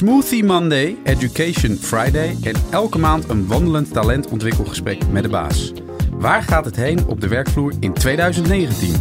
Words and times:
Smoothie 0.00 0.44
Monday, 0.44 0.96
Education 1.04 1.76
Friday 1.76 2.36
en 2.42 2.54
elke 2.70 2.98
maand 2.98 3.28
een 3.28 3.46
wandelend 3.46 3.92
talentontwikkelgesprek 3.92 5.08
met 5.10 5.22
de 5.22 5.28
baas. 5.28 5.72
Waar 6.12 6.42
gaat 6.42 6.64
het 6.64 6.76
heen 6.76 7.06
op 7.06 7.20
de 7.20 7.28
werkvloer 7.28 7.72
in 7.80 7.92
2019? 7.94 8.94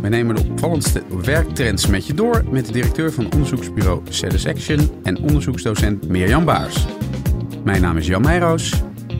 We 0.00 0.08
nemen 0.08 0.34
de 0.34 0.44
opvallendste 0.50 1.02
werktrends 1.22 1.86
met 1.86 2.06
je 2.06 2.14
door 2.14 2.44
met 2.50 2.66
de 2.66 2.72
directeur 2.72 3.12
van 3.12 3.32
onderzoeksbureau 3.32 4.02
Satisfaction 4.08 4.90
en 5.02 5.18
onderzoeksdocent 5.18 6.08
Mirjam 6.08 6.44
Baars. 6.44 6.86
Mijn 7.62 7.80
naam 7.82 7.96
is 7.96 8.06
Jan 8.06 8.22
Meijroos. 8.22 8.72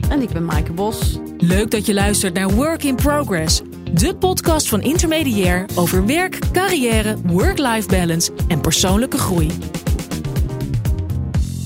En 0.09 0.21
ik 0.21 0.29
ben 0.29 0.45
Maaike 0.45 0.73
Bos. 0.73 1.19
Leuk 1.37 1.71
dat 1.71 1.85
je 1.85 1.93
luistert 1.93 2.33
naar 2.33 2.49
Work 2.49 2.83
in 2.83 2.95
Progress, 2.95 3.61
de 3.93 4.15
podcast 4.15 4.69
van 4.69 4.81
Intermediair 4.81 5.65
over 5.75 6.05
werk, 6.05 6.39
carrière, 6.51 7.15
work-life 7.25 7.87
balance 7.87 8.31
en 8.47 8.61
persoonlijke 8.61 9.17
groei. 9.17 9.51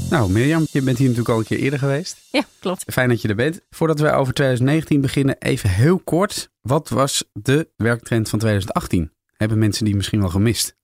Nou, 0.09 0.31
Mirjam, 0.31 0.67
je 0.71 0.81
bent 0.81 0.97
hier 0.97 1.07
natuurlijk 1.07 1.33
al 1.33 1.39
een 1.39 1.45
keer 1.45 1.59
eerder 1.59 1.79
geweest. 1.79 2.17
Ja, 2.31 2.43
klopt. 2.59 2.83
Fijn 2.93 3.09
dat 3.09 3.21
je 3.21 3.27
er 3.27 3.35
bent. 3.35 3.61
Voordat 3.69 3.99
wij 3.99 4.13
over 4.13 4.33
2019 4.33 5.01
beginnen, 5.01 5.35
even 5.39 5.69
heel 5.69 5.99
kort. 5.99 6.51
Wat 6.61 6.89
was 6.89 7.23
de 7.33 7.69
werktrend 7.75 8.29
van 8.29 8.39
2018? 8.39 9.11
Hebben 9.33 9.57
mensen 9.57 9.85
die 9.85 9.95
misschien 9.95 10.19
wel 10.19 10.29
gemist? 10.29 10.77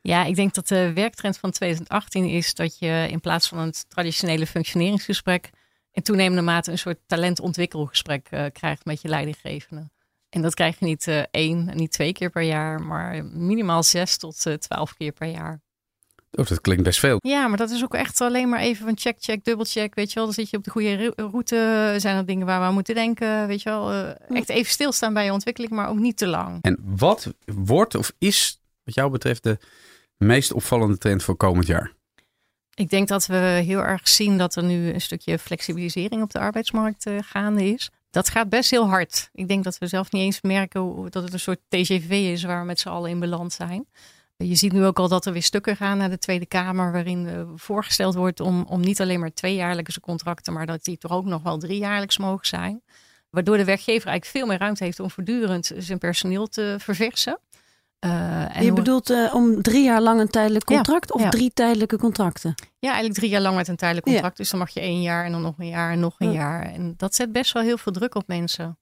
Ja, 0.00 0.24
ik 0.24 0.34
denk 0.34 0.54
dat 0.54 0.68
de 0.68 0.92
werktrend 0.92 1.38
van 1.38 1.50
2018 1.50 2.24
is 2.24 2.54
dat 2.54 2.78
je 2.78 3.06
in 3.10 3.20
plaats 3.20 3.48
van 3.48 3.58
het 3.58 3.84
traditionele 3.88 4.46
functioneringsgesprek 4.46 5.50
in 5.92 6.02
toenemende 6.02 6.42
mate 6.42 6.70
een 6.70 6.78
soort 6.78 6.98
talentontwikkelgesprek 7.06 8.28
uh, 8.30 8.44
krijgt 8.52 8.84
met 8.84 9.02
je 9.02 9.08
leidinggevende. 9.08 9.90
En 10.28 10.42
dat 10.42 10.54
krijg 10.54 10.78
je 10.78 10.84
niet 10.84 11.06
uh, 11.06 11.22
één 11.30 11.70
niet 11.74 11.92
twee 11.92 12.12
keer 12.12 12.30
per 12.30 12.42
jaar, 12.42 12.82
maar 12.82 13.24
minimaal 13.24 13.82
zes 13.82 14.16
tot 14.16 14.46
uh, 14.46 14.54
twaalf 14.54 14.94
keer 14.94 15.12
per 15.12 15.28
jaar. 15.28 15.64
Oh, 16.36 16.46
dat 16.46 16.60
klinkt 16.60 16.82
best 16.82 16.98
veel. 16.98 17.18
Ja, 17.22 17.48
maar 17.48 17.56
dat 17.56 17.70
is 17.70 17.82
ook 17.82 17.94
echt 17.94 18.20
alleen 18.20 18.48
maar 18.48 18.60
even 18.60 18.84
van 18.84 18.98
check, 18.98 19.16
check, 19.20 19.44
dubbelcheck. 19.44 19.94
Weet 19.94 20.08
je 20.08 20.14
wel, 20.14 20.24
dan 20.24 20.34
zit 20.34 20.50
je 20.50 20.56
op 20.56 20.64
de 20.64 20.70
goede 20.70 21.12
route. 21.16 21.94
Zijn 21.96 22.16
er 22.16 22.26
dingen 22.26 22.46
waar 22.46 22.60
we 22.60 22.66
aan 22.66 22.74
moeten 22.74 22.94
denken? 22.94 23.46
Weet 23.46 23.62
je 23.62 23.70
wel, 23.70 23.92
uh, 23.92 24.08
echt 24.28 24.48
even 24.48 24.72
stilstaan 24.72 25.14
bij 25.14 25.24
je 25.24 25.32
ontwikkeling, 25.32 25.72
maar 25.72 25.88
ook 25.88 25.98
niet 25.98 26.16
te 26.16 26.26
lang. 26.26 26.58
En 26.60 26.78
wat 26.84 27.34
wordt 27.44 27.94
of 27.94 28.12
is, 28.18 28.60
wat 28.84 28.94
jou 28.94 29.10
betreft, 29.10 29.42
de 29.42 29.58
meest 30.16 30.52
opvallende 30.52 30.98
trend 30.98 31.22
voor 31.22 31.36
komend 31.36 31.66
jaar? 31.66 31.92
Ik 32.74 32.90
denk 32.90 33.08
dat 33.08 33.26
we 33.26 33.36
heel 33.36 33.80
erg 33.80 34.08
zien 34.08 34.38
dat 34.38 34.54
er 34.54 34.64
nu 34.64 34.92
een 34.92 35.00
stukje 35.00 35.38
flexibilisering 35.38 36.22
op 36.22 36.32
de 36.32 36.38
arbeidsmarkt 36.38 37.06
uh, 37.06 37.18
gaande 37.20 37.64
is. 37.64 37.90
Dat 38.10 38.28
gaat 38.28 38.48
best 38.48 38.70
heel 38.70 38.88
hard. 38.88 39.28
Ik 39.32 39.48
denk 39.48 39.64
dat 39.64 39.78
we 39.78 39.86
zelf 39.86 40.12
niet 40.12 40.22
eens 40.22 40.40
merken 40.40 41.10
dat 41.10 41.22
het 41.22 41.32
een 41.32 41.40
soort 41.40 41.60
TGV 41.68 42.10
is 42.10 42.42
waar 42.42 42.60
we 42.60 42.66
met 42.66 42.80
z'n 42.80 42.88
allen 42.88 43.10
in 43.10 43.20
balans 43.20 43.54
zijn. 43.54 43.86
Je 44.36 44.54
ziet 44.54 44.72
nu 44.72 44.84
ook 44.84 44.98
al 44.98 45.08
dat 45.08 45.26
er 45.26 45.32
weer 45.32 45.42
stukken 45.42 45.76
gaan 45.76 45.98
naar 45.98 46.10
de 46.10 46.18
Tweede 46.18 46.46
Kamer, 46.46 46.92
waarin 46.92 47.26
uh, 47.26 47.42
voorgesteld 47.54 48.14
wordt 48.14 48.40
om, 48.40 48.64
om 48.68 48.80
niet 48.80 49.00
alleen 49.00 49.20
maar 49.20 49.32
tweejaarlijkse 49.34 50.00
contracten, 50.00 50.52
maar 50.52 50.66
dat 50.66 50.84
die 50.84 50.98
toch 50.98 51.12
ook 51.12 51.24
nog 51.24 51.42
wel 51.42 51.58
driejaarlijks 51.58 52.18
mogen 52.18 52.46
zijn. 52.46 52.82
Waardoor 53.30 53.56
de 53.56 53.64
werkgever 53.64 54.08
eigenlijk 54.08 54.24
veel 54.24 54.46
meer 54.46 54.58
ruimte 54.58 54.84
heeft 54.84 55.00
om 55.00 55.10
voortdurend 55.10 55.72
zijn 55.76 55.98
personeel 55.98 56.46
te 56.46 56.76
verversen. 56.78 57.38
Uh, 58.00 58.56
en 58.56 58.64
je 58.64 58.72
bedoelt 58.72 59.10
uh, 59.10 59.34
om 59.34 59.62
drie 59.62 59.84
jaar 59.84 60.00
lang 60.00 60.20
een 60.20 60.30
tijdelijk 60.30 60.64
contract 60.64 61.08
ja, 61.08 61.14
of 61.14 61.22
ja. 61.22 61.28
drie 61.28 61.50
tijdelijke 61.54 61.98
contracten? 61.98 62.54
Ja, 62.78 62.88
eigenlijk 62.88 63.18
drie 63.18 63.30
jaar 63.30 63.40
lang 63.40 63.56
met 63.56 63.68
een 63.68 63.76
tijdelijk 63.76 64.06
contract. 64.06 64.36
Ja. 64.36 64.42
Dus 64.42 64.50
dan 64.50 64.60
mag 64.60 64.70
je 64.70 64.80
één 64.80 65.02
jaar 65.02 65.24
en 65.24 65.32
dan 65.32 65.42
nog 65.42 65.54
een 65.58 65.68
jaar 65.68 65.92
en 65.92 66.00
nog 66.00 66.14
een 66.18 66.32
jaar. 66.32 66.62
En 66.62 66.94
dat 66.96 67.14
zet 67.14 67.32
best 67.32 67.52
wel 67.52 67.62
heel 67.62 67.78
veel 67.78 67.92
druk 67.92 68.14
op 68.14 68.26
mensen. 68.26 68.78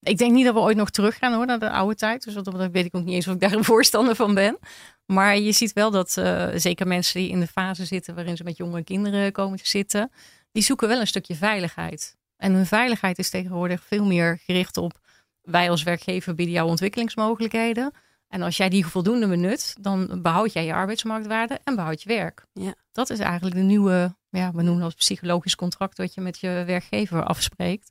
Ik 0.00 0.18
denk 0.18 0.32
niet 0.32 0.44
dat 0.44 0.54
we 0.54 0.60
ooit 0.60 0.76
nog 0.76 0.90
terug 0.90 1.16
gaan 1.18 1.32
hoor, 1.32 1.46
naar 1.46 1.58
de 1.58 1.70
oude 1.70 1.94
tijd. 1.94 2.24
Dus 2.24 2.34
dat 2.34 2.70
weet 2.72 2.84
ik 2.84 2.96
ook 2.96 3.04
niet 3.04 3.14
eens 3.14 3.28
of 3.28 3.34
ik 3.34 3.40
daar 3.40 3.52
een 3.52 3.64
voorstander 3.74 4.14
van 4.14 4.34
ben. 4.34 4.58
Maar 5.06 5.38
je 5.38 5.52
ziet 5.52 5.72
wel 5.72 5.90
dat 5.90 6.16
uh, 6.18 6.48
zeker 6.54 6.86
mensen 6.86 7.20
die 7.20 7.30
in 7.30 7.40
de 7.40 7.46
fase 7.46 7.84
zitten 7.84 8.14
waarin 8.14 8.36
ze 8.36 8.44
met 8.44 8.56
jonge 8.56 8.84
kinderen 8.84 9.32
komen 9.32 9.58
te 9.58 9.68
zitten, 9.68 10.12
die 10.52 10.62
zoeken 10.62 10.88
wel 10.88 11.00
een 11.00 11.06
stukje 11.06 11.34
veiligheid. 11.34 12.16
En 12.36 12.52
hun 12.52 12.66
veiligheid 12.66 13.18
is 13.18 13.30
tegenwoordig 13.30 13.82
veel 13.84 14.04
meer 14.04 14.38
gericht 14.44 14.76
op 14.76 14.98
wij 15.42 15.70
als 15.70 15.82
werkgever 15.82 16.34
bieden 16.34 16.54
jou 16.54 16.68
ontwikkelingsmogelijkheden. 16.68 17.92
En 18.28 18.42
als 18.42 18.56
jij 18.56 18.68
die 18.68 18.86
voldoende 18.86 19.28
benut, 19.28 19.76
dan 19.80 20.18
behoud 20.22 20.52
jij 20.52 20.64
je 20.64 20.74
arbeidsmarktwaarde 20.74 21.60
en 21.64 21.74
behoud 21.74 22.02
je 22.02 22.08
werk. 22.08 22.44
Ja. 22.52 22.74
Dat 22.92 23.10
is 23.10 23.18
eigenlijk 23.18 23.56
de 23.56 23.62
nieuwe, 23.62 24.14
ja, 24.28 24.52
we 24.52 24.62
noemen 24.62 24.82
dat 24.82 24.96
psychologisch 24.96 25.54
contract 25.54 25.98
wat 25.98 26.14
je 26.14 26.20
met 26.20 26.38
je 26.38 26.62
werkgever 26.66 27.24
afspreekt. 27.24 27.90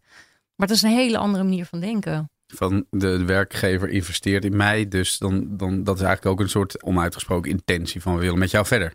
Maar 0.59 0.67
dat 0.67 0.77
is 0.77 0.81
een 0.83 0.89
hele 0.89 1.17
andere 1.17 1.43
manier 1.43 1.65
van 1.65 1.79
denken. 1.79 2.31
Van 2.47 2.85
de 2.89 3.25
werkgever 3.25 3.89
investeert 3.89 4.45
in 4.45 4.55
mij, 4.55 4.87
dus 4.87 5.17
dan, 5.17 5.57
dan 5.57 5.83
dat 5.83 5.95
is 5.95 6.01
eigenlijk 6.01 6.35
ook 6.35 6.39
een 6.39 6.49
soort 6.49 6.83
onuitgesproken 6.83 7.51
intentie 7.51 8.01
van 8.01 8.13
we 8.13 8.19
willen 8.19 8.39
met 8.39 8.51
jou 8.51 8.65
verder. 8.65 8.93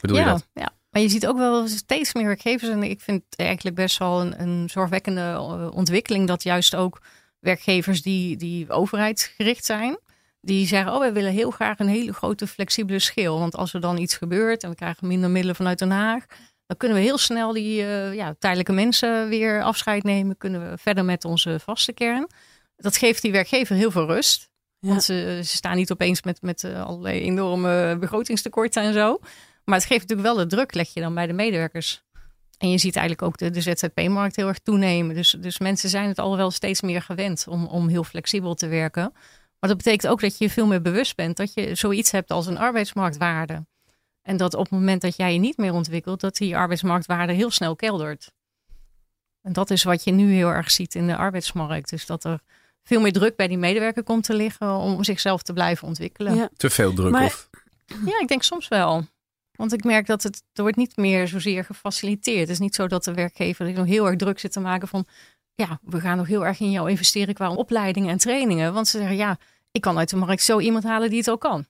Bedoel 0.00 0.16
ja, 0.16 0.22
je 0.22 0.28
dat? 0.28 0.48
Ja, 0.52 0.72
maar 0.90 1.02
je 1.02 1.08
ziet 1.08 1.26
ook 1.26 1.36
wel 1.36 1.68
steeds 1.68 2.14
meer 2.14 2.24
werkgevers 2.24 2.70
en 2.70 2.82
ik 2.82 3.00
vind 3.00 3.22
het 3.28 3.38
eigenlijk 3.38 3.76
best 3.76 3.98
wel 3.98 4.20
een, 4.20 4.40
een 4.40 4.70
zorgwekkende 4.70 5.38
ontwikkeling 5.74 6.26
dat 6.26 6.42
juist 6.42 6.74
ook 6.74 7.02
werkgevers 7.38 8.02
die, 8.02 8.36
die 8.36 8.70
overheidsgericht 8.70 9.64
zijn, 9.64 9.98
die 10.40 10.66
zeggen, 10.66 10.92
oh, 10.92 10.98
wij 10.98 11.12
willen 11.12 11.32
heel 11.32 11.50
graag 11.50 11.78
een 11.78 11.88
hele 11.88 12.12
grote 12.12 12.46
flexibele 12.46 12.98
schil. 12.98 13.38
Want 13.38 13.56
als 13.56 13.74
er 13.74 13.80
dan 13.80 13.98
iets 13.98 14.16
gebeurt 14.16 14.62
en 14.62 14.70
we 14.70 14.76
krijgen 14.76 15.06
minder 15.06 15.30
middelen 15.30 15.56
vanuit 15.56 15.78
Den 15.78 15.90
Haag, 15.90 16.26
dan 16.68 16.76
kunnen 16.76 16.96
we 16.96 17.02
heel 17.02 17.18
snel 17.18 17.52
die 17.52 17.80
uh, 17.82 18.14
ja, 18.14 18.34
tijdelijke 18.38 18.72
mensen 18.72 19.28
weer 19.28 19.62
afscheid 19.62 20.02
nemen. 20.02 20.36
Kunnen 20.36 20.70
we 20.70 20.78
verder 20.78 21.04
met 21.04 21.24
onze 21.24 21.60
vaste 21.60 21.92
kern. 21.92 22.28
Dat 22.76 22.96
geeft 22.96 23.22
die 23.22 23.32
werkgever 23.32 23.76
heel 23.76 23.90
veel 23.90 24.06
rust. 24.06 24.50
Ja. 24.78 24.88
Want 24.88 25.02
ze, 25.02 25.40
ze, 25.44 25.56
staan 25.56 25.76
niet 25.76 25.92
opeens 25.92 26.22
met, 26.22 26.42
met 26.42 26.62
uh, 26.62 26.84
allerlei 26.84 27.20
enorme 27.20 27.96
begrotingstekorten 28.00 28.82
en 28.82 28.92
zo. 28.92 29.18
Maar 29.64 29.78
het 29.78 29.86
geeft 29.86 30.00
natuurlijk 30.00 30.28
wel 30.28 30.36
de 30.36 30.54
druk, 30.54 30.74
leg 30.74 30.94
je 30.94 31.00
dan 31.00 31.14
bij 31.14 31.26
de 31.26 31.32
medewerkers. 31.32 32.02
En 32.58 32.70
je 32.70 32.78
ziet 32.78 32.96
eigenlijk 32.96 33.26
ook 33.28 33.38
de, 33.38 33.50
de 33.50 33.60
ZZP-markt 33.60 34.36
heel 34.36 34.48
erg 34.48 34.58
toenemen. 34.58 35.14
Dus, 35.14 35.36
dus 35.40 35.58
mensen 35.58 35.88
zijn 35.88 36.08
het 36.08 36.18
al 36.18 36.36
wel 36.36 36.50
steeds 36.50 36.80
meer 36.80 37.02
gewend 37.02 37.46
om, 37.48 37.66
om 37.66 37.88
heel 37.88 38.04
flexibel 38.04 38.54
te 38.54 38.66
werken. 38.66 39.12
Maar 39.58 39.70
dat 39.70 39.76
betekent 39.76 40.12
ook 40.12 40.20
dat 40.20 40.38
je 40.38 40.44
je 40.44 40.50
veel 40.50 40.66
meer 40.66 40.82
bewust 40.82 41.16
bent 41.16 41.36
dat 41.36 41.54
je 41.54 41.74
zoiets 41.74 42.10
hebt 42.10 42.30
als 42.30 42.46
een 42.46 42.58
arbeidsmarktwaarde. 42.58 43.66
En 44.28 44.36
dat 44.36 44.54
op 44.54 44.60
het 44.60 44.70
moment 44.70 45.00
dat 45.00 45.16
jij 45.16 45.32
je 45.32 45.38
niet 45.38 45.56
meer 45.56 45.72
ontwikkelt, 45.72 46.20
dat 46.20 46.36
die 46.36 46.56
arbeidsmarktwaarde 46.56 47.32
heel 47.32 47.50
snel 47.50 47.76
keldert. 47.76 48.32
En 49.42 49.52
dat 49.52 49.70
is 49.70 49.82
wat 49.82 50.04
je 50.04 50.10
nu 50.10 50.32
heel 50.32 50.48
erg 50.48 50.70
ziet 50.70 50.94
in 50.94 51.06
de 51.06 51.16
arbeidsmarkt. 51.16 51.90
Dus 51.90 52.06
dat 52.06 52.24
er 52.24 52.40
veel 52.82 53.00
meer 53.00 53.12
druk 53.12 53.36
bij 53.36 53.48
die 53.48 53.58
medewerker 53.58 54.02
komt 54.02 54.24
te 54.24 54.34
liggen 54.34 54.76
om 54.76 55.04
zichzelf 55.04 55.42
te 55.42 55.52
blijven 55.52 55.88
ontwikkelen. 55.88 56.34
Ja. 56.34 56.48
Te 56.56 56.70
veel 56.70 56.92
druk 56.92 57.10
maar, 57.10 57.24
of? 57.24 57.50
Ja, 57.86 58.20
ik 58.20 58.28
denk 58.28 58.42
soms 58.42 58.68
wel. 58.68 59.06
Want 59.52 59.72
ik 59.72 59.84
merk 59.84 60.06
dat 60.06 60.22
het 60.22 60.42
er 60.52 60.62
wordt 60.62 60.76
niet 60.76 60.96
meer 60.96 61.28
zozeer 61.28 61.64
gefaciliteerd. 61.64 62.40
Het 62.40 62.48
is 62.48 62.58
niet 62.58 62.74
zo 62.74 62.86
dat 62.86 63.04
de 63.04 63.14
werkgever 63.14 63.72
nog 63.72 63.86
heel 63.86 64.06
erg 64.06 64.16
druk 64.16 64.38
zit 64.38 64.52
te 64.52 64.60
maken 64.60 64.88
van 64.88 65.06
ja, 65.54 65.78
we 65.82 66.00
gaan 66.00 66.16
nog 66.16 66.26
heel 66.26 66.46
erg 66.46 66.60
in 66.60 66.70
jou 66.70 66.90
investeren 66.90 67.34
qua 67.34 67.54
opleidingen 67.54 68.10
en 68.10 68.18
trainingen. 68.18 68.72
Want 68.72 68.88
ze 68.88 68.98
zeggen 68.98 69.16
ja, 69.16 69.38
ik 69.70 69.80
kan 69.80 69.98
uit 69.98 70.10
de 70.10 70.16
markt 70.16 70.42
zo 70.42 70.60
iemand 70.60 70.84
halen 70.84 71.08
die 71.08 71.18
het 71.18 71.28
al 71.28 71.38
kan. 71.38 71.66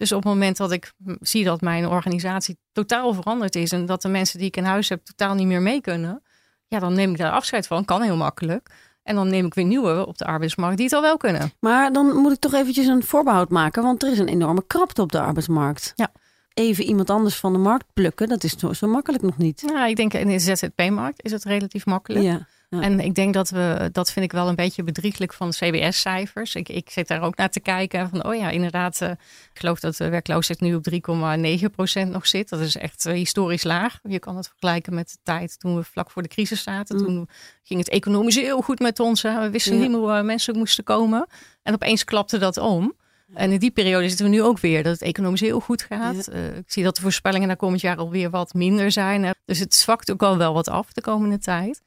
Dus 0.00 0.12
op 0.12 0.22
het 0.22 0.32
moment 0.32 0.56
dat 0.56 0.72
ik 0.72 0.92
zie 1.20 1.44
dat 1.44 1.60
mijn 1.60 1.86
organisatie 1.86 2.58
totaal 2.72 3.14
veranderd 3.14 3.54
is 3.54 3.72
en 3.72 3.86
dat 3.86 4.02
de 4.02 4.08
mensen 4.08 4.38
die 4.38 4.46
ik 4.46 4.56
in 4.56 4.64
huis 4.64 4.88
heb 4.88 5.04
totaal 5.04 5.34
niet 5.34 5.46
meer 5.46 5.62
mee 5.62 5.80
kunnen, 5.80 6.22
ja, 6.66 6.78
dan 6.78 6.94
neem 6.94 7.10
ik 7.10 7.18
daar 7.18 7.30
afscheid 7.30 7.66
van. 7.66 7.84
Kan 7.84 8.02
heel 8.02 8.16
makkelijk. 8.16 8.70
En 9.02 9.14
dan 9.14 9.28
neem 9.28 9.46
ik 9.46 9.54
weer 9.54 9.64
nieuwe 9.64 10.06
op 10.06 10.18
de 10.18 10.24
arbeidsmarkt 10.24 10.76
die 10.76 10.86
het 10.86 10.94
al 10.94 11.02
wel 11.02 11.16
kunnen. 11.16 11.52
Maar 11.58 11.92
dan 11.92 12.16
moet 12.16 12.32
ik 12.32 12.38
toch 12.38 12.54
eventjes 12.54 12.86
een 12.86 13.02
voorbehoud 13.02 13.50
maken, 13.50 13.82
want 13.82 14.02
er 14.02 14.12
is 14.12 14.18
een 14.18 14.28
enorme 14.28 14.64
krapte 14.66 15.02
op 15.02 15.12
de 15.12 15.20
arbeidsmarkt. 15.20 15.92
Ja. 15.96 16.12
Even 16.54 16.84
iemand 16.84 17.10
anders 17.10 17.36
van 17.36 17.52
de 17.52 17.58
markt 17.58 17.86
plukken, 17.92 18.28
dat 18.28 18.44
is 18.44 18.58
zo, 18.58 18.72
zo 18.72 18.86
makkelijk 18.86 19.22
nog 19.22 19.38
niet. 19.38 19.62
Ja, 19.66 19.86
ik 19.86 19.96
denk 19.96 20.14
in 20.14 20.28
de 20.28 20.38
ZZP-markt 20.38 21.24
is 21.24 21.32
het 21.32 21.44
relatief 21.44 21.86
makkelijk. 21.86 22.24
Ja. 22.24 22.46
Ja. 22.70 22.80
En 22.80 23.00
ik 23.00 23.14
denk 23.14 23.34
dat 23.34 23.50
we, 23.50 23.88
dat 23.92 24.12
vind 24.12 24.24
ik 24.24 24.32
wel 24.32 24.48
een 24.48 24.54
beetje 24.54 24.82
bedrieglijk 24.82 25.32
van 25.32 25.50
de 25.50 25.56
CBS-cijfers. 25.56 26.54
Ik, 26.54 26.68
ik 26.68 26.90
zit 26.90 27.08
daar 27.08 27.22
ook 27.22 27.36
naar 27.36 27.50
te 27.50 27.60
kijken. 27.60 28.08
Van, 28.08 28.24
oh 28.24 28.34
ja, 28.34 28.50
inderdaad, 28.50 29.00
uh, 29.00 29.10
ik 29.10 29.50
geloof 29.52 29.80
dat 29.80 29.96
de 29.96 30.08
werkloosheid 30.08 30.60
nu 30.60 30.74
op 30.74 30.86
3,9% 30.90 32.08
nog 32.08 32.26
zit. 32.26 32.48
Dat 32.48 32.60
is 32.60 32.76
echt 32.76 33.06
uh, 33.06 33.12
historisch 33.12 33.64
laag. 33.64 33.98
Je 34.02 34.18
kan 34.18 34.36
het 34.36 34.48
vergelijken 34.48 34.94
met 34.94 35.10
de 35.10 35.18
tijd 35.22 35.60
toen 35.60 35.76
we 35.76 35.84
vlak 35.84 36.10
voor 36.10 36.22
de 36.22 36.28
crisis 36.28 36.62
zaten. 36.62 36.96
Mm. 36.96 37.04
Toen 37.04 37.28
ging 37.62 37.80
het 37.80 37.88
economisch 37.88 38.36
heel 38.36 38.60
goed 38.60 38.78
met 38.78 39.00
ons. 39.00 39.22
Hè. 39.22 39.40
We 39.40 39.50
wisten 39.50 39.74
ja. 39.74 39.80
niet 39.80 39.90
meer 39.90 39.98
hoe 39.98 40.22
mensen 40.22 40.58
moesten 40.58 40.84
komen. 40.84 41.26
En 41.62 41.74
opeens 41.74 42.04
klapte 42.04 42.38
dat 42.38 42.56
om. 42.56 42.94
En 43.34 43.52
in 43.52 43.58
die 43.58 43.70
periode 43.70 44.08
zitten 44.08 44.26
we 44.26 44.32
nu 44.32 44.42
ook 44.42 44.58
weer 44.58 44.82
dat 44.82 44.92
het 44.92 45.02
economisch 45.02 45.40
heel 45.40 45.60
goed 45.60 45.82
gaat. 45.82 46.26
Ja. 46.26 46.32
Uh, 46.32 46.56
ik 46.56 46.72
zie 46.72 46.84
dat 46.84 46.96
de 46.96 47.02
voorspellingen 47.02 47.48
naar 47.48 47.56
komend 47.56 47.80
jaar 47.80 47.96
alweer 47.96 48.30
wat 48.30 48.54
minder 48.54 48.92
zijn. 48.92 49.34
Dus 49.44 49.58
het 49.58 49.74
zwakt 49.74 50.10
ook 50.10 50.22
al 50.22 50.36
wel 50.36 50.54
wat 50.54 50.68
af 50.68 50.92
de 50.92 51.00
komende 51.00 51.38
tijd. 51.38 51.82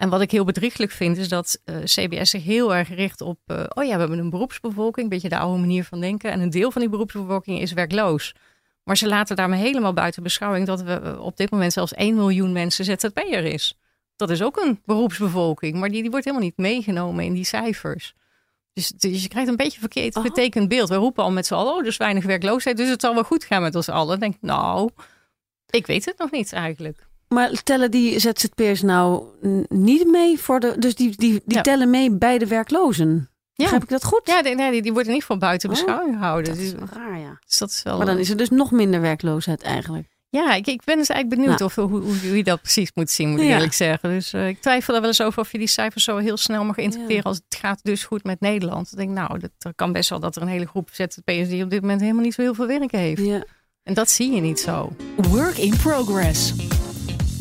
En 0.00 0.08
wat 0.08 0.20
ik 0.20 0.30
heel 0.30 0.44
bedrieglijk 0.44 0.90
vind, 0.90 1.16
is 1.16 1.28
dat 1.28 1.60
uh, 1.64 1.76
CBS 1.84 2.30
zich 2.30 2.44
heel 2.44 2.74
erg 2.74 2.88
richt 2.88 3.20
op, 3.20 3.38
uh, 3.46 3.64
oh 3.68 3.84
ja, 3.84 3.92
we 3.92 4.00
hebben 4.00 4.18
een 4.18 4.30
beroepsbevolking, 4.30 5.04
een 5.04 5.08
beetje 5.08 5.28
de 5.28 5.38
oude 5.38 5.60
manier 5.60 5.84
van 5.84 6.00
denken. 6.00 6.30
En 6.30 6.40
een 6.40 6.50
deel 6.50 6.70
van 6.70 6.80
die 6.80 6.90
beroepsbevolking 6.90 7.60
is 7.60 7.72
werkloos. 7.72 8.34
Maar 8.84 8.96
ze 8.96 9.08
laten 9.08 9.36
daarmee 9.36 9.60
helemaal 9.60 9.92
buiten 9.92 10.22
beschouwing 10.22 10.66
dat 10.66 10.82
we 10.82 11.16
op 11.20 11.36
dit 11.36 11.50
moment 11.50 11.72
zelfs 11.72 11.94
1 11.94 12.14
miljoen 12.14 12.52
mensen 12.52 12.84
ZZP'er 12.84 13.44
is. 13.44 13.78
Dat 14.16 14.30
is 14.30 14.42
ook 14.42 14.56
een 14.56 14.80
beroepsbevolking, 14.84 15.74
maar 15.74 15.88
die, 15.88 16.00
die 16.00 16.10
wordt 16.10 16.24
helemaal 16.24 16.46
niet 16.46 16.56
meegenomen 16.56 17.24
in 17.24 17.32
die 17.32 17.44
cijfers. 17.44 18.14
Dus, 18.72 18.88
dus 18.88 19.22
je 19.22 19.28
krijgt 19.28 19.48
een 19.48 19.56
beetje 19.56 19.80
verkeerd 19.80 20.16
Oh. 20.16 20.22
vertekend 20.22 20.68
beeld. 20.68 20.88
We 20.88 20.94
roepen 20.94 21.24
al 21.24 21.32
met 21.32 21.46
z'n 21.46 21.54
allen, 21.54 21.74
oh, 21.74 21.84
dus 21.84 21.96
weinig 21.96 22.24
werkloosheid, 22.24 22.76
dus 22.76 22.88
het 22.88 23.00
zal 23.00 23.14
wel 23.14 23.24
goed 23.24 23.44
gaan 23.44 23.62
met 23.62 23.74
ons 23.74 23.88
allen. 23.88 24.20
Denk 24.20 24.34
nou, 24.40 24.90
Ik 25.70 25.86
weet 25.86 26.04
het 26.04 26.18
nog 26.18 26.30
niet 26.30 26.52
eigenlijk. 26.52 27.08
Maar 27.34 27.62
tellen 27.62 27.90
die 27.90 28.18
ZZP'ers 28.18 28.82
nou 28.82 29.24
niet 29.68 30.06
mee 30.10 30.38
voor 30.38 30.60
de. 30.60 30.74
Dus 30.78 30.94
die, 30.94 31.16
die, 31.16 31.30
die 31.44 31.56
Ja. 31.56 31.60
tellen 31.62 31.90
mee 31.90 32.10
bij 32.10 32.38
de 32.38 32.46
werklozen. 32.46 33.30
Begrijp 33.54 33.82
ik 33.82 33.88
dat 33.88 34.04
goed? 34.04 34.20
Ja, 34.24 34.42
die, 34.42 34.54
nee, 34.54 34.70
die, 34.70 34.82
die 34.82 34.92
worden 34.92 35.12
in 35.12 35.14
ieder 35.18 35.28
geval 35.28 35.48
buiten 35.48 35.68
Oh, 35.70 35.74
beschouwing 35.74 36.14
gehouden. 36.16 36.52
Dat 36.54 36.62
is 36.62 36.70
Dus, 36.70 36.78
wel 36.78 36.88
raar, 37.02 37.18
ja. 37.18 37.38
dus 37.46 37.58
dat 37.58 37.70
is 37.70 37.82
wel. 37.82 37.96
Maar 37.96 38.06
dan 38.06 38.18
is 38.18 38.30
er 38.30 38.36
dus 38.36 38.50
nog 38.50 38.70
minder 38.70 39.00
werkloosheid 39.00 39.62
eigenlijk. 39.62 40.08
Ja, 40.28 40.54
ik, 40.54 40.66
ik 40.66 40.84
ben 40.84 40.96
dus 40.96 41.08
eigenlijk 41.08 41.40
benieuwd 41.42 41.58
Nou. 41.58 41.70
of, 41.70 41.74
hoe, 41.90 42.00
hoe, 42.00 42.18
hoe 42.28 42.36
je 42.36 42.44
dat 42.44 42.60
precies 42.62 42.90
moet 42.94 43.10
zien, 43.10 43.28
moet 43.30 43.40
ik 43.40 43.46
Ja. 43.46 43.54
eerlijk 43.54 43.72
zeggen. 43.72 44.08
Dus 44.08 44.32
eh, 44.32 44.48
ik 44.48 44.60
twijfel 44.60 44.94
er 44.94 45.00
wel 45.00 45.08
eens 45.08 45.22
over 45.22 45.40
of 45.40 45.52
je 45.52 45.58
die 45.58 45.66
cijfers 45.66 46.04
zo 46.04 46.16
heel 46.16 46.36
snel 46.36 46.64
mag 46.64 46.76
interpreteren 46.76 47.22
Ja. 47.22 47.28
als 47.28 47.40
het 47.48 47.58
gaat 47.60 47.80
dus 47.82 48.04
goed 48.04 48.24
met 48.24 48.40
Nederland. 48.40 48.90
Dan 48.90 48.98
denk 49.06 49.18
ik, 49.18 49.24
nou, 49.28 49.38
dat, 49.40 49.50
dat 49.58 49.72
kan 49.76 49.92
best 49.92 50.10
wel 50.10 50.20
dat 50.20 50.36
er 50.36 50.42
een 50.42 50.48
hele 50.48 50.66
groep 50.66 50.88
ZZP'ers 50.92 51.48
die 51.48 51.64
op 51.64 51.70
dit 51.70 51.80
moment 51.80 52.00
helemaal 52.00 52.22
niet 52.24 52.34
zo 52.34 52.42
heel 52.42 52.54
veel 52.54 52.66
werk 52.66 52.90
heeft. 52.92 53.22
Ja. 53.24 53.44
En 53.82 53.94
dat 53.94 54.10
zie 54.10 54.34
je 54.34 54.40
niet 54.40 54.60
zo. 54.60 54.92
Work 55.16 55.56
in 55.58 55.76
progress. 55.76 56.52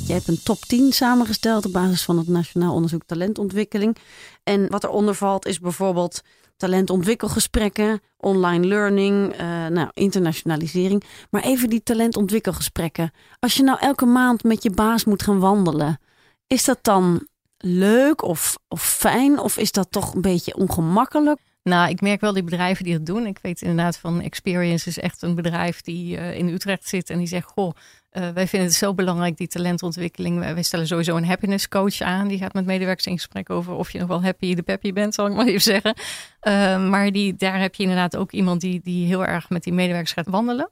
Je 0.09 0.15
hebt 0.15 0.27
een 0.27 0.43
top 0.43 0.59
10 0.59 0.91
samengesteld 0.93 1.65
op 1.65 1.71
basis 1.71 2.03
van 2.03 2.17
het 2.17 2.27
Nationaal 2.27 2.73
Onderzoek 2.73 3.03
Talentontwikkeling. 3.05 3.97
En 4.43 4.69
wat 4.69 4.83
eronder 4.83 5.15
valt 5.15 5.45
is 5.45 5.59
bijvoorbeeld 5.59 6.21
talentontwikkelgesprekken, 6.57 8.01
online 8.17 8.67
learning, 8.67 9.33
eh, 9.33 9.67
nou, 9.67 9.89
internationalisering. 9.93 11.03
Maar 11.29 11.41
even 11.41 11.69
die 11.69 11.83
talentontwikkelgesprekken. 11.83 13.11
Als 13.39 13.55
je 13.55 13.63
nou 13.63 13.79
elke 13.79 14.05
maand 14.05 14.43
met 14.43 14.63
je 14.63 14.69
baas 14.69 15.05
moet 15.05 15.23
gaan 15.23 15.39
wandelen, 15.39 15.99
is 16.47 16.65
dat 16.65 16.79
dan 16.81 17.27
leuk 17.57 18.21
of, 18.21 18.57
of 18.67 18.83
fijn? 18.83 19.39
Of 19.39 19.57
is 19.57 19.71
dat 19.71 19.91
toch 19.91 20.13
een 20.13 20.21
beetje 20.21 20.55
ongemakkelijk? 20.55 21.39
Nou, 21.63 21.89
ik 21.89 22.01
merk 22.01 22.21
wel 22.21 22.33
die 22.33 22.43
bedrijven 22.43 22.83
die 22.83 22.93
het 22.93 23.05
doen. 23.05 23.25
Ik 23.25 23.39
weet 23.41 23.61
inderdaad 23.61 23.97
van 23.97 24.21
Experience 24.21 24.89
is 24.89 24.99
echt 24.99 25.21
een 25.21 25.35
bedrijf 25.35 25.81
die 25.81 26.17
eh, 26.17 26.37
in 26.37 26.47
Utrecht 26.47 26.87
zit 26.87 27.09
en 27.09 27.17
die 27.17 27.27
zegt: 27.27 27.47
Goh, 27.47 27.71
eh, 28.09 28.29
wij 28.29 28.47
vinden 28.47 28.69
het 28.69 28.77
zo 28.77 28.93
belangrijk, 28.93 29.37
die 29.37 29.47
talentontwikkeling. 29.47 30.39
Wij 30.39 30.63
stellen 30.63 30.87
sowieso 30.87 31.15
een 31.15 31.25
happiness 31.25 31.67
coach 31.67 32.01
aan. 32.01 32.27
Die 32.27 32.37
gaat 32.37 32.53
met 32.53 32.65
medewerkers 32.65 33.05
in 33.05 33.15
gesprek 33.15 33.49
over 33.49 33.73
of 33.73 33.91
je 33.91 33.99
nog 33.99 34.07
wel 34.07 34.23
happy 34.23 34.55
de 34.55 34.61
peppy 34.61 34.93
bent, 34.93 35.13
zal 35.13 35.27
ik 35.27 35.33
maar 35.33 35.45
even 35.47 35.61
zeggen. 35.61 35.93
Eh, 36.39 36.89
maar 36.89 37.11
die, 37.11 37.35
daar 37.35 37.59
heb 37.59 37.75
je 37.75 37.83
inderdaad 37.83 38.15
ook 38.17 38.31
iemand 38.31 38.61
die, 38.61 38.81
die 38.83 39.05
heel 39.05 39.25
erg 39.25 39.49
met 39.49 39.63
die 39.63 39.73
medewerkers 39.73 40.13
gaat 40.13 40.27
wandelen. 40.27 40.69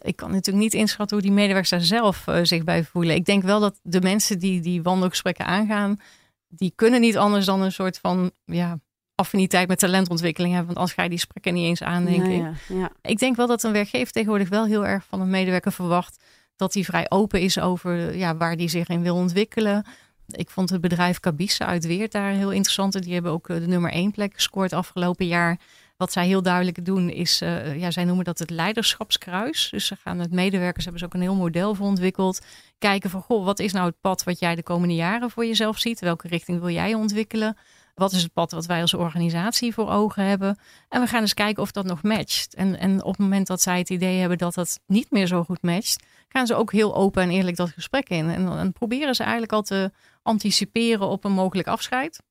Ik 0.00 0.16
kan 0.16 0.30
natuurlijk 0.30 0.64
niet 0.64 0.74
inschatten 0.74 1.16
hoe 1.16 1.26
die 1.26 1.34
medewerkers 1.34 1.70
daar 1.70 1.80
zelf 1.80 2.26
eh, 2.26 2.38
zich 2.42 2.64
bij 2.64 2.84
voelen. 2.84 3.14
Ik 3.14 3.24
denk 3.24 3.42
wel 3.42 3.60
dat 3.60 3.80
de 3.82 4.00
mensen 4.00 4.38
die 4.38 4.60
die 4.60 4.82
wandelgesprekken 4.82 5.46
aangaan, 5.46 6.00
die 6.48 6.72
kunnen 6.74 7.00
niet 7.00 7.16
anders 7.16 7.46
dan 7.46 7.60
een 7.60 7.72
soort 7.72 7.98
van 7.98 8.30
ja, 8.44 8.78
affiniteit 9.14 9.68
met 9.68 9.78
talentontwikkeling 9.78 10.54
hebben. 10.54 10.74
Want 10.74 10.78
anders 10.78 10.96
ga 10.96 11.02
je 11.02 11.08
die 11.08 11.18
gesprekken 11.18 11.54
niet 11.54 11.66
eens 11.66 11.82
aan, 11.82 12.04
denk 12.04 12.26
ik. 12.26 12.40
ja, 12.40 12.52
ja. 12.68 12.90
Ik 13.02 13.18
denk 13.18 13.36
wel 13.36 13.46
dat 13.46 13.62
een 13.62 13.72
werkgever 13.72 14.12
tegenwoordig 14.12 14.48
wel 14.48 14.66
heel 14.66 14.86
erg 14.86 15.04
van 15.04 15.20
een 15.20 15.30
medewerker 15.30 15.72
verwacht 15.72 16.24
dat 16.56 16.74
hij 16.74 16.84
vrij 16.84 17.06
open 17.08 17.40
is 17.40 17.58
over 17.58 18.16
ja, 18.16 18.36
waar 18.36 18.54
hij 18.54 18.68
zich 18.68 18.88
in 18.88 19.02
wil 19.02 19.14
ontwikkelen. 19.14 19.86
Ik 20.26 20.50
vond 20.50 20.70
het 20.70 20.80
bedrijf 20.80 21.20
Cabisa 21.20 21.66
uit 21.66 21.86
Weert 21.86 22.12
daar 22.12 22.30
heel 22.30 22.52
interessant. 22.52 23.02
Die 23.02 23.12
hebben 23.12 23.32
ook 23.32 23.48
eh, 23.48 23.56
de 23.56 23.66
nummer 23.66 23.90
één 23.90 24.10
plek 24.10 24.34
gescoord 24.34 24.72
afgelopen 24.72 25.26
jaar. 25.26 25.58
Wat 25.96 26.12
zij 26.12 26.26
heel 26.26 26.42
duidelijk 26.42 26.84
doen 26.84 27.10
is, 27.10 27.40
eh, 27.40 27.80
ja, 27.80 27.90
zij 27.90 28.04
noemen 28.04 28.24
dat 28.24 28.38
het 28.38 28.50
leiderschapskruis. 28.50 29.68
Dus 29.70 29.86
ze 29.86 29.96
gaan 29.96 30.16
met 30.16 30.32
medewerkers, 30.32 30.84
hebben 30.84 31.00
ze 31.00 31.06
ook 31.06 31.14
een 31.14 31.20
heel 31.20 31.34
model 31.34 31.74
voor 31.74 31.86
ontwikkeld. 31.86 32.40
Kijken 32.78 33.10
van, 33.10 33.22
goh, 33.22 33.44
wat 33.44 33.58
is 33.58 33.72
nou 33.72 33.86
het 33.86 34.00
pad 34.00 34.24
wat 34.24 34.38
jij 34.38 34.54
de 34.54 34.62
komende 34.62 34.94
jaren 34.94 35.30
voor 35.30 35.46
jezelf 35.46 35.78
ziet? 35.78 36.00
Welke 36.00 36.28
richting 36.28 36.60
wil 36.60 36.70
jij 36.70 36.94
ontwikkelen? 36.94 37.56
Wat 37.94 38.12
is 38.12 38.22
het 38.22 38.32
pad 38.32 38.52
wat 38.52 38.66
wij 38.66 38.80
als 38.80 38.94
organisatie 38.94 39.74
voor 39.74 39.90
ogen 39.90 40.24
hebben? 40.24 40.58
En 40.88 41.00
we 41.00 41.06
gaan 41.06 41.20
eens 41.20 41.34
kijken 41.34 41.62
of 41.62 41.70
dat 41.70 41.84
nog 41.84 42.02
matcht. 42.02 42.54
En, 42.54 42.78
en 42.78 43.02
op 43.02 43.10
het 43.10 43.18
moment 43.18 43.46
dat 43.46 43.60
zij 43.60 43.78
het 43.78 43.90
idee 43.90 44.18
hebben 44.18 44.38
dat 44.38 44.54
dat 44.54 44.80
niet 44.86 45.10
meer 45.10 45.26
zo 45.26 45.44
goed 45.44 45.62
matcht, 45.62 46.04
gaan 46.28 46.46
ze 46.46 46.54
ook 46.54 46.72
heel 46.72 46.94
open 46.94 47.22
en 47.22 47.30
eerlijk 47.30 47.56
dat 47.56 47.70
gesprek 47.70 48.08
in. 48.08 48.28
En 48.30 48.44
dan 48.44 48.72
proberen 48.72 49.14
ze 49.14 49.22
eigenlijk 49.22 49.52
al 49.52 49.62
te 49.62 49.92
anticiperen 50.22 51.08
op 51.08 51.24
een 51.24 51.32
mogelijk 51.32 51.68
afscheid. 51.68 52.22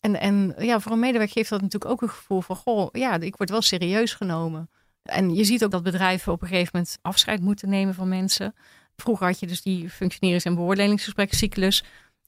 En, 0.00 0.20
en 0.20 0.54
ja, 0.58 0.80
voor 0.80 0.92
een 0.92 0.98
medewerker 0.98 1.34
geeft 1.34 1.50
dat 1.50 1.60
natuurlijk 1.60 1.90
ook 1.92 2.02
een 2.02 2.08
gevoel 2.08 2.40
van, 2.40 2.56
goh, 2.56 2.88
ja, 2.92 3.20
ik 3.20 3.36
word 3.36 3.50
wel 3.50 3.62
serieus 3.62 4.14
genomen. 4.14 4.70
En 5.02 5.34
je 5.34 5.44
ziet 5.44 5.64
ook 5.64 5.70
dat 5.70 5.82
bedrijven 5.82 6.32
op 6.32 6.42
een 6.42 6.48
gegeven 6.48 6.70
moment 6.72 6.98
afscheid 7.02 7.40
moeten 7.40 7.68
nemen 7.68 7.94
van 7.94 8.08
mensen. 8.08 8.54
Vroeger 8.96 9.26
had 9.26 9.40
je 9.40 9.46
dus 9.46 9.62
die 9.62 9.90
functionerings- 9.90 10.44
en 10.44 10.54
beoordelingsgesprekcyclus. 10.54 11.84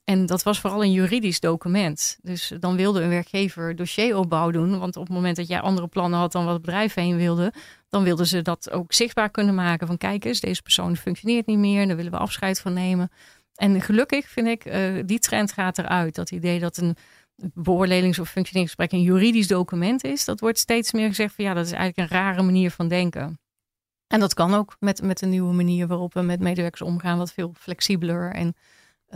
En 0.06 0.26
dat 0.26 0.42
was 0.42 0.60
vooral 0.60 0.82
een 0.82 0.92
juridisch 0.92 1.40
document. 1.40 2.18
Dus 2.22 2.52
dan 2.58 2.76
wilde 2.76 3.02
een 3.02 3.08
werkgever 3.08 3.76
dossieropbouw 3.76 4.50
doen. 4.50 4.78
Want 4.78 4.96
op 4.96 5.06
het 5.06 5.14
moment 5.14 5.36
dat 5.36 5.48
jij 5.48 5.60
andere 5.60 5.86
plannen 5.86 6.18
had 6.18 6.32
dan 6.32 6.44
wat 6.44 6.52
het 6.52 6.62
bedrijf 6.62 6.94
heen 6.94 7.16
wilde, 7.16 7.52
dan 7.88 8.02
wilden 8.02 8.26
ze 8.26 8.42
dat 8.42 8.70
ook 8.70 8.92
zichtbaar 8.92 9.30
kunnen 9.30 9.54
maken. 9.54 9.86
Van 9.86 9.96
kijk 9.96 10.24
eens, 10.24 10.40
deze 10.40 10.62
persoon 10.62 10.96
functioneert 10.96 11.46
niet 11.46 11.58
meer, 11.58 11.86
daar 11.86 11.96
willen 11.96 12.12
we 12.12 12.18
afscheid 12.18 12.60
van 12.60 12.72
nemen. 12.72 13.10
En 13.54 13.80
gelukkig 13.80 14.28
vind 14.28 14.46
ik, 14.46 14.64
eh, 14.64 15.02
die 15.04 15.18
trend 15.18 15.52
gaat 15.52 15.78
eruit. 15.78 16.14
Dat 16.14 16.30
idee 16.30 16.60
dat 16.60 16.76
een 16.76 16.96
beoordelings- 17.54 18.18
of 18.18 18.28
functioneringsgesprek 18.28 18.92
een 18.92 19.06
juridisch 19.06 19.48
document 19.48 20.04
is, 20.04 20.24
dat 20.24 20.40
wordt 20.40 20.58
steeds 20.58 20.92
meer 20.92 21.08
gezegd 21.08 21.34
van 21.34 21.44
ja, 21.44 21.54
dat 21.54 21.66
is 21.66 21.72
eigenlijk 21.72 22.10
een 22.10 22.18
rare 22.18 22.42
manier 22.42 22.70
van 22.70 22.88
denken. 22.88 23.40
En 24.06 24.20
dat 24.20 24.34
kan 24.34 24.54
ook 24.54 24.76
met, 24.78 25.02
met 25.02 25.22
een 25.22 25.30
nieuwe 25.30 25.52
manier 25.52 25.86
waarop 25.86 26.14
we 26.14 26.22
met 26.22 26.40
medewerkers 26.40 26.82
omgaan, 26.82 27.18
wat 27.18 27.32
veel 27.32 27.54
flexibeler 27.58 28.32
en 28.32 28.54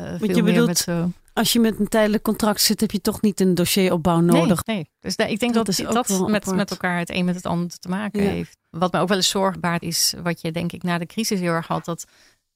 eh 0.06 0.18
veel 0.18 0.36
je 0.36 0.42
bedoelt, 0.42 0.66
met 0.66 0.78
zo. 0.78 1.10
Als 1.32 1.52
je 1.52 1.60
met 1.60 1.78
een 1.78 1.88
tijdelijk 1.88 2.22
contract 2.22 2.60
zit, 2.60 2.80
heb 2.80 2.90
je 2.90 3.00
toch 3.00 3.20
niet 3.20 3.40
een 3.40 3.54
dossieropbouw 3.54 4.20
nodig. 4.20 4.64
Nee, 4.64 4.76
nee. 4.76 4.90
Dus 5.00 5.16
ik 5.16 5.40
denk 5.40 5.54
Dat 5.54 5.66
dat 5.66 5.76
dat, 5.92 6.08
met, 6.28 6.42
apart. 6.42 6.56
met 6.56 6.70
elkaar 6.70 6.98
het 6.98 7.10
een 7.10 7.24
met 7.24 7.34
het 7.34 7.46
ander 7.46 7.78
te 7.78 7.88
maken 7.88 8.22
Ja. 8.22 8.30
heeft. 8.30 8.56
Wat 8.70 8.92
mij 8.92 9.00
ook 9.00 9.08
wel 9.08 9.16
eens 9.16 9.28
zorg 9.28 9.60
baart 9.60 9.82
is, 9.82 10.14
wat 10.22 10.40
je 10.40 10.52
denk 10.52 10.72
ik 10.72 10.82
na 10.82 10.98
de 10.98 11.06
crisis 11.06 11.40
heel 11.40 11.52
erg 11.52 11.66
had, 11.66 11.84
dat 11.84 12.04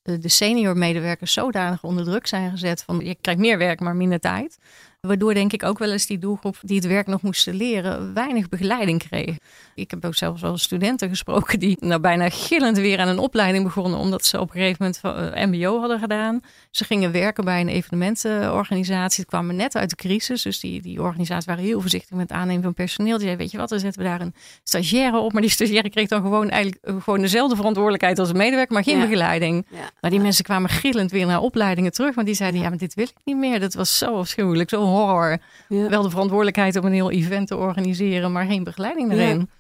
eh, 0.02 0.14
de 0.20 0.28
senior 0.28 0.76
medewerkers 0.76 1.32
zodanig 1.32 1.82
onder 1.84 2.04
druk 2.04 2.26
zijn 2.26 2.50
gezet 2.50 2.82
van 2.82 2.98
je 3.04 3.16
krijgt 3.20 3.40
meer 3.40 3.58
werk, 3.58 3.80
maar 3.80 3.96
minder 3.96 4.20
tijd. 4.20 4.58
Waardoor 5.06 5.34
denk 5.34 5.52
ik 5.52 5.62
ook 5.62 5.78
wel 5.78 5.92
eens 5.92 6.06
die 6.06 6.18
doelgroep 6.18 6.56
die 6.60 6.76
het 6.76 6.86
werk 6.86 7.06
nog 7.06 7.22
moesten 7.22 7.54
leren, 7.54 8.14
weinig 8.14 8.48
begeleiding 8.48 9.08
kreeg. 9.08 9.36
Ik 9.74 9.90
heb 9.90 10.04
ook 10.04 10.14
zelfs 10.14 10.40
wel 10.40 10.58
studenten 10.58 11.08
gesproken 11.08 11.58
die 11.58 11.76
nou 11.80 12.00
bijna 12.00 12.28
gillend 12.28 12.76
weer 12.78 12.98
aan 12.98 13.08
een 13.08 13.18
opleiding 13.18 13.64
begonnen, 13.64 13.98
omdat 13.98 14.24
ze 14.24 14.40
op 14.40 14.48
een 14.48 14.54
gegeven 14.60 14.76
moment 14.78 14.98
van, 14.98 15.16
eh, 15.16 15.46
MBO 15.46 15.78
hadden 15.80 15.98
gedaan. 15.98 16.40
Ze 16.70 16.84
gingen 16.84 17.12
werken 17.12 17.44
bij 17.44 17.60
een 17.60 17.68
evenementenorganisatie. 17.68 19.20
Ze 19.22 19.26
kwamen 19.26 19.56
net 19.56 19.76
uit 19.76 19.90
de 19.90 19.96
crisis, 19.96 20.42
dus 20.42 20.60
die, 20.60 20.82
die 20.82 21.02
organisaties 21.02 21.46
waren 21.46 21.64
heel 21.64 21.80
voorzichtig 21.80 22.10
met 22.16 22.28
het 22.28 22.38
aannemen 22.38 22.62
van 22.62 22.74
personeel. 22.74 23.12
Die 23.12 23.20
zeiden, 23.24 23.40
weet 23.42 23.50
je 23.50 23.58
wat, 23.58 23.68
dan 23.68 23.78
zetten 23.78 24.02
we 24.02 24.08
daar 24.08 24.20
een 24.20 24.34
stagiaire 24.62 25.18
op. 25.18 25.32
Maar 25.32 25.42
die 25.42 25.50
stagiaire 25.50 25.90
kreeg 25.90 26.08
dan 26.08 26.22
gewoon 26.22 26.50
eigenlijk 26.50 26.84
eh, 26.84 26.94
gewoon 27.02 27.20
dezelfde 27.20 27.56
verantwoordelijkheid 27.56 28.18
als 28.18 28.28
een 28.28 28.36
medewerker, 28.36 28.74
maar 28.74 28.84
geen 28.84 28.98
Ja. 28.98 29.02
begeleiding. 29.04 29.66
Ja. 29.70 29.90
Maar 30.00 30.10
die 30.10 30.20
mensen 30.20 30.44
kwamen 30.44 30.70
gillend 30.70 31.10
weer 31.10 31.26
naar 31.26 31.40
opleidingen 31.40 31.92
terug. 31.92 32.14
Want 32.14 32.26
die 32.26 32.36
zeiden, 32.36 32.60
ja, 32.60 32.68
maar 32.68 32.78
dit 32.78 32.94
wil 32.94 33.04
ik 33.04 33.14
niet 33.24 33.36
meer. 33.36 33.60
Dat 33.60 33.74
was 33.74 33.98
zo 33.98 34.18
afschuwelijk, 34.18 34.70
zo 34.70 34.82
horror. 34.94 35.38
Ja. 35.68 35.88
Wel 35.88 36.02
de 36.02 36.10
verantwoordelijkheid 36.10 36.76
om 36.76 36.84
een 36.84 36.92
heel 36.92 37.10
event 37.10 37.46
te 37.48 37.56
organiseren, 37.56 38.32
maar 38.32 38.44
geen 38.46 38.64
begeleiding 38.64 39.12
Ja. 39.12 39.18
erin. 39.18 39.50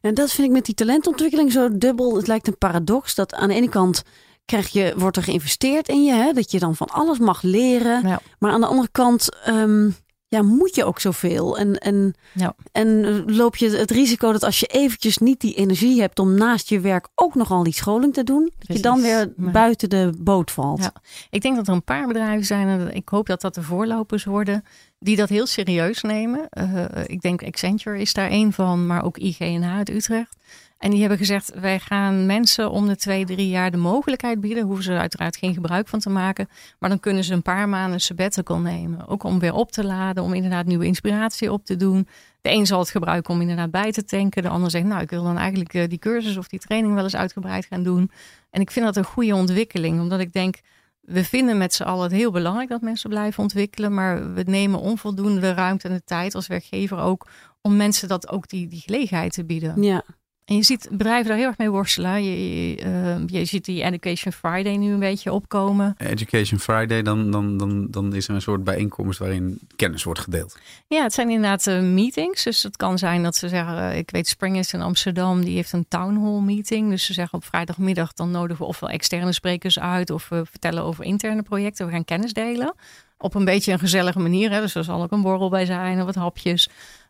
En 0.00 0.14
dat 0.14 0.30
vind 0.32 0.46
ik 0.48 0.52
met 0.52 0.64
die 0.64 0.74
talentontwikkeling 0.74 1.52
zo 1.52 1.68
dubbel. 1.78 2.16
Het 2.16 2.26
lijkt 2.26 2.46
een 2.46 2.58
paradox 2.58 3.14
dat 3.14 3.34
aan 3.34 3.48
de 3.48 3.54
ene 3.54 3.68
kant 3.68 4.02
krijg 4.44 4.68
je, 4.68 4.94
wordt 4.96 5.16
er 5.16 5.22
geïnvesteerd 5.22 5.88
in 5.88 6.04
je, 6.04 6.12
hè, 6.12 6.32
dat 6.32 6.50
je 6.50 6.58
dan 6.58 6.76
van 6.76 6.86
alles 6.86 7.18
mag 7.18 7.42
leren. 7.42 8.08
Ja. 8.08 8.20
Maar 8.38 8.52
aan 8.52 8.60
de 8.60 8.66
andere 8.66 8.88
kant 8.92 9.28
ehm, 9.44 9.90
ja, 10.28 10.42
moet 10.42 10.74
je 10.74 10.84
ook 10.84 11.00
zoveel. 11.00 11.58
En, 11.58 11.78
en, 11.78 12.14
Ja. 12.32 12.54
en 12.72 13.22
loop 13.34 13.56
je 13.56 13.70
het 13.70 13.90
risico 13.90 14.32
dat 14.32 14.42
als 14.42 14.60
je 14.60 14.66
eventjes 14.66 15.18
niet 15.18 15.40
die 15.40 15.54
energie 15.54 16.00
hebt 16.00 16.18
om 16.18 16.34
naast 16.34 16.68
je 16.68 16.80
werk 16.80 17.08
ook 17.14 17.34
nogal 17.34 17.62
die 17.62 17.72
scholing 17.72 18.14
te 18.14 18.24
doen, 18.24 18.52
dat 18.58 18.76
je 18.76 18.82
dan 18.82 19.00
weer 19.02 19.32
buiten 19.36 19.88
de 19.88 20.12
boot 20.18 20.50
valt. 20.50 20.82
Ja. 20.82 20.92
Ik 21.30 21.40
denk 21.42 21.56
dat 21.56 21.68
er 21.68 21.74
een 21.74 21.84
paar 21.84 22.06
bedrijven 22.06 22.46
zijn, 22.46 22.68
en 22.68 22.94
ik 22.94 23.08
hoop 23.08 23.26
dat 23.26 23.40
dat 23.40 23.54
de 23.54 23.62
voorlopers 23.62 24.24
worden, 24.24 24.64
die 24.98 25.16
dat 25.16 25.28
heel 25.28 25.46
serieus 25.46 26.02
nemen. 26.02 26.48
Eh, 26.48 26.84
ik 27.06 27.20
denk 27.20 27.42
Accenture 27.42 28.00
is 28.00 28.12
daar 28.12 28.28
één 28.30 28.52
van, 28.52 28.86
maar 28.86 29.04
ook 29.04 29.18
IGNH 29.18 29.76
uit 29.76 29.90
Utrecht. 29.90 30.36
En 30.78 30.90
die 30.90 31.00
hebben 31.00 31.18
gezegd, 31.18 31.52
wij 31.60 31.78
gaan 31.78 32.26
mensen 32.26 32.70
om 32.70 32.86
de 32.86 32.96
twee, 32.96 33.24
drie 33.24 33.48
jaar 33.48 33.70
de 33.70 33.76
mogelijkheid 33.76 34.40
bieden. 34.40 34.64
Hoeven 34.64 34.84
ze 34.84 34.92
uiteraard 34.92 35.36
geen 35.36 35.54
gebruik 35.54 35.88
van 35.88 35.98
te 35.98 36.10
maken. 36.10 36.48
Maar 36.78 36.88
dan 36.88 37.00
kunnen 37.00 37.24
ze 37.24 37.32
een 37.32 37.42
paar 37.42 37.68
maanden 37.68 38.00
sabbatical 38.00 38.58
nemen. 38.58 39.06
Ook 39.08 39.22
om 39.22 39.38
weer 39.38 39.54
op 39.54 39.72
te 39.72 39.84
laden, 39.84 40.22
om 40.22 40.34
inderdaad 40.34 40.66
nieuwe 40.66 40.86
inspiratie 40.86 41.52
op 41.52 41.64
te 41.64 41.76
doen. 41.76 42.08
De 42.40 42.50
een 42.50 42.66
zal 42.66 42.78
het 42.78 42.90
gebruiken 42.90 43.34
om 43.34 43.40
inderdaad 43.40 43.70
bij 43.70 43.92
te 43.92 44.04
tanken. 44.04 44.42
De 44.42 44.48
ander 44.48 44.70
zegt, 44.70 44.84
nou 44.84 45.02
ik 45.02 45.10
wil 45.10 45.22
dan 45.22 45.38
eigenlijk 45.38 45.74
eh, 45.74 45.88
die 45.88 45.98
cursus 45.98 46.36
of 46.36 46.48
die 46.48 46.58
training 46.58 46.94
wel 46.94 47.04
eens 47.04 47.16
uitgebreid 47.16 47.66
gaan 47.66 47.82
doen. 47.82 48.10
En 48.50 48.60
ik 48.60 48.70
vind 48.70 48.84
dat 48.84 48.96
een 48.96 49.04
goede 49.04 49.34
ontwikkeling, 49.34 50.00
omdat 50.00 50.20
ik 50.20 50.32
denk, 50.32 50.60
we 51.00 51.24
vinden 51.24 51.58
met 51.58 51.74
z'n 51.74 51.82
allen 51.82 52.02
het 52.02 52.12
heel 52.12 52.30
belangrijk 52.30 52.68
dat 52.68 52.80
mensen 52.80 53.10
blijven 53.10 53.42
ontwikkelen. 53.42 53.94
Maar 53.94 54.34
we 54.34 54.42
nemen 54.42 54.80
onvoldoende 54.80 55.40
de 55.40 55.52
ruimte 55.52 55.88
en 55.88 55.94
de 55.94 56.04
tijd 56.04 56.34
als 56.34 56.46
werkgever 56.46 56.98
ook 56.98 57.26
om 57.60 57.76
mensen 57.76 58.08
dat 58.08 58.28
ook 58.28 58.48
die, 58.48 58.68
die 58.68 58.80
gelegenheid 58.80 59.32
te 59.32 59.44
bieden. 59.44 59.82
Ja. 59.82 60.02
En 60.46 60.56
je 60.56 60.62
ziet 60.62 60.88
bedrijven 60.90 61.28
daar 61.28 61.36
heel 61.36 61.46
erg 61.46 61.58
mee 61.58 61.70
worstelen. 61.70 62.24
Je, 62.24 62.70
je, 62.70 62.84
uh, 62.84 63.16
je 63.26 63.44
ziet 63.44 63.64
die 63.64 63.82
Education 63.82 64.32
Friday 64.32 64.76
nu 64.76 64.92
een 64.92 64.98
beetje 64.98 65.32
opkomen. 65.32 65.94
Education 65.98 66.60
Friday, 66.60 67.02
dan, 67.02 67.30
dan, 67.30 67.56
dan, 67.56 67.86
dan 67.90 68.14
is 68.14 68.28
er 68.28 68.34
een 68.34 68.42
soort 68.42 68.64
bijeenkomst 68.64 69.18
waarin 69.18 69.58
kennis 69.76 70.04
wordt 70.04 70.20
gedeeld. 70.20 70.58
Ja, 70.86 71.02
het 71.02 71.12
zijn 71.12 71.30
inderdaad 71.30 71.66
uh, 71.66 71.80
meetings. 71.80 72.44
Dus 72.44 72.62
het 72.62 72.76
kan 72.76 72.98
zijn 72.98 73.22
dat 73.22 73.36
ze 73.36 73.48
zeggen, 73.48 73.76
uh, 73.76 73.96
ik 73.96 74.10
weet 74.10 74.28
Spring 74.28 74.56
is 74.58 74.72
in 74.72 74.80
Amsterdam, 74.80 75.44
die 75.44 75.54
heeft 75.54 75.72
een 75.72 75.88
town 75.88 76.16
hall 76.22 76.40
meeting. 76.40 76.90
Dus 76.90 77.04
ze 77.04 77.12
zeggen 77.12 77.38
op 77.38 77.44
vrijdagmiddag, 77.44 78.12
dan 78.12 78.30
nodigen 78.30 78.62
we 78.62 78.68
ofwel 78.68 78.90
externe 78.90 79.32
sprekers 79.32 79.78
uit 79.78 80.10
of 80.10 80.28
we 80.28 80.46
vertellen 80.50 80.82
over 80.82 81.04
interne 81.04 81.42
projecten. 81.42 81.86
We 81.86 81.92
gaan 81.92 82.04
kennis 82.04 82.32
delen. 82.32 82.74
Op 83.18 83.34
een 83.34 83.44
beetje 83.44 83.72
een 83.72 83.78
gezellige 83.78 84.18
manier. 84.18 84.50
Hè? 84.50 84.60
Dus 84.60 84.74
er 84.74 84.84
zal 84.84 85.02
ook 85.02 85.12
een 85.12 85.22
borrel 85.22 85.48
bij 85.48 85.64
zijn 85.64 85.98
of 85.98 86.04
wat 86.04 86.14
hapjes. 86.14 86.68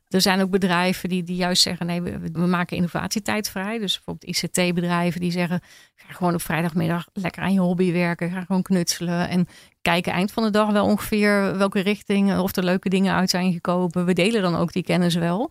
Er 0.08 0.20
zijn 0.20 0.40
ook 0.40 0.50
bedrijven 0.50 1.08
die, 1.08 1.22
die 1.22 1.36
juist 1.36 1.62
zeggen: 1.62 1.86
nee, 1.86 2.02
we, 2.02 2.18
we 2.32 2.46
maken 2.46 2.76
innovatietijd 2.76 3.48
vrij. 3.48 3.78
Dus 3.78 3.94
bijvoorbeeld 3.94 4.36
ICT-bedrijven 4.36 5.20
die 5.20 5.30
zeggen: 5.30 5.60
ga 5.94 6.12
gewoon 6.12 6.34
op 6.34 6.42
vrijdagmiddag 6.42 7.08
lekker 7.12 7.42
aan 7.42 7.52
je 7.52 7.60
hobby 7.60 7.92
werken. 7.92 8.30
Ga 8.30 8.44
gewoon 8.44 8.62
knutselen. 8.62 9.28
En 9.28 9.46
kijken 9.82 10.12
eind 10.12 10.32
van 10.32 10.42
de 10.42 10.50
dag 10.50 10.70
wel 10.70 10.86
ongeveer 10.86 11.58
welke 11.58 11.80
richting 11.80 12.38
of 12.38 12.56
er 12.56 12.64
leuke 12.64 12.88
dingen 12.88 13.14
uit 13.14 13.30
zijn 13.30 13.52
gekomen. 13.52 14.04
We 14.04 14.12
delen 14.12 14.42
dan 14.42 14.56
ook 14.56 14.72
die 14.72 14.82
kennis 14.82 15.14
wel. 15.14 15.50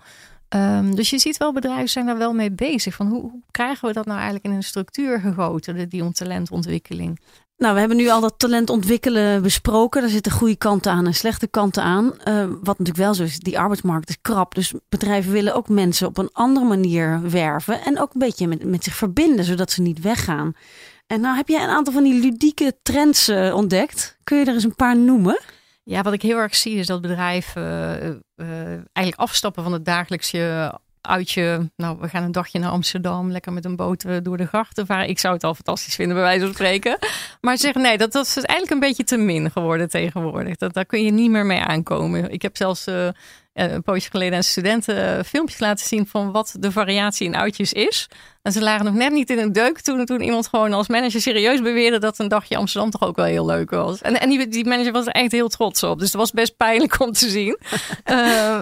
Um, 0.50 0.96
dus 0.96 1.10
je 1.10 1.20
ziet 1.20 1.38
wel, 1.38 1.54
bedrijven 1.54 1.90
zijn 1.90 2.06
daar 2.06 2.18
wel 2.18 2.34
mee 2.34 2.52
bezig. 2.52 2.96
Van 2.96 3.08
hoe, 3.08 3.22
hoe 3.22 3.42
krijgen 3.52 3.88
we 3.88 3.94
dat 3.94 4.06
nou 4.06 4.16
eigenlijk 4.16 4.46
in 4.46 4.52
een 4.52 4.64
structuur 4.64 5.20
gegoten, 5.20 5.90
die 5.90 6.12
talentontwikkeling? 6.12 7.20
Nou, 7.58 7.74
we 7.74 7.80
hebben 7.80 7.98
nu 7.98 8.10
al 8.10 8.22
dat 8.22 8.40
talent 8.40 8.70
ontwikkelen 8.70 9.42
besproken. 9.42 10.02
Daar 10.02 10.10
zitten 10.10 10.32
goede 10.32 10.56
kanten 10.56 10.92
aan 10.92 11.06
en 11.06 11.14
slechte 11.14 11.48
kanten 11.48 11.84
aan. 11.84 12.06
Uh, 12.06 12.46
wat 12.46 12.80
natuurlijk 12.80 12.98
wel 12.98 13.14
zo 13.14 13.24
is, 13.24 13.40
die 13.40 13.60
arbeidsmarkt 13.60 14.10
is 14.10 14.18
krap. 14.22 14.56
Dus 14.56 14.74
bedrijven 14.90 15.32
willen 15.32 15.56
ook 15.56 15.70
mensen 15.70 16.08
op 16.08 16.18
een 16.18 16.30
andere 16.32 16.66
manier 16.66 17.30
werven. 17.30 17.82
En 17.82 18.00
ook 18.00 18.14
een 18.14 18.20
beetje 18.20 18.48
met, 18.48 18.64
met 18.64 18.84
zich 18.84 18.96
verbinden, 18.96 19.46
zodat 19.46 19.72
ze 19.72 19.82
niet 19.82 20.02
weggaan. 20.02 20.54
En 21.08 21.22
nou 21.22 21.36
heb 21.36 21.48
jij 21.48 21.64
een 21.64 21.70
aantal 21.70 21.94
van 21.94 22.04
die 22.04 22.20
ludieke 22.20 22.78
trends 22.82 23.30
uh, 23.30 23.56
ontdekt. 23.56 24.18
Kun 24.24 24.38
je 24.38 24.46
er 24.46 24.54
eens 24.54 24.64
een 24.64 24.76
paar 24.76 24.98
noemen? 24.98 25.40
Ja, 25.84 26.02
wat 26.02 26.14
ik 26.14 26.22
heel 26.22 26.38
erg 26.38 26.56
zie 26.56 26.76
is 26.76 26.88
dat 26.88 27.02
bedrijven 27.02 27.64
uh, 28.36 28.48
eigenlijk 28.68 29.16
afstappen 29.16 29.64
van 29.64 29.74
het 29.74 29.86
dagelijkse 29.86 30.74
uitje. 31.08 31.72
Nou, 31.76 31.98
we 32.00 32.10
gaan 32.10 32.24
een 32.24 32.32
dagje 32.32 32.60
naar 32.60 32.70
Amsterdam, 32.70 33.32
lekker 33.32 33.54
met 33.54 33.66
een 33.66 33.76
boot 33.76 34.24
door 34.24 34.38
de 34.38 34.46
grachten 34.46 34.86
varen. 34.86 35.10
Ik 35.10 35.20
zou 35.20 35.34
het 35.34 35.44
al 35.44 35.56
fantastisch 35.56 35.96
vinden, 35.96 36.16
bij 36.16 36.26
wijze 36.26 36.46
van 36.46 36.54
spreken. 36.54 36.98
Maar 37.42 37.58
zeggen 37.58 37.82
nee, 37.82 37.98
dat, 37.98 38.12
dat 38.12 38.26
is 38.26 38.36
eigenlijk 38.36 38.72
een 38.72 38.88
beetje 38.88 39.04
te 39.04 39.18
min 39.18 39.52
geworden 39.52 39.90
tegenwoordig. 39.90 40.56
Dat, 40.56 40.74
daar 40.74 40.86
kun 40.86 41.04
je 41.04 41.12
niet 41.12 41.30
meer 41.30 41.46
mee 41.46 41.60
aankomen. 41.60 42.32
Ik 42.32 42.42
heb 42.42 42.58
zelfs 42.58 42.88
uh, 42.88 43.08
een 43.56 43.84
poosje 43.84 44.10
geleden 44.10 44.36
aan 44.36 44.44
studenten 44.44 45.26
filmpjes 45.26 45.60
laten 45.60 45.86
zien 45.86 46.08
van 46.08 46.32
wat 46.32 46.56
de 46.60 46.72
variatie 46.72 47.28
in 47.28 47.36
uitjes 47.36 47.74
is. 47.74 48.08
En 48.42 48.52
ze 48.52 48.62
lagen 48.62 48.86
nog 48.86 48.94
net 48.94 49.12
niet 49.12 49.30
in 49.30 49.38
een 49.38 49.54
deuk 49.54 49.80
toen, 49.80 50.06
toen 50.06 50.22
iemand 50.22 50.48
gewoon 50.48 50.74
als 50.74 50.88
manager 50.88 51.22
serieus 51.22 51.62
beweerde 51.62 52.00
dat 52.00 52.20
een 52.20 52.28
dagje 52.28 52.58
Amsterdam 52.58 52.92
toch 52.92 53.04
ook 53.04 53.16
wel 53.16 53.26
heel 53.26 53.46
leuk 53.46 53.70
was. 53.70 54.02
En, 54.02 54.20
en 54.20 54.30
die, 54.30 54.48
die 54.48 54.66
manager 54.66 54.92
was 54.92 55.06
er 55.06 55.12
echt 55.12 55.32
heel 55.32 55.48
trots 55.48 55.84
op. 55.84 56.00
Dus 56.00 56.12
dat 56.12 56.22
was 56.22 56.32
best 56.32 56.58
pijnlijk 56.58 57.00
om 57.00 57.12
te 57.12 57.30
zien. 57.30 57.60
uh, 58.06 58.16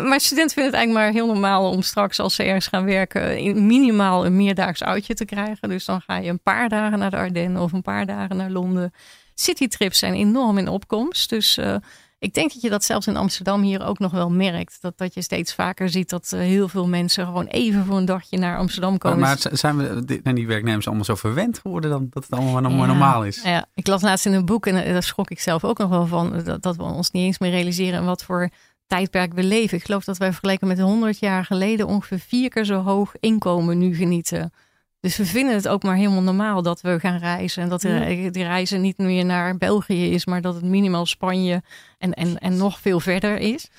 maar 0.09 0.19
studenten 0.19 0.53
vinden 0.53 0.71
het 0.71 0.73
eigenlijk 0.73 0.93
maar 0.93 1.11
heel 1.11 1.27
normaal 1.27 1.69
om 1.69 1.81
straks 1.81 2.19
als 2.19 2.35
ze 2.35 2.43
ergens 2.43 2.67
gaan 2.67 2.85
werken 2.85 3.37
in 3.37 3.65
minimaal 3.65 4.25
een 4.25 4.35
meerdaags 4.35 4.83
uitje 4.83 5.13
te 5.13 5.25
krijgen. 5.25 5.69
Dus 5.69 5.85
dan 5.85 6.01
ga 6.01 6.17
je 6.17 6.29
een 6.29 6.41
paar 6.43 6.69
dagen 6.69 6.99
naar 6.99 7.11
de 7.11 7.17
Ardennen 7.17 7.61
of 7.61 7.71
een 7.71 7.81
paar 7.81 8.05
dagen 8.05 8.37
naar 8.37 8.49
Londen. 8.49 8.93
Citytrips 9.35 9.99
zijn 9.99 10.13
enorm 10.13 10.57
in 10.57 10.67
opkomst. 10.67 11.29
Dus 11.29 11.57
uh, 11.57 11.75
ik 12.23 12.33
denk 12.33 12.53
dat 12.53 12.61
je 12.61 12.69
dat 12.69 12.83
zelfs 12.83 13.07
in 13.07 13.17
Amsterdam 13.17 13.61
hier 13.61 13.85
ook 13.85 13.99
nog 13.99 14.11
wel 14.11 14.29
merkt. 14.29 14.77
Dat, 14.81 14.97
dat 14.97 15.13
je 15.13 15.21
steeds 15.21 15.53
vaker 15.53 15.89
ziet 15.89 16.09
dat 16.09 16.31
uh, 16.33 16.39
heel 16.39 16.67
veel 16.67 16.87
mensen 16.87 17.25
gewoon 17.25 17.45
even 17.45 17.85
voor 17.85 17.97
een 17.97 18.05
dagje 18.05 18.37
naar 18.37 18.57
Amsterdam 18.57 18.97
komen. 18.97 19.19
Maar, 19.19 19.39
maar 19.43 19.57
zijn 19.57 19.77
we, 19.77 20.05
die, 20.05 20.33
die 20.33 20.47
werknemers 20.47 20.85
allemaal 20.87 21.05
zo 21.05 21.15
verwend 21.15 21.59
geworden 21.59 21.89
dan? 21.89 22.07
Dat 22.09 22.23
het 22.23 22.31
allemaal 22.31 22.61
nog 22.61 22.71
ja, 22.71 22.85
normaal 22.85 23.25
is? 23.25 23.41
Ja, 23.41 23.65
ik 23.73 23.87
las 23.87 24.01
laatst 24.01 24.25
in 24.25 24.33
een 24.33 24.45
boek 24.45 24.65
en 24.65 24.93
daar 24.93 25.03
schrok 25.03 25.29
ik 25.29 25.39
zelf 25.39 25.63
ook 25.63 25.77
nog 25.77 25.89
wel 25.89 26.07
van. 26.07 26.43
Dat, 26.43 26.61
dat 26.61 26.75
we 26.75 26.83
ons 26.83 27.11
niet 27.11 27.23
eens 27.23 27.39
meer 27.39 27.51
realiseren 27.51 28.05
wat 28.05 28.23
voor 28.23 28.49
tijdperk 28.87 29.33
we 29.33 29.43
leven. 29.43 29.77
Ik 29.77 29.85
geloof 29.85 30.03
dat 30.03 30.17
wij 30.17 30.31
vergeleken 30.31 30.67
met 30.67 30.79
100 30.79 31.19
jaar 31.19 31.45
geleden 31.45 31.87
ongeveer 31.87 32.19
vier 32.19 32.49
keer 32.49 32.65
zo 32.65 32.81
hoog 32.81 33.13
inkomen 33.19 33.77
nu 33.77 33.95
genieten. 33.95 34.53
Dus 35.03 35.17
we 35.17 35.25
vinden 35.25 35.55
het 35.55 35.67
ook 35.67 35.83
maar 35.83 35.95
helemaal 35.95 36.21
normaal 36.21 36.61
dat 36.61 36.81
we 36.81 36.99
gaan 36.99 37.17
reizen. 37.17 37.63
En 37.63 37.69
dat 37.69 37.81
de, 37.81 38.27
die 38.31 38.43
reizen 38.43 38.81
niet 38.81 38.97
meer 38.97 39.25
naar 39.25 39.57
België 39.57 40.11
is, 40.11 40.25
maar 40.25 40.41
dat 40.41 40.55
het 40.55 40.63
minimaal 40.63 41.05
Spanje 41.05 41.61
en, 41.97 42.13
en, 42.13 42.37
en 42.37 42.57
nog 42.57 42.79
veel 42.79 42.99
verder 42.99 43.37
is. 43.37 43.69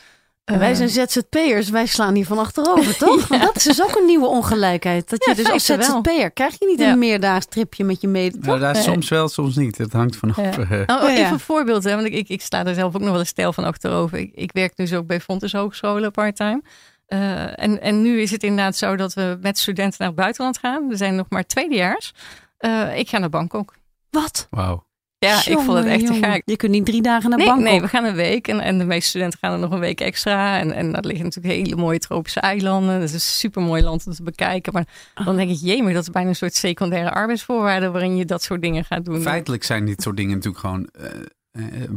En 0.44 0.58
wij 0.58 0.74
zijn 0.74 0.88
ZZP'ers, 0.88 1.70
wij 1.70 1.86
slaan 1.86 2.14
hier 2.14 2.26
van 2.26 2.38
achterover, 2.38 2.96
toch? 3.06 3.20
ja. 3.20 3.26
Want 3.28 3.42
dat 3.42 3.56
is 3.56 3.62
dus 3.62 3.82
ook 3.82 3.96
een 3.96 4.06
nieuwe 4.06 4.26
ongelijkheid. 4.26 5.10
Dat 5.10 5.24
je 5.24 5.30
ja, 5.30 5.36
dus 5.36 5.50
als 5.50 5.64
ZZP'er 5.64 6.30
krijg 6.30 6.58
je 6.58 6.66
niet 6.66 6.78
ja. 6.78 6.92
een 6.92 6.98
meerdaags 6.98 7.46
tripje 7.46 7.84
met 7.84 8.00
je 8.00 8.08
mede. 8.08 8.38
Nou, 8.40 8.58
dat 8.58 8.76
soms 8.76 9.08
wel, 9.08 9.28
soms 9.28 9.56
niet. 9.56 9.78
Het 9.78 9.92
hangt 9.92 10.16
vanaf. 10.16 10.36
Ja. 10.36 10.84
Oh, 10.86 11.10
even 11.10 11.32
een 11.32 11.40
voorbeeld, 11.40 11.84
hè? 11.84 11.94
want 11.94 12.06
ik, 12.06 12.28
ik, 12.28 12.42
sta 12.42 12.66
er 12.66 12.74
zelf 12.74 12.94
ook 12.94 13.00
nog 13.00 13.10
wel 13.10 13.20
een 13.20 13.26
stijl 13.26 13.52
van 13.52 13.64
achterover. 13.64 14.18
Ik, 14.18 14.30
ik 14.34 14.52
werk 14.52 14.76
dus 14.76 14.92
ook 14.92 15.06
bij 15.06 15.20
Fontes 15.20 15.52
Hogescholen 15.52 16.10
part-time. 16.10 16.62
Uh, 17.08 17.58
en, 17.58 17.80
en 17.80 18.02
nu 18.02 18.20
is 18.20 18.30
het 18.30 18.42
inderdaad 18.42 18.76
zo 18.76 18.96
dat 18.96 19.14
we 19.14 19.38
met 19.40 19.58
studenten 19.58 19.96
naar 19.98 20.08
het 20.08 20.16
buitenland 20.16 20.58
gaan. 20.58 20.88
We 20.88 20.96
zijn 20.96 21.16
nog 21.16 21.26
maar 21.28 21.46
tweedejaars. 21.46 22.12
Uh, 22.60 22.98
ik 22.98 23.08
ga 23.08 23.18
naar 23.18 23.30
Bangkok. 23.30 23.74
Wat? 24.10 24.46
Wauw. 24.50 24.86
Ja, 25.18 25.40
jongen, 25.40 25.60
ik 25.60 25.66
vond 25.66 25.78
het 25.78 25.86
echt 25.86 26.06
te 26.06 26.30
gek. 26.30 26.42
Je 26.44 26.56
kunt 26.56 26.72
niet 26.72 26.86
drie 26.86 27.02
dagen 27.02 27.30
naar 27.30 27.38
nee, 27.38 27.48
Bangkok. 27.48 27.68
Nee, 27.68 27.80
we 27.80 27.88
gaan 27.88 28.04
een 28.04 28.14
week. 28.14 28.48
En, 28.48 28.60
en 28.60 28.78
de 28.78 28.84
meeste 28.84 29.08
studenten 29.08 29.38
gaan 29.38 29.52
er 29.52 29.58
nog 29.58 29.70
een 29.70 29.78
week 29.78 30.00
extra. 30.00 30.58
En, 30.58 30.72
en 30.72 30.92
dat 30.92 31.04
liggen 31.04 31.24
natuurlijk 31.24 31.54
hele 31.54 31.76
mooie 31.76 31.98
tropische 31.98 32.40
eilanden. 32.40 32.94
Dat 33.00 33.08
is 33.08 33.14
een 33.14 33.20
super 33.20 33.62
mooi 33.62 33.82
land 33.82 34.06
om 34.06 34.12
te 34.12 34.22
bekijken. 34.22 34.72
Maar 34.72 34.86
dan 35.24 35.36
denk 35.36 35.50
ik, 35.50 35.58
jee, 35.60 35.82
maar 35.82 35.92
dat 35.92 36.02
is 36.02 36.10
bijna 36.10 36.28
een 36.28 36.34
soort 36.34 36.54
secundaire 36.54 37.10
arbeidsvoorwaarden... 37.10 37.92
waarin 37.92 38.16
je 38.16 38.24
dat 38.24 38.42
soort 38.42 38.62
dingen 38.62 38.84
gaat 38.84 39.04
doen. 39.04 39.20
Feitelijk 39.20 39.64
zijn 39.64 39.84
dit 39.84 40.02
soort 40.02 40.16
dingen 40.16 40.34
natuurlijk 40.34 40.60
gewoon... 40.60 40.88
Uh, 41.00 41.06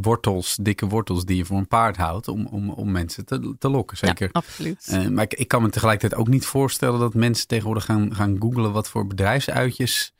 wortels, 0.01 0.57
dikke 0.61 0.87
wortels 0.87 1.25
die 1.25 1.37
je 1.37 1.45
voor 1.45 1.57
een 1.57 1.67
paard 1.67 1.97
houdt 1.97 2.27
om, 2.27 2.45
om, 2.45 2.69
om 2.69 2.91
mensen 2.91 3.25
te, 3.25 3.55
te 3.59 3.69
lokken. 3.69 3.97
Zeker. 3.97 4.29
Ja, 4.33 4.39
absoluut. 4.39 4.87
Uh, 4.91 5.07
maar 5.07 5.23
ik, 5.23 5.33
ik, 5.33 5.47
kan 5.47 5.61
me 5.61 5.69
tegelijkertijd 5.69 6.21
ook 6.21 6.27
niet 6.27 6.45
voorstellen 6.45 6.99
dat 6.99 7.13
mensen 7.13 7.47
tegenwoordig 7.47 7.85
gaan, 7.85 8.15
gaan 8.15 8.35
googlen 8.39 8.71
wat 8.71 8.89
voor 8.89 9.07
bedrijfsuitjes 9.07 10.13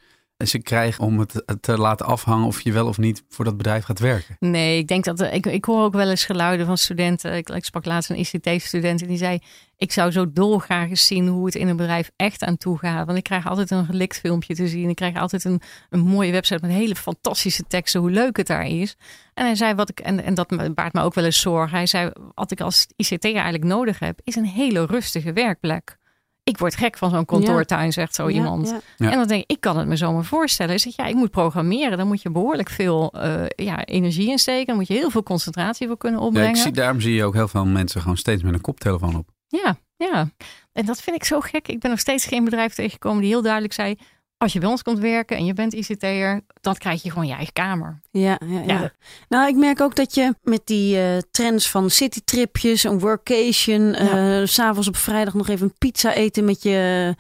ze 0.45 0.61
krijgen 0.61 1.03
om 1.03 1.19
het 1.19 1.43
te 1.61 1.77
laten 1.77 2.05
afhangen 2.05 2.47
of 2.47 2.61
je 2.61 2.71
wel 2.71 2.87
of 2.87 2.97
niet 2.97 3.23
voor 3.29 3.45
dat 3.45 3.57
bedrijf 3.57 3.83
gaat 3.83 3.99
werken. 3.99 4.35
Nee, 4.39 4.77
ik 4.77 4.87
denk 4.87 5.03
dat 5.03 5.21
ik, 5.21 5.45
ik 5.45 5.65
hoor 5.65 5.83
ook 5.83 5.93
wel 5.93 6.09
eens 6.09 6.25
geluiden 6.25 6.65
van 6.65 6.77
studenten. 6.77 7.35
Ik, 7.35 7.49
ik 7.49 7.65
sprak 7.65 7.85
laatst 7.85 8.09
een 8.09 8.19
ICT-student 8.19 9.01
en 9.01 9.07
die 9.07 9.17
zei: 9.17 9.39
Ik 9.77 9.91
zou 9.91 10.11
zo 10.11 10.31
dolgraag 10.31 10.89
eens 10.89 11.05
zien 11.05 11.27
hoe 11.27 11.45
het 11.45 11.55
in 11.55 11.67
een 11.67 11.75
bedrijf 11.75 12.11
echt 12.15 12.43
aan 12.43 12.57
toe 12.57 12.77
gaat. 12.77 13.05
Want 13.05 13.17
ik 13.17 13.23
krijg 13.23 13.47
altijd 13.47 13.71
een 13.71 13.85
gelikt 13.85 14.19
filmpje 14.19 14.55
te 14.55 14.67
zien. 14.67 14.89
Ik 14.89 14.95
krijg 14.95 15.15
altijd 15.15 15.43
een, 15.43 15.61
een 15.89 15.99
mooie 15.99 16.31
website 16.31 16.67
met 16.67 16.75
hele 16.75 16.95
fantastische 16.95 17.63
teksten, 17.67 17.99
hoe 17.99 18.11
leuk 18.11 18.37
het 18.37 18.47
daar 18.47 18.65
is. 18.65 18.95
En 19.33 19.45
hij 19.45 19.55
zei: 19.55 19.73
Wat 19.73 19.89
ik, 19.89 19.99
en, 19.99 20.23
en 20.23 20.33
dat 20.33 20.73
baart 20.73 20.93
me 20.93 21.01
ook 21.01 21.13
wel 21.13 21.25
eens 21.25 21.39
zorgen. 21.41 21.77
Hij 21.77 21.87
zei: 21.87 22.11
Wat 22.33 22.51
ik 22.51 22.61
als 22.61 22.87
ICT 22.95 23.23
eigenlijk 23.23 23.63
nodig 23.63 23.99
heb, 23.99 24.19
is 24.23 24.35
een 24.35 24.45
hele 24.45 24.85
rustige 24.85 25.33
werkplek 25.33 25.97
ik 26.47 26.57
word 26.57 26.75
gek 26.75 26.97
van 26.97 27.09
zo'n 27.09 27.25
kantoortuin, 27.25 27.85
ja. 27.85 27.91
zegt 27.91 28.15
zo 28.15 28.29
ja, 28.29 28.35
iemand. 28.35 28.75
Ja. 28.97 29.11
En 29.11 29.17
dan 29.17 29.27
denk 29.27 29.41
ik, 29.41 29.51
ik 29.51 29.59
kan 29.59 29.77
het 29.77 29.87
me 29.87 29.95
zomaar 29.95 30.23
voorstellen. 30.23 30.73
Is 30.73 30.83
dat 30.83 30.95
ja, 30.95 31.05
ik 31.05 31.15
moet 31.15 31.31
programmeren. 31.31 31.97
Dan 31.97 32.07
moet 32.07 32.21
je 32.21 32.29
behoorlijk 32.29 32.69
veel 32.69 33.13
uh, 33.15 33.43
ja, 33.55 33.85
energie 33.85 34.29
insteken. 34.29 34.65
Dan 34.65 34.75
moet 34.75 34.87
je 34.87 34.93
heel 34.93 35.09
veel 35.09 35.23
concentratie 35.23 35.87
voor 35.87 35.97
kunnen 35.97 36.19
opbrengen. 36.19 36.49
ik 36.49 36.55
zie, 36.55 36.71
daarom 36.71 37.01
zie 37.01 37.13
je 37.13 37.23
ook 37.23 37.33
heel 37.33 37.47
veel 37.47 37.65
mensen 37.65 38.01
gewoon 38.01 38.17
steeds 38.17 38.43
met 38.43 38.53
een 38.53 38.61
koptelefoon 38.61 39.15
op. 39.15 39.29
Ja, 39.47 39.77
ja. 39.97 40.29
En 40.73 40.85
dat 40.85 41.01
vind 41.01 41.15
ik 41.15 41.23
zo 41.23 41.39
gek. 41.39 41.67
Ik 41.67 41.79
ben 41.79 41.89
nog 41.89 41.99
steeds 41.99 42.25
geen 42.25 42.43
bedrijf 42.43 42.73
tegengekomen 42.73 43.21
die 43.21 43.29
heel 43.29 43.41
duidelijk 43.41 43.73
zei... 43.73 43.97
Als 44.37 44.53
je 44.53 44.59
bij 44.59 44.69
ons 44.69 44.81
komt 44.81 44.99
werken 44.99 45.37
en 45.37 45.45
je 45.45 45.53
bent 45.53 45.73
ICT'er, 45.73 46.41
dan 46.61 46.75
krijg 46.75 47.03
je 47.03 47.09
gewoon 47.09 47.27
je 47.27 47.33
eigen 47.33 47.53
kamer. 47.53 48.01
Ja, 48.11 48.39
ja, 48.45 48.59
ja. 48.59 48.79
ja. 48.79 48.91
Nou, 49.29 49.47
ik 49.47 49.55
merk 49.55 49.81
ook 49.81 49.95
dat 49.95 50.15
je 50.15 50.35
met 50.41 50.61
die 50.65 50.97
uh, 50.97 51.17
trends 51.31 51.69
van 51.69 51.89
citytripjes, 51.89 52.83
een 52.83 52.99
workation, 52.99 54.03
uh, 54.03 54.45
s'avonds 54.45 54.87
op 54.87 54.95
vrijdag 54.95 55.33
nog 55.33 55.47
even 55.47 55.65
een 55.65 55.77
pizza 55.77 56.13
eten 56.13 56.45
met 56.45 56.63
je, 56.63 57.15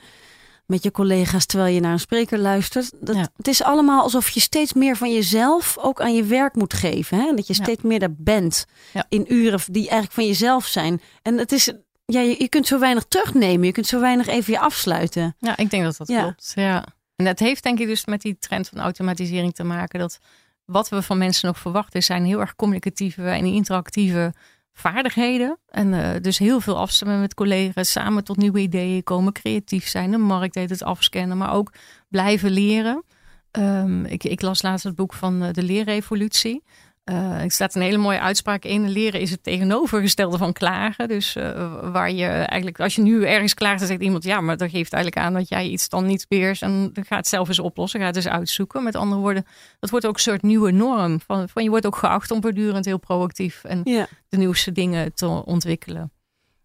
met 0.65 0.83
je 0.83 0.91
collega's 0.91 1.45
terwijl 1.45 1.73
je 1.73 1.79
naar 1.79 1.91
een 1.91 1.99
spreker 1.99 2.39
luistert. 2.39 2.91
Dat. 2.99 3.29
Het 3.37 3.47
is 3.47 3.63
allemaal 3.63 4.01
alsof 4.01 4.29
je 4.29 4.39
steeds 4.39 4.73
meer 4.73 4.95
van 4.95 5.13
jezelf 5.13 5.77
ook 5.77 6.01
aan 6.01 6.15
je 6.15 6.23
werk 6.23 6.55
moet 6.55 6.73
geven. 6.73 7.17
Hè? 7.17 7.33
Dat 7.35 7.47
je 7.47 7.53
steeds 7.53 7.81
meer 7.81 7.99
daar 7.99 8.15
bent 8.17 8.65
in 9.09 9.25
uren 9.33 9.59
die 9.65 9.81
eigenlijk 9.81 10.11
van 10.11 10.25
jezelf 10.25 10.65
zijn. 10.65 11.01
En 11.21 11.37
het 11.37 11.51
is 11.51 11.73
ja, 12.05 12.19
je, 12.19 12.35
je 12.39 12.49
kunt 12.49 12.67
zo 12.67 12.79
weinig 12.79 13.05
terugnemen. 13.07 13.65
Je 13.65 13.71
kunt 13.71 13.87
zo 13.87 13.99
weinig 13.99 14.27
even 14.27 14.53
je 14.53 14.59
afsluiten. 14.59 15.35
Ja, 15.39 15.57
ik 15.57 15.69
denk 15.69 15.83
dat 15.83 15.97
dat 15.97 16.07
klopt. 16.07 16.51
Ja. 16.55 16.85
En 17.17 17.25
dat 17.25 17.39
heeft 17.39 17.63
denk 17.63 17.79
ik 17.79 17.87
dus 17.87 18.05
met 18.05 18.21
die 18.21 18.37
trend 18.39 18.69
van 18.69 18.79
automatisering 18.79 19.53
te 19.53 19.63
maken. 19.63 19.99
Dat 19.99 20.19
wat 20.65 20.89
we 20.89 21.01
van 21.01 21.17
mensen 21.17 21.47
nog 21.47 21.59
verwachten 21.59 22.03
zijn 22.03 22.25
heel 22.25 22.39
erg 22.39 22.55
communicatieve 22.55 23.29
en 23.29 23.45
interactieve 23.45 24.33
vaardigheden. 24.73 25.59
En 25.67 25.93
uh, 25.93 26.09
dus 26.21 26.37
heel 26.37 26.59
veel 26.59 26.77
afstemmen 26.77 27.19
met 27.19 27.33
collega's, 27.33 27.91
samen 27.91 28.23
tot 28.23 28.37
nieuwe 28.37 28.59
ideeën 28.59 29.03
komen, 29.03 29.33
creatief 29.33 29.87
zijn, 29.87 30.11
de 30.11 30.17
markt 30.17 30.55
heet 30.55 30.69
het 30.69 30.83
afscannen, 30.83 31.37
maar 31.37 31.53
ook 31.53 31.73
blijven 32.09 32.51
leren. 32.51 33.03
Um, 33.51 34.05
ik, 34.05 34.23
ik, 34.23 34.41
las 34.41 34.61
laatst 34.61 34.83
het 34.83 34.95
boek 34.95 35.13
van 35.13 35.43
uh, 35.43 35.51
de 35.51 35.63
leerrevolutie. 35.63 36.63
Uh, 37.09 37.41
er 37.41 37.51
staat 37.51 37.75
een 37.75 37.81
hele 37.81 37.97
mooie 37.97 38.19
uitspraak 38.19 38.63
in. 38.63 38.89
Leren 38.89 39.19
is 39.19 39.31
het 39.31 39.43
tegenovergestelde 39.43 40.37
van 40.37 40.53
klagen. 40.53 41.07
Dus 41.07 41.35
uh, 41.35 41.91
waar 41.91 42.11
je 42.11 42.25
eigenlijk, 42.25 42.79
als 42.79 42.95
je 42.95 43.01
nu 43.01 43.25
ergens 43.25 43.53
klaagt, 43.53 43.79
dan 43.79 43.87
zegt 43.87 44.01
iemand, 44.01 44.23
ja, 44.23 44.41
maar 44.41 44.57
dat 44.57 44.69
geeft 44.69 44.93
eigenlijk 44.93 45.25
aan 45.25 45.33
dat 45.33 45.49
jij 45.49 45.67
iets 45.67 45.89
dan 45.89 46.05
niet 46.05 46.25
beheerst. 46.27 46.61
En 46.61 46.89
dan 46.93 47.05
gaat 47.05 47.17
het 47.17 47.27
zelf 47.27 47.47
eens 47.47 47.59
oplossen, 47.59 47.99
gaat 47.99 48.15
het 48.15 48.25
eens 48.25 48.33
uitzoeken. 48.33 48.83
Met 48.83 48.95
andere 48.95 49.21
woorden, 49.21 49.45
dat 49.79 49.89
wordt 49.89 50.07
ook 50.07 50.13
een 50.13 50.21
soort 50.21 50.41
nieuwe 50.41 50.71
norm. 50.71 51.19
Van, 51.19 51.49
van 51.49 51.63
je 51.63 51.69
wordt 51.69 51.85
ook 51.85 51.95
geacht 51.95 52.31
om 52.31 52.41
voortdurend 52.41 52.85
heel 52.85 52.99
proactief 52.99 53.63
en 53.63 53.81
ja. 53.83 54.07
de 54.29 54.37
nieuwste 54.37 54.71
dingen 54.71 55.13
te 55.13 55.27
ontwikkelen. 55.27 56.11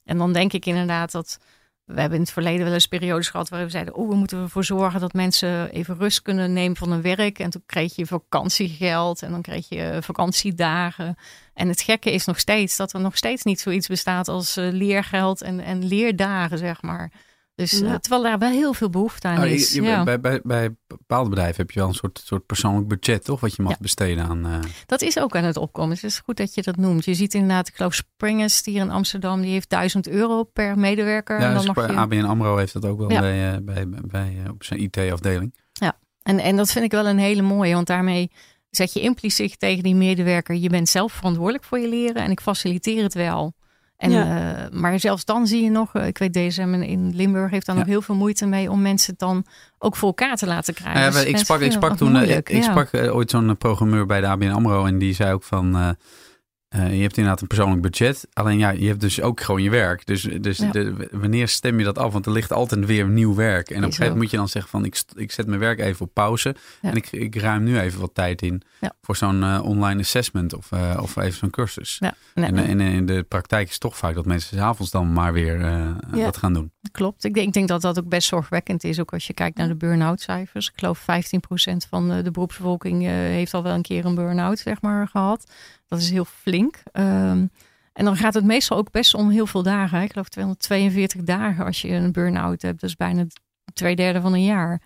En 0.04 0.18
dan 0.18 0.32
denk 0.32 0.52
ik 0.52 0.66
inderdaad 0.66 1.12
dat 1.12 1.38
we 1.94 2.00
hebben 2.00 2.18
in 2.18 2.25
het 2.25 2.32
verleden 2.32 2.64
wel 2.64 2.75
eens 2.75 2.87
periodes 2.87 3.28
gehad 3.28 3.49
waarin 3.49 3.68
we 3.68 3.75
zeiden: 3.75 3.94
Oh, 3.94 4.08
we 4.08 4.14
moeten 4.14 4.42
ervoor 4.42 4.64
zorgen 4.64 5.00
dat 5.00 5.12
mensen 5.12 5.70
even 5.70 5.99
rust 5.99 6.22
kunnen 6.22 6.52
nemen 6.52 6.76
van 6.76 6.90
hun 6.90 7.02
werk. 7.02 7.38
En 7.38 7.50
toen 7.50 7.62
kreeg 7.66 7.96
je 7.96 8.06
vakantiegeld 8.06 9.22
en 9.22 9.30
dan 9.30 9.42
kreeg 9.42 9.68
je 9.68 9.99
vakantiedagen. 10.00 11.16
En 11.54 11.68
het 11.68 11.80
gekke 11.80 12.12
is 12.12 12.25
nog 12.25 12.38
steeds 12.38 12.76
dat 12.76 12.92
er 12.92 13.00
nog 13.00 13.16
steeds 13.16 13.42
niet 13.42 13.61
zoiets 13.61 13.87
bestaat 13.87 14.28
als 14.28 14.56
uh, 14.56 14.72
leergeld 14.72 15.42
en, 15.42 15.61
en 15.61 15.84
leerdagen, 15.84 16.58
zeg 16.58 16.82
maar. 16.82 17.12
Dus 17.54 17.82
uh, 17.82 17.94
terwijl 17.94 18.23
daar 18.23 18.38
wel 18.38 18.50
heel 18.50 18.75
veel 18.75 18.90
behoefte 18.90 19.28
aan 19.28 19.38
oh, 19.38 19.47
is. 19.47 19.73
ja. 19.73 20.04
bij, 20.04 20.21
bij, 20.21 20.40
bij 20.42 20.75
bepaalde 20.87 21.28
bedrijven 21.28 21.56
heb 21.56 21.71
je 21.71 21.78
wel 21.78 21.88
een 21.88 21.94
soort, 21.94 22.23
soort 22.25 22.47
persoonlijk 22.47 22.88
budget, 22.88 23.25
toch? 23.25 23.40
Wat 23.40 23.56
je 23.56 23.62
mag 23.62 23.78
besteden 23.78 24.25
aan. 24.25 24.47
Uh... 24.47 24.59
Dat 24.87 25.02
is 25.02 25.18
ook 25.18 25.37
aan 25.37 25.44
het 25.44 25.56
opkomen. 25.56 25.90
Dus 25.90 26.00
het 26.02 26.11
is 26.11 26.18
goed 26.18 26.37
dat 26.37 26.54
je 26.54 26.62
dat 26.62 26.76
noemt. 26.76 27.04
Je 27.04 27.14
ziet 27.14 27.35
inderdaad, 27.35 27.68
ik 27.68 27.75
geloof 27.75 27.94
Springers 27.94 28.64
hier 28.64 28.80
in 28.80 28.90
Amsterdam, 28.90 29.40
die 29.40 29.50
heeft 29.50 29.68
1000 29.68 30.09
euro 30.09 30.44
per 30.44 30.78
medewerker. 30.78 31.38
Ja, 31.40 31.47
en 31.47 31.54
dan 31.54 31.64
dus 31.64 31.75
mag 31.75 31.87
je... 31.87 31.97
ABN 31.97 32.25
AMRO 32.25 32.56
heeft 32.56 32.73
dat 32.73 32.85
ook 32.85 32.99
wel 32.99 33.09
bij, 33.09 33.52
uh, 33.52 33.59
bij, 33.62 33.88
bij, 33.88 34.37
op 34.50 34.64
zijn 34.64 34.80
IT-afdeling. 34.80 35.54
Ja, 35.73 35.99
en, 36.23 36.38
en 36.38 36.56
dat 36.56 36.73
vind 36.73 36.85
ik 36.85 36.90
wel 36.90 37.06
een 37.06 37.18
hele 37.18 37.42
mooie, 37.42 37.75
want 37.75 37.87
daarmee 37.87 38.30
zeg 38.71 38.92
je 38.92 39.00
impliciet 39.00 39.59
tegen 39.59 39.82
die 39.82 39.94
medewerker, 39.94 40.54
je 40.54 40.68
bent 40.68 40.88
zelf 40.88 41.12
verantwoordelijk 41.12 41.64
voor 41.64 41.78
je 41.78 41.88
leren 41.88 42.23
en 42.23 42.30
ik 42.30 42.40
faciliteer 42.40 43.02
het 43.02 43.14
wel. 43.14 43.54
En, 44.02 44.11
ja. 44.11 44.52
uh, 44.52 44.80
maar 44.80 45.00
zelfs 45.00 45.25
dan 45.25 45.47
zie 45.47 45.64
je 45.64 45.71
nog, 45.71 45.94
uh, 45.94 46.06
ik 46.06 46.18
weet 46.18 46.32
DSM 46.32 46.75
in 46.75 47.12
Limburg 47.14 47.50
heeft 47.50 47.66
dan 47.66 47.75
ja. 47.75 47.80
nog 47.80 47.90
heel 47.90 48.02
veel 48.02 48.14
moeite 48.14 48.47
mee 48.47 48.71
om 48.71 48.82
mensen 48.82 49.14
dan 49.16 49.44
ook 49.78 49.97
voor 49.97 50.09
elkaar 50.09 50.37
te 50.37 50.47
laten 50.47 50.75
krijgen. 50.75 51.00
Ja, 51.00 51.11
dus 51.11 51.25
ik, 51.25 51.37
sprak, 51.37 51.61
ik 51.61 51.73
sprak 51.73 51.97
toen, 51.97 52.16
uh, 52.16 52.37
ik, 52.37 52.49
ik 52.49 52.62
sprak 52.62 52.94
ooit 52.94 53.30
zo'n 53.30 53.56
programmeur 53.56 54.06
bij 54.06 54.21
de 54.21 54.26
ABN 54.26 54.50
AMRO 54.50 54.85
en 54.85 54.99
die 54.99 55.14
zei 55.14 55.32
ook 55.32 55.42
van, 55.42 55.97
uh, 56.76 56.95
je 56.95 57.02
hebt 57.02 57.17
inderdaad 57.17 57.41
een 57.41 57.47
persoonlijk 57.47 57.83
budget. 57.83 58.29
Alleen 58.33 58.59
ja, 58.59 58.71
je 58.71 58.87
hebt 58.87 59.00
dus 59.00 59.21
ook 59.21 59.41
gewoon 59.41 59.62
je 59.62 59.71
werk. 59.71 60.07
Dus, 60.07 60.23
dus 60.23 60.57
de, 60.57 61.09
wanneer 61.11 61.49
stem 61.49 61.79
je 61.79 61.85
dat 61.85 61.99
af? 61.99 62.12
Want 62.12 62.26
er 62.26 62.33
ligt 62.33 62.52
altijd 62.52 62.87
weer 62.87 63.09
nieuw 63.09 63.35
werk. 63.35 63.71
En 63.71 63.76
op 63.76 63.83
een 63.83 63.83
gegeven 63.83 64.05
moment 64.05 64.23
moet 64.23 64.31
je 64.31 64.37
dan 64.37 64.49
zeggen 64.49 64.71
van 64.71 64.85
ik, 64.85 65.02
ik 65.14 65.33
zet 65.33 65.47
mijn 65.47 65.61
werk 65.61 65.79
even 65.79 66.07
op 66.07 66.14
pauze. 66.14 66.57
En 66.81 66.97
ik, 66.97 67.12
ik 67.12 67.37
ruim 67.37 67.62
nu 67.62 67.79
even 67.79 68.00
wat 68.00 68.14
tijd 68.14 68.43
in 68.43 68.62
voor 69.00 69.17
zo'n 69.17 69.43
uh, 69.43 69.61
online 69.64 70.00
assessment 70.00 70.55
of, 70.55 70.71
uh, 70.71 70.99
of 71.00 71.17
even 71.17 71.38
zo'n 71.38 71.50
cursus. 71.50 71.99
Nee, 71.99 72.47
en, 72.47 72.57
en, 72.57 72.81
in 72.81 73.07
de 73.07 73.23
praktijk 73.23 73.67
is 73.67 73.73
het 73.73 73.81
toch 73.81 73.97
vaak 73.97 74.14
dat 74.14 74.26
mensen 74.26 74.57
s'avonds 74.57 74.91
dan 74.91 75.12
maar 75.12 75.33
weer 75.33 75.59
wat 76.11 76.37
gaan 76.37 76.52
doen. 76.52 76.73
Klopt. 76.93 77.25
Ik 77.25 77.35
denk, 77.35 77.47
ik 77.47 77.52
denk 77.52 77.69
dat 77.69 77.83
dat 77.83 77.99
ook 77.99 78.09
best 78.09 78.29
zorgwekkend 78.29 78.85
is. 78.85 79.00
Ook 79.00 79.12
als 79.12 79.26
je 79.26 79.35
kijkt 79.35 79.57
naar 79.57 79.69
de 79.69 79.75
burn-out 79.75 80.21
cijfers. 80.21 80.69
Ik 80.69 80.79
geloof 80.79 81.00
15% 81.00 81.05
van 81.88 82.09
de 82.23 82.31
beroepsbevolking 82.31 83.02
heeft 83.07 83.55
al 83.55 83.62
wel 83.62 83.75
een 83.75 83.83
keer 83.83 84.05
een 84.05 84.14
burn-out 84.14 84.59
zeg 84.59 84.81
maar, 84.81 85.09
gehad. 85.09 85.47
Dat 85.92 86.00
is 86.00 86.11
heel 86.11 86.25
flink. 86.25 86.82
Um, 86.92 87.50
en 87.92 88.04
dan 88.04 88.16
gaat 88.16 88.34
het 88.34 88.44
meestal 88.44 88.76
ook 88.76 88.90
best 88.90 89.14
om 89.14 89.30
heel 89.30 89.46
veel 89.46 89.62
dagen. 89.62 90.02
Ik 90.02 90.12
geloof 90.12 90.28
242 90.28 91.22
dagen 91.22 91.64
als 91.64 91.80
je 91.80 91.88
een 91.88 92.12
burn-out 92.12 92.62
hebt. 92.62 92.80
Dat 92.80 92.90
is 92.90 92.96
bijna 92.96 93.26
twee 93.72 93.96
derde 93.96 94.20
van 94.20 94.32
een 94.32 94.44
jaar. 94.44 94.82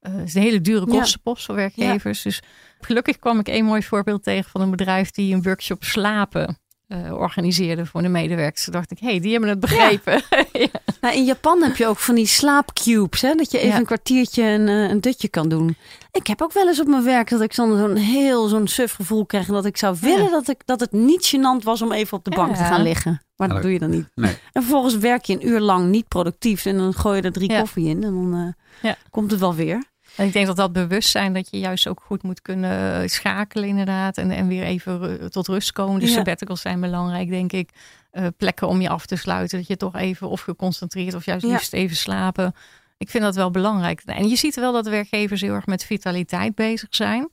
Uh, 0.00 0.22
is 0.22 0.34
een 0.34 0.42
hele 0.42 0.60
dure 0.60 0.86
kostenpost 0.86 1.44
voor 1.44 1.54
werkgevers. 1.54 2.22
Dus 2.22 2.42
gelukkig 2.80 3.18
kwam 3.18 3.38
ik 3.38 3.48
een 3.48 3.64
mooi 3.64 3.82
voorbeeld 3.82 4.22
tegen 4.22 4.50
van 4.50 4.60
een 4.60 4.70
bedrijf 4.70 5.10
die 5.10 5.34
een 5.34 5.42
workshop 5.42 5.84
slapen 5.84 6.58
uh, 6.88 7.12
organiseerde 7.12 7.86
voor 7.86 8.02
de 8.02 8.08
medewerkers. 8.08 8.64
Toen 8.64 8.72
dacht 8.72 8.90
ik, 8.90 8.98
hé, 8.98 9.06
hey, 9.06 9.20
die 9.20 9.32
hebben 9.32 9.50
het 9.50 9.60
begrepen. 9.60 10.22
Ja. 10.52 10.68
nou, 11.00 11.14
in 11.14 11.24
Japan 11.24 11.62
heb 11.62 11.76
je 11.76 11.86
ook 11.86 11.98
van 11.98 12.14
die 12.14 12.26
slaapcubes, 12.26 13.20
hè? 13.20 13.34
dat 13.34 13.50
je 13.50 13.58
even 13.58 13.78
een 13.78 13.84
kwartiertje 13.84 14.42
een, 14.42 14.68
uh, 14.68 14.90
een 14.90 15.00
dutje 15.00 15.28
kan 15.28 15.48
doen. 15.48 15.76
Ik 16.12 16.26
heb 16.26 16.42
ook 16.42 16.52
wel 16.52 16.68
eens 16.68 16.80
op 16.80 16.86
mijn 16.86 17.04
werk 17.04 17.30
dat 17.30 17.40
ik 17.40 17.52
zo'n 17.52 17.96
heel 17.96 18.48
zo'n 18.48 18.68
suf 18.68 18.92
gevoel 18.92 19.26
krijg. 19.26 19.48
En 19.48 19.54
dat 19.54 19.64
ik 19.64 19.76
zou 19.76 19.96
willen 20.00 20.30
dat, 20.30 20.48
ik, 20.48 20.60
dat 20.64 20.80
het 20.80 20.92
niet 20.92 21.34
gênant 21.36 21.64
was 21.64 21.82
om 21.82 21.92
even 21.92 22.16
op 22.16 22.24
de 22.24 22.30
bank 22.30 22.56
te 22.56 22.64
gaan 22.64 22.82
liggen. 22.82 23.20
Maar 23.36 23.48
dat 23.48 23.62
doe 23.62 23.72
je 23.72 23.78
dan 23.78 23.90
niet. 23.90 24.08
Nee. 24.14 24.36
En 24.52 24.62
vervolgens 24.62 24.96
werk 24.96 25.24
je 25.24 25.32
een 25.32 25.48
uur 25.48 25.60
lang 25.60 25.88
niet 25.88 26.08
productief. 26.08 26.66
En 26.66 26.76
dan 26.76 26.94
gooi 26.94 27.16
je 27.16 27.22
er 27.22 27.32
drie 27.32 27.58
koffie 27.58 27.88
in. 27.88 28.04
En 28.04 28.12
dan 28.12 28.54
uh, 28.82 28.92
komt 29.10 29.30
het 29.30 29.40
wel 29.40 29.54
weer. 29.54 29.84
En 30.16 30.26
ik 30.26 30.32
denk 30.32 30.46
dat 30.46 30.56
dat 30.56 30.72
bewustzijn 30.72 31.32
dat 31.32 31.50
je 31.50 31.58
juist 31.58 31.88
ook 31.88 32.02
goed 32.04 32.22
moet 32.22 32.42
kunnen 32.42 33.10
schakelen 33.10 33.68
inderdaad. 33.68 34.18
En, 34.18 34.30
en 34.30 34.48
weer 34.48 34.62
even 34.62 35.30
tot 35.30 35.46
rust 35.46 35.72
komen. 35.72 36.00
Dus 36.00 36.12
sabbaticals 36.12 36.60
zijn 36.60 36.80
belangrijk 36.80 37.28
denk 37.28 37.52
ik. 37.52 37.70
Uh, 38.12 38.26
plekken 38.36 38.68
om 38.68 38.80
je 38.80 38.88
af 38.88 39.06
te 39.06 39.16
sluiten. 39.16 39.58
Dat 39.58 39.66
je 39.66 39.76
toch 39.76 39.94
even 39.94 40.28
of 40.28 40.40
geconcentreerd 40.40 41.14
of 41.14 41.24
juist 41.24 41.44
liefst 41.44 41.72
even 41.72 41.96
slapen. 41.96 42.54
Ik 42.98 43.10
vind 43.10 43.24
dat 43.24 43.34
wel 43.34 43.50
belangrijk. 43.50 44.02
En 44.04 44.28
je 44.28 44.36
ziet 44.36 44.54
wel 44.54 44.72
dat 44.72 44.86
werkgevers 44.86 45.40
heel 45.40 45.54
erg 45.54 45.66
met 45.66 45.84
vitaliteit 45.84 46.54
bezig 46.54 46.88
zijn. 46.90 47.30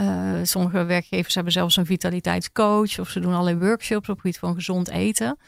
Uh, 0.00 0.32
sommige 0.42 0.84
werkgevers 0.84 1.34
hebben 1.34 1.52
zelfs 1.52 1.76
een 1.76 1.86
vitaliteitscoach. 1.86 2.98
Of 2.98 3.08
ze 3.08 3.20
doen 3.20 3.32
allerlei 3.32 3.58
workshops 3.58 4.08
op 4.08 4.14
het 4.14 4.20
gebied 4.20 4.38
van 4.38 4.54
gezond 4.54 4.88
eten. 4.88 5.38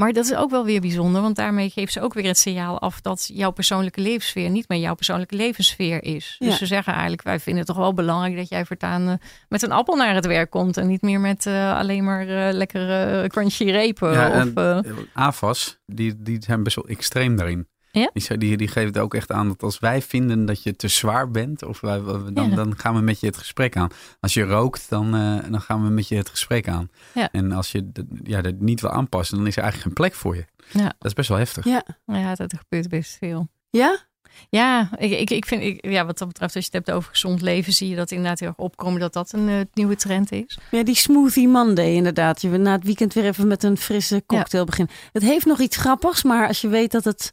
Maar 0.00 0.12
dat 0.12 0.24
is 0.24 0.34
ook 0.34 0.50
wel 0.50 0.64
weer 0.64 0.80
bijzonder, 0.80 1.22
want 1.22 1.36
daarmee 1.36 1.70
geeft 1.70 1.92
ze 1.92 2.00
ook 2.00 2.14
weer 2.14 2.26
het 2.26 2.38
signaal 2.38 2.80
af 2.80 3.00
dat 3.00 3.30
jouw 3.32 3.50
persoonlijke 3.50 4.00
levenssfeer 4.00 4.50
niet 4.50 4.68
meer 4.68 4.78
jouw 4.78 4.94
persoonlijke 4.94 5.36
levenssfeer 5.36 6.04
is. 6.04 6.36
Dus 6.38 6.58
ze 6.58 6.66
zeggen 6.66 6.92
eigenlijk: 6.92 7.22
wij 7.22 7.40
vinden 7.40 7.62
het 7.62 7.74
toch 7.74 7.82
wel 7.82 7.94
belangrijk 7.94 8.36
dat 8.36 8.48
jij 8.48 8.64
voortaan 8.64 9.08
uh, 9.08 9.14
met 9.48 9.62
een 9.62 9.72
appel 9.72 9.96
naar 9.96 10.14
het 10.14 10.26
werk 10.26 10.50
komt 10.50 10.76
en 10.76 10.86
niet 10.86 11.02
meer 11.02 11.20
met 11.20 11.46
uh, 11.46 11.78
alleen 11.78 12.04
maar 12.04 12.28
uh, 12.28 12.48
lekkere 12.52 13.28
crunchy 13.28 13.64
repen. 13.64 14.12
Ja, 14.12 14.46
of, 14.46 14.82
AFAS, 15.12 15.80
die, 15.86 16.22
die 16.22 16.42
zijn 16.42 16.62
best 16.62 16.76
wel 16.76 16.88
extreem 16.88 17.36
daarin. 17.36 17.68
Ja? 17.92 18.10
Die, 18.12 18.38
die, 18.38 18.56
die 18.56 18.68
geeft 18.68 18.98
ook 18.98 19.14
echt 19.14 19.32
aan 19.32 19.48
dat 19.48 19.62
als 19.62 19.78
wij 19.78 20.02
vinden 20.02 20.44
dat 20.46 20.62
je 20.62 20.76
te 20.76 20.88
zwaar 20.88 21.30
bent, 21.30 21.64
of 21.64 21.80
wij, 21.80 22.00
dan, 22.32 22.54
dan 22.54 22.78
gaan 22.78 22.94
we 22.94 23.00
met 23.00 23.20
je 23.20 23.26
het 23.26 23.36
gesprek 23.36 23.76
aan. 23.76 23.90
Als 24.20 24.34
je 24.34 24.42
rookt, 24.42 24.86
dan, 24.88 25.14
uh, 25.14 25.38
dan 25.50 25.60
gaan 25.60 25.84
we 25.84 25.90
met 25.90 26.08
je 26.08 26.16
het 26.16 26.28
gesprek 26.28 26.68
aan. 26.68 26.90
Ja. 27.14 27.28
En 27.32 27.52
als 27.52 27.72
je 27.72 27.90
ja, 28.22 28.40
dat 28.40 28.60
niet 28.60 28.80
wil 28.80 28.90
aanpassen, 28.90 29.36
dan 29.36 29.46
is 29.46 29.56
er 29.56 29.62
eigenlijk 29.62 29.96
geen 29.96 30.04
plek 30.06 30.20
voor 30.20 30.36
je. 30.36 30.44
Ja. 30.72 30.84
Dat 30.84 31.04
is 31.04 31.12
best 31.12 31.28
wel 31.28 31.38
heftig. 31.38 31.64
Ja, 31.64 31.84
ja 32.04 32.34
dat 32.34 32.54
gebeurt 32.58 32.88
best 32.88 33.16
veel. 33.18 33.48
Ja? 33.70 34.08
Ja, 34.48 34.90
ik, 34.96 35.10
ik, 35.10 35.30
ik 35.30 35.46
vind, 35.46 35.62
ik, 35.62 35.86
ja, 35.86 36.06
wat 36.06 36.18
dat 36.18 36.28
betreft, 36.28 36.54
als 36.54 36.64
je 36.64 36.70
het 36.76 36.86
hebt 36.86 36.96
over 36.96 37.10
gezond 37.10 37.40
leven, 37.40 37.72
zie 37.72 37.88
je 37.88 37.96
dat 37.96 38.10
inderdaad 38.10 38.38
heel 38.38 38.48
erg 38.48 38.56
opkomen 38.56 39.00
dat 39.00 39.12
dat 39.12 39.32
een 39.32 39.48
uh, 39.48 39.60
nieuwe 39.74 39.96
trend 39.96 40.32
is. 40.32 40.58
Ja, 40.70 40.82
die 40.82 40.94
smoothie 40.94 41.48
Monday 41.48 41.92
inderdaad. 41.92 42.42
Je 42.42 42.48
na 42.48 42.72
het 42.72 42.84
weekend 42.84 43.14
weer 43.14 43.24
even 43.24 43.46
met 43.46 43.62
een 43.62 43.76
frisse 43.76 44.22
cocktail 44.26 44.64
beginnen. 44.64 44.94
Het 45.12 45.22
heeft 45.22 45.46
nog 45.46 45.60
iets 45.60 45.76
grappigs, 45.76 46.22
maar 46.22 46.46
als 46.46 46.60
je 46.60 46.68
weet 46.68 46.92
dat 46.92 47.04
het 47.04 47.32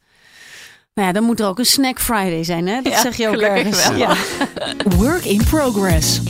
nou 0.98 1.10
ja, 1.10 1.14
dan 1.14 1.24
moet 1.24 1.40
er 1.40 1.48
ook 1.48 1.60
een 1.60 1.66
Snack 1.66 2.00
Friday 2.00 2.44
zijn, 2.44 2.68
hè? 2.68 2.82
Dat 2.82 2.94
zeg 2.94 3.18
je 3.18 3.28
ook 3.28 3.42
ergens. 3.42 3.88
Wel. 3.88 3.98
Ja. 3.98 4.16
Work 4.98 5.26
in 5.26 5.44
progress. 5.44 6.22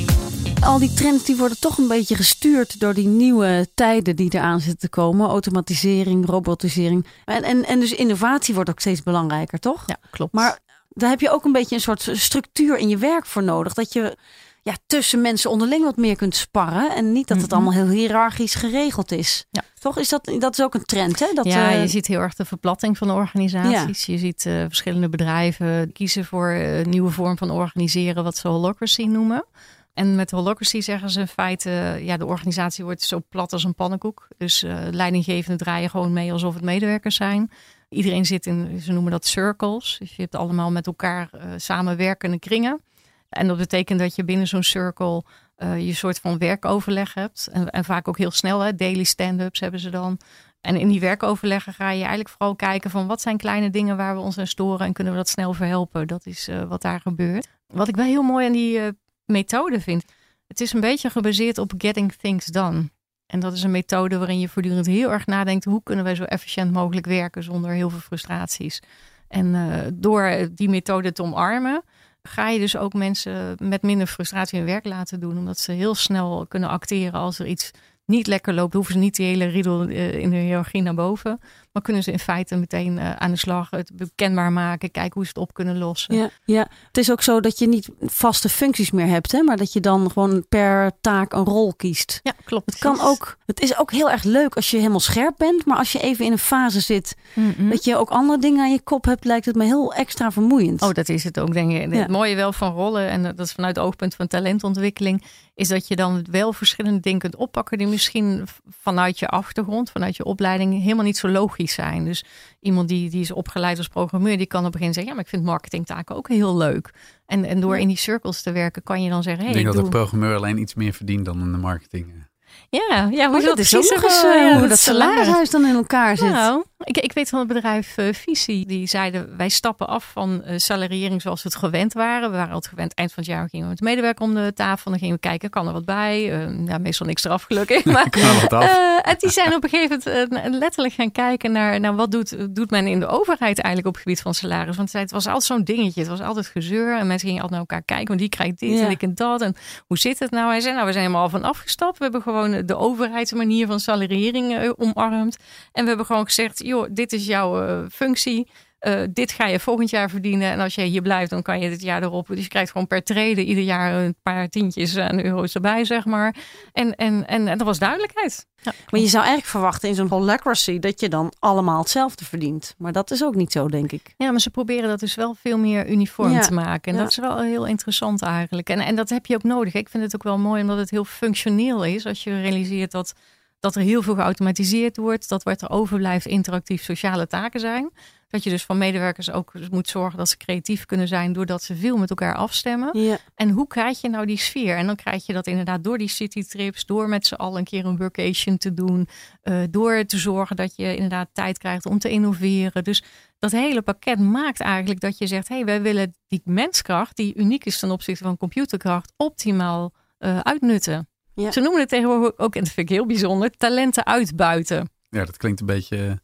Al 0.64 0.80
die 0.80 0.94
trends 0.94 1.24
die 1.24 1.36
worden 1.36 1.60
toch 1.60 1.78
een 1.78 1.88
beetje 1.88 2.16
gestuurd 2.16 2.80
door 2.80 2.94
die 2.94 3.08
nieuwe 3.08 3.68
tijden 3.74 4.16
die 4.16 4.34
eraan 4.34 4.60
zitten 4.60 4.80
te 4.80 4.90
komen. 4.90 5.30
Automatisering, 5.30 6.26
robotisering. 6.26 7.08
En, 7.26 7.44
en, 7.44 7.66
en 7.66 7.80
dus 7.80 7.94
innovatie 7.94 8.54
wordt 8.54 8.70
ook 8.70 8.80
steeds 8.80 9.04
belangrijker, 9.04 9.60
toch? 9.60 9.84
Ja, 9.86 9.98
klopt. 10.10 10.34
Maar 10.34 10.60
daar 10.90 11.10
heb 11.10 11.20
je 11.20 11.30
ook 11.30 11.46
een 11.46 11.52
beetje 11.52 11.76
een 11.76 11.82
soort 11.82 12.10
structuur 12.12 12.78
in 12.78 12.90
je 12.90 12.98
werk 12.98 13.26
voor 13.26 13.44
nodig. 13.44 13.74
Dat 13.74 13.94
je 13.94 14.18
ja, 14.64 14.74
tussen 14.88 15.22
mensen 15.22 15.50
onderling 15.50 15.84
wat 15.84 15.98
meer 15.98 16.16
kunt 16.16 16.36
sparren. 16.36 16.96
En 16.96 17.12
niet 17.12 17.28
dat 17.28 17.38
het 17.38 17.46
mhm. 17.46 17.56
allemaal 17.56 17.74
heel 17.74 17.90
hiërarchisch 17.90 18.56
geregeld 18.56 19.12
is. 19.12 19.46
Ja. 19.52 19.64
Toch 19.88 19.98
is 19.98 20.10
dat, 20.10 20.32
dat 20.40 20.52
is 20.58 20.64
ook 20.64 20.74
een 20.74 20.86
trend, 20.86 21.20
hè? 21.20 21.34
Dat, 21.34 21.46
ja, 21.46 21.74
uh, 21.74 21.82
je 21.82 21.88
ziet 21.88 22.08
heel 22.08 22.20
erg 22.20 22.34
de 22.34 22.46
verplatting 22.46 22.98
van 22.98 23.08
de 23.08 23.14
organisaties. 23.14 24.06
Je 24.06 24.18
ziet 24.18 24.46
uh, 24.46 24.64
verschillende 24.68 25.10
bedrijven 25.10 25.92
kiezen 25.92 26.26
voor 26.26 26.50
een 26.50 26.90
nieuwe 26.90 27.10
vorm 27.10 27.38
van 27.38 27.52
organiseren, 27.52 28.24
wat 28.24 28.38
ze 28.38 28.48
holocracy 28.48 29.04
noemen. 29.04 29.46
En 29.94 30.16
met 30.16 30.32
holocracy 30.32 30.82
zeggen 30.82 31.10
ze 31.10 31.20
in 31.20 31.28
feite, 31.28 32.00
ja, 32.02 32.18
de 32.18 32.26
organisatie 32.26 32.84
wordt 32.84 33.02
zo 33.02 33.22
plat 33.30 33.54
als 33.54 33.64
een 33.64 33.76
pannenkoek. 33.76 34.28
Dus 34.38 34.64
uh, 34.64 34.78
leidinggevenden 34.92 35.58
draaien 35.58 35.90
gewoon 35.90 36.14
mee 36.14 36.32
alsof 36.32 36.54
het 36.54 36.64
medewerkers 36.64 37.16
zijn. 37.16 37.52
Iedereen 37.90 38.26
zit 38.26 38.46
in, 38.46 38.82
ze 38.82 38.92
noemen 38.92 39.12
dat 39.12 39.26
circles. 39.26 39.96
Dus 40.00 40.16
je 40.16 40.22
hebt 40.22 40.36
allemaal 40.36 40.72
met 40.72 40.88
elkaar 40.88 41.30
samenwerkende 41.58 42.40
kringen. 42.40 42.82
En 43.30 43.48
dat 43.48 43.58
betekent 43.58 44.00
dat 44.00 44.16
je 44.16 44.24
binnen 44.24 44.48
zo'n 44.48 44.64
circle 44.64 45.24
je 45.58 45.94
soort 45.94 46.20
van 46.20 46.38
werkoverleg 46.38 47.14
hebt. 47.14 47.48
En, 47.52 47.70
en 47.70 47.86
vaak 47.86 48.08
ook 48.08 48.18
heel 48.18 48.32
snel, 48.32 48.60
hè, 48.60 48.76
daily 48.76 49.04
stand-ups 49.04 49.60
hebben 49.60 49.80
ze 49.80 49.90
dan. 49.90 50.20
En 50.62 50.76
in 50.76 50.88
die 50.88 51.00
werkoverleggen 51.00 51.74
ga 51.74 51.90
je 51.90 52.00
eigenlijk 52.00 52.30
vooral 52.30 52.56
kijken 52.56 52.90
van 52.90 53.08
wat 53.08 53.22
zijn 53.22 53.38
kleine 53.38 53.70
dingen 53.70 53.98
waar 53.98 54.16
we 54.16 54.22
ons 54.22 54.38
aan 54.38 54.48
storen 54.48 54.86
en 54.86 54.94
kunnen 54.94 55.14
we 55.14 55.20
dat 55.20 55.30
snel 55.30 55.54
verhelpen. 55.54 56.08
Dat 56.08 56.26
is 56.26 56.50
uh, 56.50 56.64
wat 56.64 56.82
daar 56.82 57.02
gebeurt. 57.02 57.48
Wat 57.68 57.88
ik 57.88 57.96
wel 57.96 58.06
heel 58.06 58.22
mooi 58.24 58.46
aan 58.46 58.52
die 58.52 58.80
uh, 58.80 58.88
methode 59.26 59.82
vind. 59.82 60.04
Het 60.48 60.62
is 60.62 60.74
een 60.74 60.80
beetje 60.80 61.10
gebaseerd 61.10 61.58
op 61.58 61.74
getting 61.78 62.14
things 62.14 62.46
done. 62.46 62.90
En 63.26 63.40
dat 63.40 63.54
is 63.54 63.64
een 63.64 63.72
methode 63.72 64.18
waarin 64.18 64.40
je 64.40 64.50
voortdurend 64.50 64.86
heel 64.86 65.12
erg 65.12 65.26
nadenkt 65.26 65.66
hoe 65.66 65.84
kunnen 65.84 66.06
wij 66.06 66.16
zo 66.16 66.24
efficiënt 66.24 66.72
mogelijk 66.72 67.06
werken 67.06 67.44
zonder 67.44 67.72
heel 67.72 67.90
veel 67.90 68.00
frustraties. 68.00 68.82
En 69.28 69.56
door 69.94 70.50
die 70.52 70.70
methode 70.70 71.12
te 71.12 71.24
omarmen, 71.24 71.84
ga 72.28 72.50
je 72.50 72.60
dus 72.60 72.78
ook 72.78 72.94
mensen 72.94 73.56
met 73.60 73.82
minder 73.82 74.08
frustratie 74.08 74.58
hun 74.58 74.68
werk 74.68 74.86
laten 74.86 75.20
doen. 75.20 75.38
Omdat 75.38 75.60
ze 75.60 75.72
heel 75.72 75.96
snel 75.96 76.46
kunnen 76.48 76.70
acteren 76.70 77.20
als 77.20 77.40
er 77.40 77.46
iets 77.46 77.72
niet 78.06 78.28
lekker 78.28 78.54
loopt. 78.54 78.74
Hoeven 78.74 78.94
ze 78.94 79.00
niet 79.00 79.16
die 79.16 79.26
hele 79.26 79.46
riedel 79.46 79.88
eh, 79.88 80.14
in 80.14 80.30
de 80.30 80.36
hiërarchie 80.36 80.82
naar 80.82 80.94
boven. 80.94 81.40
Maar 81.72 81.82
kunnen 81.86 82.04
ze 82.04 82.12
in 82.12 82.20
feite 82.20 82.56
meteen 82.56 82.98
eh, 83.00 83.16
aan 83.16 83.32
de 83.32 83.38
slag 83.38 83.70
het 83.70 83.92
bekendbaar 83.94 84.52
maken. 84.52 84.92
Kijken 84.92 85.14
hoe 85.14 85.24
ze 85.24 85.30
het 85.30 85.38
op 85.38 85.54
kunnen 85.54 85.78
lossen. 85.78 86.16
Ja, 86.16 86.30
ja, 86.46 86.68
het 86.88 86.98
is 86.98 87.12
ook 87.12 87.22
zo 87.22 87.40
dat 87.40 87.60
je 87.60 87.68
niet 87.68 87.90
vaste 88.02 88.50
functies 88.50 88.92
meer 88.92 89.08
hebt. 89.08 89.32
Hè? 89.32 89.42
Maar 89.42 89.58
dat 89.58 89.74
je 89.74 89.80
dan 89.80 90.12
gewoon 90.12 90.46
per 90.50 90.92
taak 91.02 91.34
een 91.34 91.44
rol 91.46 91.74
kiest. 91.74 92.20
Ja, 92.24 92.34
klopt. 92.46 92.66
Het 92.66 92.80
kan 92.80 93.02
ook. 93.02 93.38
Het 93.46 93.60
is 93.60 93.78
ook 93.80 93.92
heel 93.92 94.10
erg 94.12 94.24
leuk 94.24 94.56
als 94.56 94.72
je 94.72 94.78
helemaal 94.78 95.00
scherp 95.00 95.34
bent. 95.38 95.66
Maar 95.66 95.78
als 95.78 95.92
je 95.92 96.00
even 96.00 96.26
in 96.26 96.32
een 96.32 96.38
fase 96.38 96.80
zit 96.80 97.16
Mhm. 97.34 97.70
dat 97.70 97.84
je 97.84 97.96
ook 97.98 98.10
andere 98.10 98.40
dingen 98.40 98.62
aan 98.64 98.72
je 98.72 98.82
kop 98.82 99.06
hebt, 99.06 99.26
lijkt 99.26 99.46
het 99.46 99.56
me 99.56 99.64
heel 99.64 99.94
extra 99.94 100.32
vermoeiend. 100.32 100.82
Oh, 100.82 100.92
dat 100.92 101.10
is 101.10 101.24
het 101.24 101.40
ook, 101.40 101.54
denk 101.54 101.72
ik. 101.72 101.94
Ja. 101.94 102.00
Het 102.00 102.08
mooie 102.10 102.36
wel 102.36 102.54
van 102.54 102.74
rollen, 102.74 103.10
en 103.10 103.24
dat 103.24 103.40
is 103.40 103.52
vanuit 103.52 103.76
het 103.76 103.86
oogpunt 103.86 104.16
van 104.16 104.28
talentontwikkeling, 104.28 105.24
is 105.56 105.68
dat 105.68 105.88
je 105.88 105.96
dan 105.96 106.26
wel 106.32 106.54
verschillende 106.54 107.00
dingen 107.00 107.20
kunt 107.20 107.36
oppakken 107.36 107.78
die 107.78 107.88
misschien 107.88 108.48
vanuit 108.82 109.20
je 109.20 109.28
achtergrond, 109.28 109.92
vanuit 109.92 110.16
je 110.16 110.26
opleiding, 110.26 110.82
helemaal 110.82 111.04
niet 111.06 111.18
zo 111.18 111.28
logisch 111.30 111.67
zijn. 111.72 112.06
Dus 112.06 112.26
iemand 112.60 112.88
die, 112.88 113.10
die 113.10 113.22
is 113.22 113.32
opgeleid 113.32 113.78
als 113.78 113.88
programmeur, 113.88 114.38
die 114.38 114.48
kan 114.48 114.66
op 114.66 114.74
een 114.74 114.80
gegeven 114.80 114.80
moment 114.80 114.94
zeggen, 114.96 115.12
ja, 115.12 115.16
maar 115.16 115.24
ik 115.24 115.30
vind 115.30 115.44
marketingtaken 115.44 116.16
ook 116.16 116.28
heel 116.28 116.58
leuk. 116.58 116.94
En, 117.26 117.46
en 117.46 117.60
door 117.60 117.78
in 117.78 117.88
die 117.88 117.98
cirkels 117.98 118.42
te 118.42 118.52
werken, 118.52 118.84
kan 118.84 119.04
je 119.04 119.10
dan 119.10 119.24
zeggen, 119.24 119.46
Ik 119.46 119.54
hey, 119.54 119.64
denk 119.64 119.68
ik 119.68 119.74
dat 119.76 119.86
de 119.86 119.90
doe... 119.90 120.00
programmeur 120.00 120.36
alleen 120.36 120.58
iets 120.58 120.74
meer 120.74 120.94
verdient 120.94 121.26
dan 121.26 121.42
in 121.42 121.52
de 121.52 121.58
marketing. 121.58 122.26
Ja, 122.70 122.80
ja, 122.90 123.08
hoe 123.08 123.32
Maar 123.32 123.42
dat 123.42 123.58
is 123.58 123.76
ook 123.76 123.90
nog 123.90 124.04
eens 124.04 124.24
eh, 124.24 124.34
ja, 124.34 124.52
hoe 124.52 124.60
dat 124.60 124.70
dat 124.70 124.80
salaris. 124.80 125.14
salarishuis 125.14 125.50
dan 125.50 125.66
in 125.66 125.76
elkaar 125.76 126.18
zit. 126.18 126.32
Nou, 126.32 126.64
ik, 126.84 126.98
ik 126.98 127.14
weet 127.14 127.30
van 127.30 127.40
het 127.40 127.48
bedrijf 127.48 127.98
eh 127.98 128.14
Visie. 128.14 128.66
Die 128.66 128.88
zeiden, 128.88 129.38
wij 129.38 129.50
stappen 129.50 129.88
af 129.88 130.10
van 130.14 130.44
salariering 130.56 131.22
zoals 131.22 131.44
we 131.44 131.50
het 131.50 131.58
gewend 131.58 131.94
waren. 131.94 132.30
We 132.32 132.36
waren 132.38 132.54
altijd 132.54 132.74
gewend, 132.74 132.94
eind 132.94 133.14
van 133.14 133.24
het 133.24 133.32
jaar 133.32 133.50
gingen 133.50 133.66
we 133.66 133.70
met 133.72 133.78
de 133.80 133.86
medewerker 133.86 134.24
om 134.26 134.34
de 134.34 134.52
tafel. 134.56 134.86
En 134.86 134.92
dan 134.92 135.00
gingen 135.00 135.16
we 135.16 135.20
kijken, 135.22 135.50
kan 135.50 135.68
er 135.68 135.74
wat 135.74 135.86
bij? 135.86 136.32
Eh, 136.34 136.66
ja, 136.68 136.78
meestal 136.78 137.06
niks 137.06 137.24
eraf 137.24 137.44
gelukkig. 137.44 137.86
Maar, 137.98 138.10
Kan 138.10 138.22
er 138.22 138.42
wat 138.42 138.54
af? 138.54 138.64
eh, 138.64 139.12
en 139.12 139.16
die 139.18 139.30
zijn 139.30 139.56
op 139.56 139.64
een 139.64 139.70
gegeven 139.70 140.30
moment 140.30 140.56
letterlijk 140.56 140.94
gaan 140.94 141.12
kijken 141.12 141.52
naar, 141.52 141.80
naar 141.80 141.96
wat 141.96 142.12
doet, 142.12 142.56
doet 142.56 142.70
men 142.70 142.88
in 142.88 143.00
de 143.00 143.08
overheid 143.08 143.58
eigenlijk 143.60 143.88
op 143.88 143.94
het 143.94 144.04
gebied 144.04 144.22
van 144.22 144.34
salaris. 144.34 144.76
Want 144.78 144.92
het 144.94 145.12
was 145.12 145.26
altijd 145.26 145.44
zo'n 145.44 145.64
dingetje. 145.64 146.00
Het 146.00 146.10
was 146.10 146.22
altijd 146.22 146.48
gezeur. 146.48 146.98
En 146.98 147.08
mensen 147.08 147.28
gingen 147.28 147.42
altijd 147.44 147.52
naar 147.52 147.60
elkaar 147.60 147.84
kijken. 147.86 148.08
Want 148.08 148.20
die 148.20 148.30
krijgt 148.30 148.60
dit 148.60 148.78
Ja. 148.80 148.86
en 148.86 148.92
ik 148.92 149.02
en 149.02 149.16
dat. 149.16 149.42
En 149.42 149.56
hoe 149.88 149.98
zit 149.98 150.20
het 150.20 150.32
nou? 150.32 150.50
Hij 150.50 150.60
zei, 150.60 150.74
nou 150.74 150.86
we 150.86 150.92
zijn 150.92 151.06
helemaal 151.06 151.30
van 151.30 151.44
afgestapt. 151.44 151.98
We 151.98 152.04
hebben 152.04 152.22
gewoon 152.22 152.66
de 152.66 152.76
overheidsmanier 152.78 153.68
van 153.68 153.80
salariering 153.80 154.74
omarmd. 154.78 155.38
En 155.72 155.82
we 155.82 155.88
hebben 155.88 156.06
gewoon 156.06 156.26
gezegd, 156.26 156.66
joh, 156.68 156.88
dit 156.92 157.14
is 157.14 157.26
jouw 157.26 157.62
eh, 157.62 157.86
functie. 157.92 158.48
Eh, 158.80 159.02
dit 159.10 159.32
ga 159.32 159.48
je 159.48 159.60
volgend 159.60 159.90
jaar 159.90 160.10
verdienen. 160.10 160.52
En 160.52 160.60
als 160.60 160.76
je 160.76 160.82
hier 160.82 161.02
blijft, 161.02 161.30
dan 161.30 161.42
kan 161.42 161.60
je 161.60 161.70
dit 161.70 161.82
jaar 161.82 162.04
erop. 162.04 162.28
Dus 162.28 162.44
je 162.44 162.48
krijgt 162.48 162.72
gewoon 162.72 162.88
per 162.88 163.04
treden 163.04 163.44
ieder 163.46 163.64
jaar 163.64 163.94
een 163.94 164.16
paar 164.24 164.48
tientjes 164.48 164.98
aan 164.98 165.24
euro's 165.24 165.54
erbij, 165.54 165.86
zeg 165.86 166.06
maar. 166.06 166.36
En, 166.74 166.96
en, 166.96 167.28
en, 167.28 167.48
en 167.48 167.58
dat 167.58 167.68
was 167.68 167.80
duidelijkheid. 167.80 168.46
Ja. 168.62 168.74
Maar 168.90 169.00
je 169.00 169.08
zou 169.08 169.24
eigenlijk 169.24 169.52
verwachten 169.52 169.90
in 169.90 169.96
zo'n 169.96 170.08
holacracy 170.08 170.80
dat 170.80 171.00
je 171.00 171.10
dan 171.10 171.34
allemaal 171.40 171.80
hetzelfde 171.80 172.26
verdient. 172.26 172.76
Maar 172.78 172.92
dat 172.92 173.12
is 173.12 173.24
ook 173.24 173.36
niet 173.36 173.52
zo, 173.52 173.68
denk 173.68 173.92
ik. 173.92 174.14
Ja, 174.18 174.32
maar 174.32 174.42
ze 174.42 174.50
proberen 174.50 174.90
dat 174.90 175.00
dus 175.00 175.16
wel 175.16 175.36
veel 175.36 175.58
meer 175.58 175.90
uniform 175.90 176.32
Ja, 176.32 176.40
te 176.40 176.54
maken. 176.54 176.92
En 176.92 176.98
ja. 176.98 177.04
dat 177.04 177.12
is 177.12 177.18
wel 177.18 177.42
heel 177.42 177.66
interessant 177.66 178.22
eigenlijk. 178.22 178.70
En, 178.70 178.80
en 178.80 178.96
dat 178.96 179.10
heb 179.10 179.26
je 179.26 179.36
ook 179.36 179.44
nodig. 179.44 179.74
Ik 179.74 179.90
vind 179.90 180.04
het 180.04 180.16
ook 180.16 180.24
wel 180.24 180.38
mooi 180.38 180.62
omdat 180.62 180.78
het 180.78 180.90
heel 180.90 181.06
functioneel 181.06 181.86
is. 181.86 182.06
Als 182.06 182.24
je 182.24 182.42
realiseert 182.42 182.92
dat, 182.92 183.14
dat 183.60 183.76
er 183.76 183.82
heel 183.82 184.02
veel 184.02 184.16
geautomatiseerd 184.16 184.98
wordt. 184.98 185.30
Dat 185.30 185.44
wat 185.44 185.62
er 185.62 185.70
overblijft 185.70 186.26
interactief 186.26 186.84
sociale 186.84 187.28
taken 187.28 187.60
zijn. 187.60 187.92
Dat 188.30 188.44
je 188.44 188.50
dus 188.50 188.66
van 188.66 188.78
medewerkers 188.78 189.32
ook 189.32 189.54
moet 189.72 189.88
zorgen 189.88 190.18
dat 190.18 190.30
ze 190.30 190.38
creatief 190.38 190.86
kunnen 190.86 191.08
zijn. 191.08 191.34
Doordat 191.34 191.64
ze 191.64 191.76
veel 191.76 191.98
met 191.98 192.10
elkaar 192.10 192.36
afstemmen. 192.36 193.00
Ja. 193.00 193.18
En 193.36 193.50
hoe 193.50 193.68
krijg 193.68 194.02
je 194.02 194.10
nou 194.10 194.26
die 194.26 194.38
sfeer? 194.38 194.78
En 194.78 194.86
dan 194.86 194.96
krijg 194.96 195.26
je 195.26 195.34
dat 195.34 195.48
inderdaad 195.48 195.84
door 195.84 195.98
die 195.98 196.08
citytrips, 196.08 196.86
door 196.86 197.10
met 197.10 197.28
z'n 197.28 197.34
allen 197.34 197.58
een 197.58 197.64
keer 197.64 197.86
een 197.86 197.98
workation 197.98 198.58
te 198.58 198.74
doen, 198.74 199.08
eh, 199.42 199.60
door 199.70 200.06
te 200.06 200.18
zorgen 200.18 200.56
dat 200.56 200.76
je 200.76 200.94
inderdaad 200.96 201.30
tijd 201.34 201.58
krijgt 201.58 201.86
om 201.86 202.00
te 202.00 202.10
innoveren. 202.10 202.84
Dus 202.84 203.04
dat 203.40 203.52
hele 203.52 203.82
pakket 203.82 204.20
maakt 204.20 204.60
eigenlijk 204.60 205.00
dat 205.00 205.18
je 205.18 205.28
zegt: 205.28 205.48
hé, 205.48 205.56
hey, 205.56 205.66
wij 205.66 205.82
willen 205.82 206.16
die 206.28 206.42
menskracht, 206.44 207.16
die 207.16 207.36
uniek 207.36 207.66
is 207.66 207.80
ten 207.80 207.92
opzichte 207.92 208.24
van 208.24 208.38
computerkracht, 208.38 209.14
optimaal 209.18 209.94
eh, 210.18 210.40
uitnutten. 210.40 211.08
Ja. 211.42 211.52
Ze 211.52 211.60
noemen 211.60 211.80
het 211.80 211.90
tegenwoordig 211.90 212.38
ook, 212.38 212.56
en 212.56 212.64
dat 212.64 212.74
vind 212.74 212.90
ik 212.90 212.96
heel 212.96 213.06
bijzonder, 213.06 213.50
talenten 213.58 214.06
uitbuiten. 214.06 214.90
Ja, 215.10 215.26
dat 215.26 215.38
klinkt 215.38 215.60
een 215.60 215.66
beetje, 215.66 216.20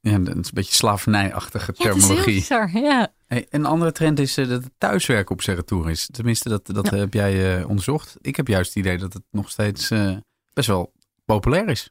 ja, 0.00 0.18
dat 0.18 0.28
is 0.36 0.46
een 0.46 0.50
beetje 0.52 0.74
slavernijachtige 0.74 1.72
Ja, 1.76 1.88
het 1.88 1.96
is 1.96 2.02
heel 2.08 2.16
terminologie. 2.16 2.34
bizar. 2.34 2.70
Ja. 2.72 3.12
Hey, 3.26 3.46
een 3.50 3.64
andere 3.64 3.92
trend 3.92 4.18
is 4.18 4.36
eh, 4.36 4.48
dat 4.48 4.62
het 4.62 4.72
thuiswerken 4.78 5.30
op 5.34 5.42
zijn 5.42 5.56
retour 5.56 5.90
is. 5.90 6.08
Tenminste, 6.12 6.48
dat, 6.48 6.66
dat 6.66 6.90
Ja. 6.90 6.96
heb 6.96 7.14
jij 7.14 7.58
eh, 7.58 7.68
onderzocht. 7.68 8.16
Ik 8.20 8.36
heb 8.36 8.48
juist 8.48 8.74
het 8.74 8.84
idee 8.84 8.98
dat 8.98 9.12
het 9.12 9.22
nog 9.30 9.50
steeds 9.50 9.90
eh, 9.90 10.16
best 10.52 10.68
wel 10.68 10.92
populair 11.24 11.68
is. 11.68 11.90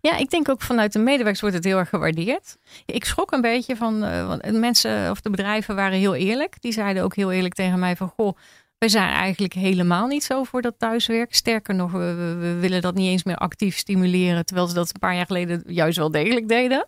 Ja, 0.00 0.16
ik 0.16 0.30
denk 0.30 0.48
ook 0.48 0.62
vanuit 0.62 0.92
de 0.92 0.98
medewerkers 0.98 1.40
wordt 1.40 1.56
het 1.56 1.64
heel 1.64 1.78
erg 1.78 1.88
gewaardeerd. 1.88 2.56
Ik 2.86 3.04
schrok 3.04 3.32
een 3.32 3.40
beetje 3.40 3.76
van, 3.76 4.04
eh, 4.04 4.26
want 4.26 4.52
mensen 4.60 5.10
of 5.10 5.20
de 5.20 5.30
bedrijven 5.30 5.74
waren 5.74 5.98
heel 5.98 6.14
eerlijk. 6.14 6.60
Die 6.60 6.72
zeiden 6.72 7.02
ook 7.02 7.14
heel 7.16 7.32
eerlijk 7.32 7.54
tegen 7.54 7.78
mij 7.78 7.96
van, 7.96 8.08
goh, 8.08 8.36
wij 8.78 8.88
zijn 8.88 9.08
eigenlijk 9.08 9.52
helemaal 9.52 10.06
niet 10.06 10.24
zo 10.24 10.44
voor 10.44 10.62
dat 10.62 10.74
thuiswerk. 10.78 11.34
Sterker 11.34 11.74
nog, 11.74 11.92
we, 11.92 12.36
we- 12.40 12.56
willen 12.60 12.80
dat 12.80 12.94
niet 12.94 13.08
eens 13.08 13.24
meer 13.24 13.36
actief 13.36 13.76
stimuleren, 13.76 14.46
terwijl 14.46 14.66
ze 14.68 14.74
dat 14.74 14.88
een 14.88 15.00
paar 15.00 15.14
jaar 15.14 15.26
geleden 15.26 15.62
juist 15.66 15.96
wel 15.98 16.10
degelijk 16.10 16.48
deden. 16.48 16.86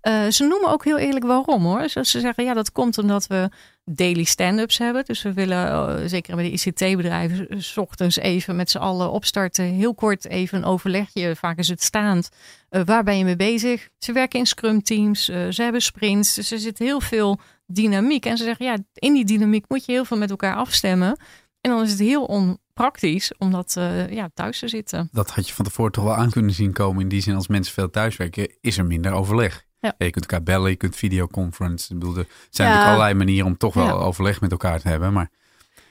Eh, 0.00 0.26
ze 0.28 0.44
noemen 0.46 0.68
ook 0.70 0.84
heel 0.84 0.98
eerlijk 0.98 1.24
waarom 1.24 1.64
hoor. 1.64 1.80
Dus 1.80 1.92
ze 2.10 2.20
zeggen, 2.20 2.44
ja, 2.44 2.54
dat 2.54 2.72
komt 2.72 2.98
omdat 2.98 3.26
we 3.26 3.48
daily 3.84 4.24
stand-ups 4.24 4.78
hebben. 4.78 5.04
Dus 5.04 5.22
we 5.22 5.32
willen, 5.32 5.66
eh, 5.66 6.06
zeker 6.06 6.34
bij 6.36 6.44
de 6.44 6.50
ICT-bedrijven, 6.52 7.62
s 7.62 7.76
ochtends 7.76 8.16
even 8.16 8.56
met 8.56 8.70
z'n 8.70 8.78
allen 8.78 9.10
opstarten. 9.10 9.64
Heel 9.64 9.94
kort 9.94 10.26
even 10.26 10.58
een 10.58 10.64
overlegje, 10.64 11.36
vaak 11.36 11.58
is 11.58 11.68
het 11.68 11.82
staand. 11.82 12.28
Eh, 12.68 12.82
waar 12.84 13.02
ben 13.04 13.18
je 13.18 13.24
mee 13.24 13.36
bezig? 13.36 13.88
Ze 13.98 14.12
werken 14.12 14.38
in 14.38 14.46
scrum-teams, 14.46 15.28
eh, 15.28 15.48
ze 15.48 15.62
hebben 15.62 15.82
sprints. 15.82 16.34
Dus 16.34 16.50
er 16.50 16.58
zit 16.58 16.78
heel 16.78 17.00
veel 17.00 17.40
dynamiek. 17.72 18.26
En 18.26 18.36
ze 18.36 18.44
zeggen, 18.44 18.66
ja, 18.66 18.76
in 18.94 19.12
die 19.12 19.24
dynamiek 19.24 19.64
moet 19.68 19.84
je 19.84 19.92
heel 19.92 20.04
veel 20.04 20.16
met 20.18 20.30
elkaar 20.30 20.54
afstemmen. 20.54 21.16
En 21.60 21.70
dan 21.70 21.82
is 21.82 21.90
het 21.90 21.98
heel 22.00 22.24
onpraktisch 22.24 23.32
om 23.38 23.50
dat 23.50 23.74
eh, 23.76 24.08
ja, 24.10 24.30
thuis 24.34 24.58
te 24.58 24.68
zitten. 24.68 25.08
Dat 25.12 25.30
had 25.30 25.48
je 25.48 25.54
van 25.54 25.64
tevoren 25.64 25.92
toch 25.92 26.04
wel 26.04 26.14
aan 26.14 26.30
kunnen 26.30 26.54
zien 26.54 26.72
komen. 26.72 27.02
In 27.02 27.08
die 27.08 27.20
zin, 27.22 27.34
als 27.34 27.48
mensen 27.48 27.74
veel 27.74 27.90
thuiswerken, 27.90 28.56
is 28.60 28.78
er 28.78 28.84
minder 28.86 29.12
overleg. 29.12 29.64
Ja. 29.80 29.94
je 29.98 30.10
kunt 30.10 30.24
elkaar 30.26 30.42
bellen, 30.42 30.70
je 30.70 30.76
kunt 30.76 30.96
videoconference. 30.96 31.92
Ik 31.94 31.98
bedoel, 31.98 32.16
er 32.16 32.26
zijn 32.50 32.68
Ja. 32.68 32.74
natuurlijk 32.74 32.84
allerlei 32.86 33.14
manieren 33.14 33.46
om 33.46 33.56
toch 33.56 33.74
wel 33.74 33.84
Ja. 33.86 33.92
overleg 33.92 34.40
met 34.40 34.50
elkaar 34.50 34.80
te 34.80 34.88
hebben. 34.88 35.12
Maar 35.12 35.30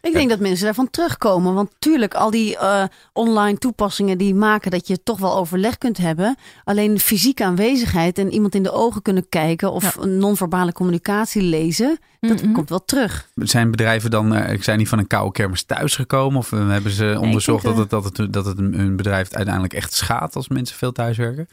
Ik 0.01 0.13
denk 0.13 0.29
dat 0.29 0.39
mensen 0.39 0.65
daarvan 0.65 0.89
terugkomen. 0.89 1.53
Want 1.53 1.71
tuurlijk, 1.79 2.13
al 2.13 2.31
die 2.31 2.57
eh, 2.57 2.83
online 3.13 3.57
toepassingen 3.57 4.17
die 4.17 4.35
maken 4.35 4.71
dat 4.71 4.87
je 4.87 5.03
toch 5.03 5.19
wel 5.19 5.37
overleg 5.37 5.77
kunt 5.77 5.97
hebben. 5.97 6.37
Alleen 6.63 6.99
fysieke 6.99 7.43
aanwezigheid 7.43 8.17
en 8.17 8.33
iemand 8.33 8.55
in 8.55 8.63
de 8.63 8.71
ogen 8.71 9.01
kunnen 9.01 9.29
kijken 9.29 9.71
of 9.71 9.95
een 9.95 10.17
non-verbale 10.17 10.73
communicatie 10.73 11.41
lezen, 11.41 11.99
dat 12.19 12.51
komt 12.51 12.69
wel 12.69 12.85
terug. 12.85 13.27
zijn 13.35 13.71
bedrijven 13.71 14.11
dan, 14.11 14.35
eh, 14.35 14.61
zijn 14.61 14.77
die 14.77 14.87
van 14.87 14.99
een 14.99 15.07
koude 15.07 15.31
kermis 15.31 15.63
thuisgekomen? 15.63 16.37
Of 16.37 16.51
eh, 16.51 16.69
hebben 16.69 16.91
ze 16.91 17.17
onderzocht 17.19 17.63
denk, 17.63 17.75
dat, 17.75 18.03
het, 18.03 18.03
dat, 18.03 18.17
het, 18.17 18.33
dat 18.33 18.45
het 18.45 18.57
hun 18.57 18.95
bedrijf 18.95 19.33
uiteindelijk 19.33 19.73
echt 19.73 19.93
schaadt 19.93 20.35
als 20.35 20.47
mensen 20.47 20.77
veel 20.77 20.91
thuiswerken? 20.91 21.47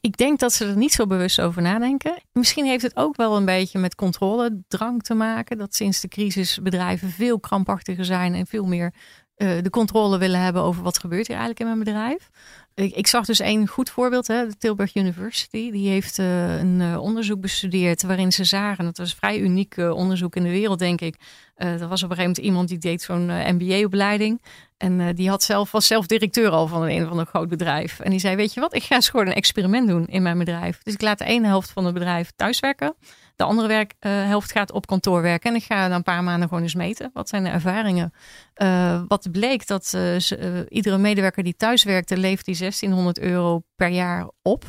Ik 0.00 0.16
denk 0.16 0.38
dat 0.38 0.52
ze 0.52 0.66
er 0.66 0.76
niet 0.76 0.92
zo 0.92 1.06
bewust 1.06 1.40
over 1.40 1.62
nadenken. 1.62 2.22
Misschien 2.32 2.64
heeft 2.64 2.82
het 2.82 2.96
ook 2.96 3.16
wel 3.16 3.36
een 3.36 3.44
beetje 3.44 3.78
met 3.78 3.94
controledrang 3.94 5.02
te 5.02 5.14
maken. 5.14 5.58
Dat 5.58 5.74
sinds 5.74 6.00
de 6.00 6.08
crisis 6.08 6.58
bedrijven 6.62 7.10
veel 7.10 7.40
krampachtiger 7.40 8.04
zijn 8.04 8.34
en 8.34 8.46
veel 8.46 8.66
meer 8.66 8.92
eh, 9.38 9.62
de 9.62 9.70
controle 9.70 10.18
willen 10.18 10.40
hebben 10.40 10.62
over 10.62 10.82
wat 10.82 10.98
gebeurt 10.98 11.26
hier 11.26 11.36
eigenlijk 11.36 11.60
in 11.60 11.66
mijn 11.66 11.84
bedrijf. 11.84 12.30
Ik, 12.74 13.06
zag 13.06 13.24
dus 13.24 13.40
één 13.40 13.68
goed 13.68 13.90
voorbeeld, 13.90 14.26
hè, 14.26 14.46
de 14.46 14.56
Tilburg 14.56 14.94
University. 14.94 15.70
Die 15.70 15.88
heeft 15.88 16.18
eh, 16.18 16.58
een 16.58 16.80
eh, 16.80 17.02
onderzoek 17.02 17.40
bestudeerd 17.40 18.02
waarin 18.02 18.32
ze 18.32 18.44
zagen, 18.44 18.84
dat 18.84 18.98
was 18.98 19.14
vrij 19.14 19.38
uniek 19.38 19.76
onderzoek 19.76 20.36
in 20.36 20.42
de 20.42 20.48
wereld, 20.48 20.78
denk 20.78 21.00
ik. 21.00 21.16
Er 21.54 21.88
was 21.88 22.02
op 22.02 22.10
een 22.10 22.16
gegeven 22.16 22.18
moment 22.18 22.38
iemand 22.38 22.68
die 22.68 22.78
deed 22.78 23.02
zo'n 23.02 23.26
MBA-opleiding. 23.26 24.42
En 24.78 25.00
eh, 25.00 25.06
die 25.14 25.28
had 25.28 25.42
zelf, 25.42 25.70
was 25.70 25.86
zelf 25.86 26.06
directeur 26.06 26.50
al 26.50 26.66
van 26.66 26.82
een, 26.82 27.08
van 27.08 27.18
een 27.18 27.26
groot 27.26 27.48
bedrijf. 27.48 28.00
En 28.00 28.10
die 28.10 28.20
zei, 28.20 28.36
weet 28.36 28.54
je 28.54 28.60
wat, 28.60 28.74
ik 28.74 28.82
ga 28.82 28.94
eens 28.94 29.08
gewoon 29.08 29.26
een 29.26 29.34
experiment 29.34 29.88
doen 29.88 30.06
in 30.06 30.22
mijn 30.22 30.38
bedrijf. 30.38 30.82
Dus 30.82 30.94
ik 30.94 31.00
laat 31.00 31.18
de 31.18 31.24
ene 31.24 31.46
helft 31.46 31.70
van 31.70 31.84
het 31.84 31.94
bedrijf 31.94 32.32
thuiswerken. 32.36 32.94
De 33.38 33.44
andere 33.44 33.68
werk, 33.68 33.94
eh, 33.98 34.12
helft 34.12 34.52
gaat 34.52 34.72
op 34.72 34.86
kantoor 34.86 35.22
werken. 35.22 35.50
En 35.50 35.56
ik 35.56 35.64
ga 35.64 35.88
na 35.88 35.94
een 35.94 36.02
paar 36.02 36.24
maanden 36.24 36.48
gewoon 36.48 36.62
eens 36.62 36.74
meten. 36.74 37.10
Wat 37.12 37.28
zijn 37.28 37.44
de 37.44 37.50
ervaringen? 37.50 38.12
Eh, 38.54 39.02
wat 39.08 39.28
bleek 39.32 39.66
dat 39.66 39.86
ze, 39.86 40.66
iedere 40.68 40.98
medewerker 40.98 41.42
die 41.42 41.56
thuis 41.56 41.84
werkte, 41.84 42.16
leeft 42.16 42.44
die 42.44 42.56
1600 42.56 43.18
euro 43.18 43.62
per 43.76 43.88
jaar 43.88 44.30
op. 44.42 44.64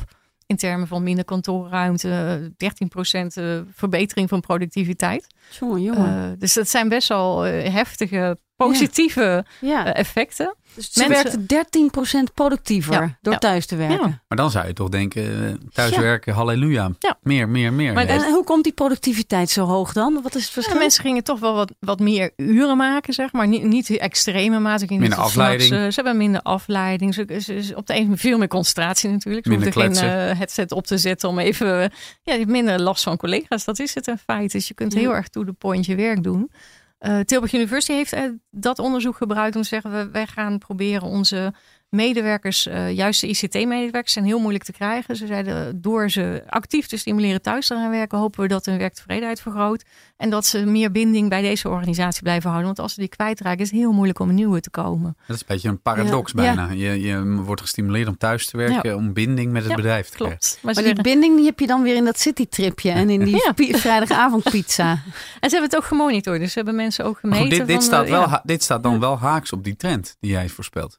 In 0.46 0.56
termen 0.56 0.86
van 0.86 1.02
minder 1.02 1.24
kantoorruimte, 1.24 2.52
13% 2.56 3.36
eh, 3.36 3.60
verbetering 3.72 4.28
van 4.28 4.40
productiviteit. 4.40 5.26
Jongen, 5.60 5.82
jongen. 5.82 6.38
Dus 6.38 6.54
dat 6.54 6.68
zijn 6.68 6.88
best 6.88 7.08
wel 7.08 7.40
heftige 7.42 8.38
positieve 8.66 9.44
Ja. 9.60 9.86
eh, 9.86 10.00
effecten. 10.00 10.54
Dus 10.74 10.92
ze 10.92 11.08
mensen- 11.08 11.46
werkte 11.46 11.46
13% 11.46 12.34
productiever 12.34 12.92
Ja, 12.92 13.18
door 13.22 13.32
ja. 13.32 13.38
thuis 13.38 13.66
te 13.66 13.76
werken. 13.76 14.08
Ja. 14.08 14.20
Maar 14.28 14.38
dan 14.38 14.50
zou 14.50 14.66
je 14.66 14.72
toch 14.72 14.88
denken, 14.88 15.46
eh, 15.46 15.54
thuiswerken, 15.72 16.34
halleluja. 16.34 16.90
Ja. 16.98 17.18
Meer, 17.22 17.48
meer, 17.48 17.72
meer. 17.72 17.92
Maar. 17.92 18.06
En 18.06 18.32
hoe 18.32 18.44
komt 18.44 18.64
die 18.64 18.72
productiviteit 18.72 19.50
zo 19.50 19.64
hoog 19.66 19.92
dan? 19.92 20.12
Wat 20.22 20.34
is 20.34 20.40
het 20.40 20.46
Ja, 20.46 20.52
verschil? 20.52 20.78
mensen 20.78 21.02
gingen 21.02 21.24
toch 21.24 21.40
wel 21.40 21.54
wat, 21.54 21.72
wat 21.80 22.00
meer 22.00 22.30
uren 22.36 22.76
maken, 22.76 23.12
zeg 23.12 23.32
maar. 23.32 23.48
Niet, 23.48 23.62
niet 23.62 23.90
extreme 23.90 24.58
mate. 24.60 24.86
Gingen 24.86 25.00
Minder 25.00 25.18
niet 25.18 25.26
afleiding. 25.28 25.70
eh, 25.72 25.78
ze 25.78 25.90
hebben 25.94 26.16
minder 26.16 26.42
afleiding. 26.42 27.14
Ze, 27.14 27.24
ze, 27.40 27.62
ze- 27.62 27.76
op 27.76 27.86
de 27.86 27.96
een 27.96 28.18
veel 28.18 28.38
meer 28.38 28.48
concentratie 28.48 29.10
natuurlijk. 29.10 29.44
Ze 29.46 29.50
Minder 29.52 29.74
hoefden 29.74 29.94
geen 29.96 30.08
eh, 30.10 30.36
headset 30.38 30.72
op 30.72 30.86
te 30.86 30.98
zetten 30.98 31.28
om 31.28 31.38
even... 31.38 31.82
eh, 31.82 31.88
ja, 32.22 32.32
je 32.32 32.38
hebt 32.38 32.50
minder 32.50 32.80
last 32.80 33.02
van 33.02 33.16
collega's. 33.16 33.64
Dat 33.64 33.78
is 33.78 33.94
het 33.94 34.06
in 34.06 34.18
feite. 34.18 34.56
Dus 34.56 34.68
je 34.68 34.74
kunt 34.74 34.92
Ja. 34.92 34.98
heel 34.98 35.14
erg 35.14 35.28
to 35.28 35.44
the 35.44 35.52
point 35.52 35.86
je 35.86 35.94
werk 35.94 36.22
doen. 36.22 36.50
Eh, 37.00 37.20
Tilburg 37.20 37.52
University 37.52 37.92
heeft 37.92 38.12
eh, 38.12 38.24
dat 38.50 38.78
onderzoek 38.78 39.16
gebruikt 39.16 39.56
om 39.56 39.62
te 39.62 39.68
zeggen... 39.68 39.92
We, 39.92 40.10
wij 40.10 40.26
gaan 40.26 40.58
proberen 40.58 41.08
onze 41.08 41.54
medewerkers, 41.90 42.66
eh, 42.66 42.90
juist 42.92 43.20
de 43.20 43.26
ICT-medewerkers, 43.28 44.12
zijn 44.12 44.24
heel 44.24 44.38
moeilijk 44.38 44.64
te 44.64 44.72
krijgen. 44.72 45.16
Ze 45.16 45.26
zeiden, 45.26 45.80
door 45.80 46.10
ze 46.10 46.42
actief 46.48 46.86
te 46.86 46.96
stimuleren 46.96 47.42
thuis 47.42 47.66
te 47.66 47.74
gaan 47.74 47.90
werken, 47.90 48.18
hopen 48.18 48.40
we 48.40 48.48
dat 48.48 48.66
hun 48.66 48.78
werktevredenheid 48.78 49.40
vergroot. 49.40 49.84
En 50.16 50.30
dat 50.30 50.46
ze 50.46 50.64
meer 50.66 50.90
binding 50.92 51.28
bij 51.28 51.42
deze 51.42 51.68
organisatie 51.68 52.22
blijven 52.22 52.48
houden. 52.50 52.66
Want 52.66 52.78
als 52.78 52.94
ze 52.94 53.00
die 53.00 53.08
kwijtraken, 53.08 53.60
is 53.60 53.70
het 53.70 53.78
heel 53.80 53.92
moeilijk 53.92 54.18
om 54.18 54.28
een 54.28 54.34
nieuwe 54.34 54.60
te 54.60 54.70
komen. 54.70 55.16
Dat 55.26 55.36
is 55.36 55.40
een 55.42 55.46
beetje 55.48 55.68
een 55.68 55.82
paradox 55.82 56.32
Ja. 56.32 56.36
bijna. 56.42 56.70
Je, 56.70 57.00
je 57.00 57.24
wordt 57.24 57.60
gestimuleerd 57.60 58.08
om 58.08 58.16
thuis 58.16 58.46
te 58.46 58.56
werken, 58.56 58.96
om 58.96 59.12
binding 59.12 59.52
met 59.52 59.62
het 59.62 59.70
Ja, 59.70 59.76
bedrijf 59.76 60.08
te 60.08 60.16
krijgen. 60.16 60.38
Klopt. 60.38 60.54
Maar, 60.62 60.74
Maar 60.74 60.74
die 60.74 60.84
zeggen- 60.94 61.02
binding 61.12 61.36
die 61.36 61.44
heb 61.46 61.58
je 61.58 61.66
dan 61.66 61.82
weer 61.82 61.96
in 61.96 62.04
dat 62.04 62.18
citytripje 62.18 62.90
en 62.90 63.10
in 63.10 63.24
die 63.24 63.76
vrijdagavondpizza. 63.86 64.90
en 65.40 65.50
ze 65.50 65.56
hebben 65.56 65.62
het 65.62 65.76
ook 65.76 65.84
gemonitord. 65.84 66.40
Dus 66.40 66.48
ze 66.52 66.54
hebben 66.58 66.74
mensen 66.76 67.04
ook 67.04 67.18
gemeten. 67.18 67.40
goed, 67.40 67.50
dit, 67.50 67.66
dit, 67.66 67.74
van, 67.76 67.84
staat 67.84 68.04
eh, 68.04 68.10
wel, 68.10 68.40
dit 68.42 68.62
staat 68.62 68.82
dan 68.82 69.00
wel 69.00 69.18
haaks 69.18 69.52
op 69.52 69.64
die 69.64 69.76
trend 69.76 70.16
die 70.20 70.30
jij 70.30 70.48
voorspelt. 70.48 70.98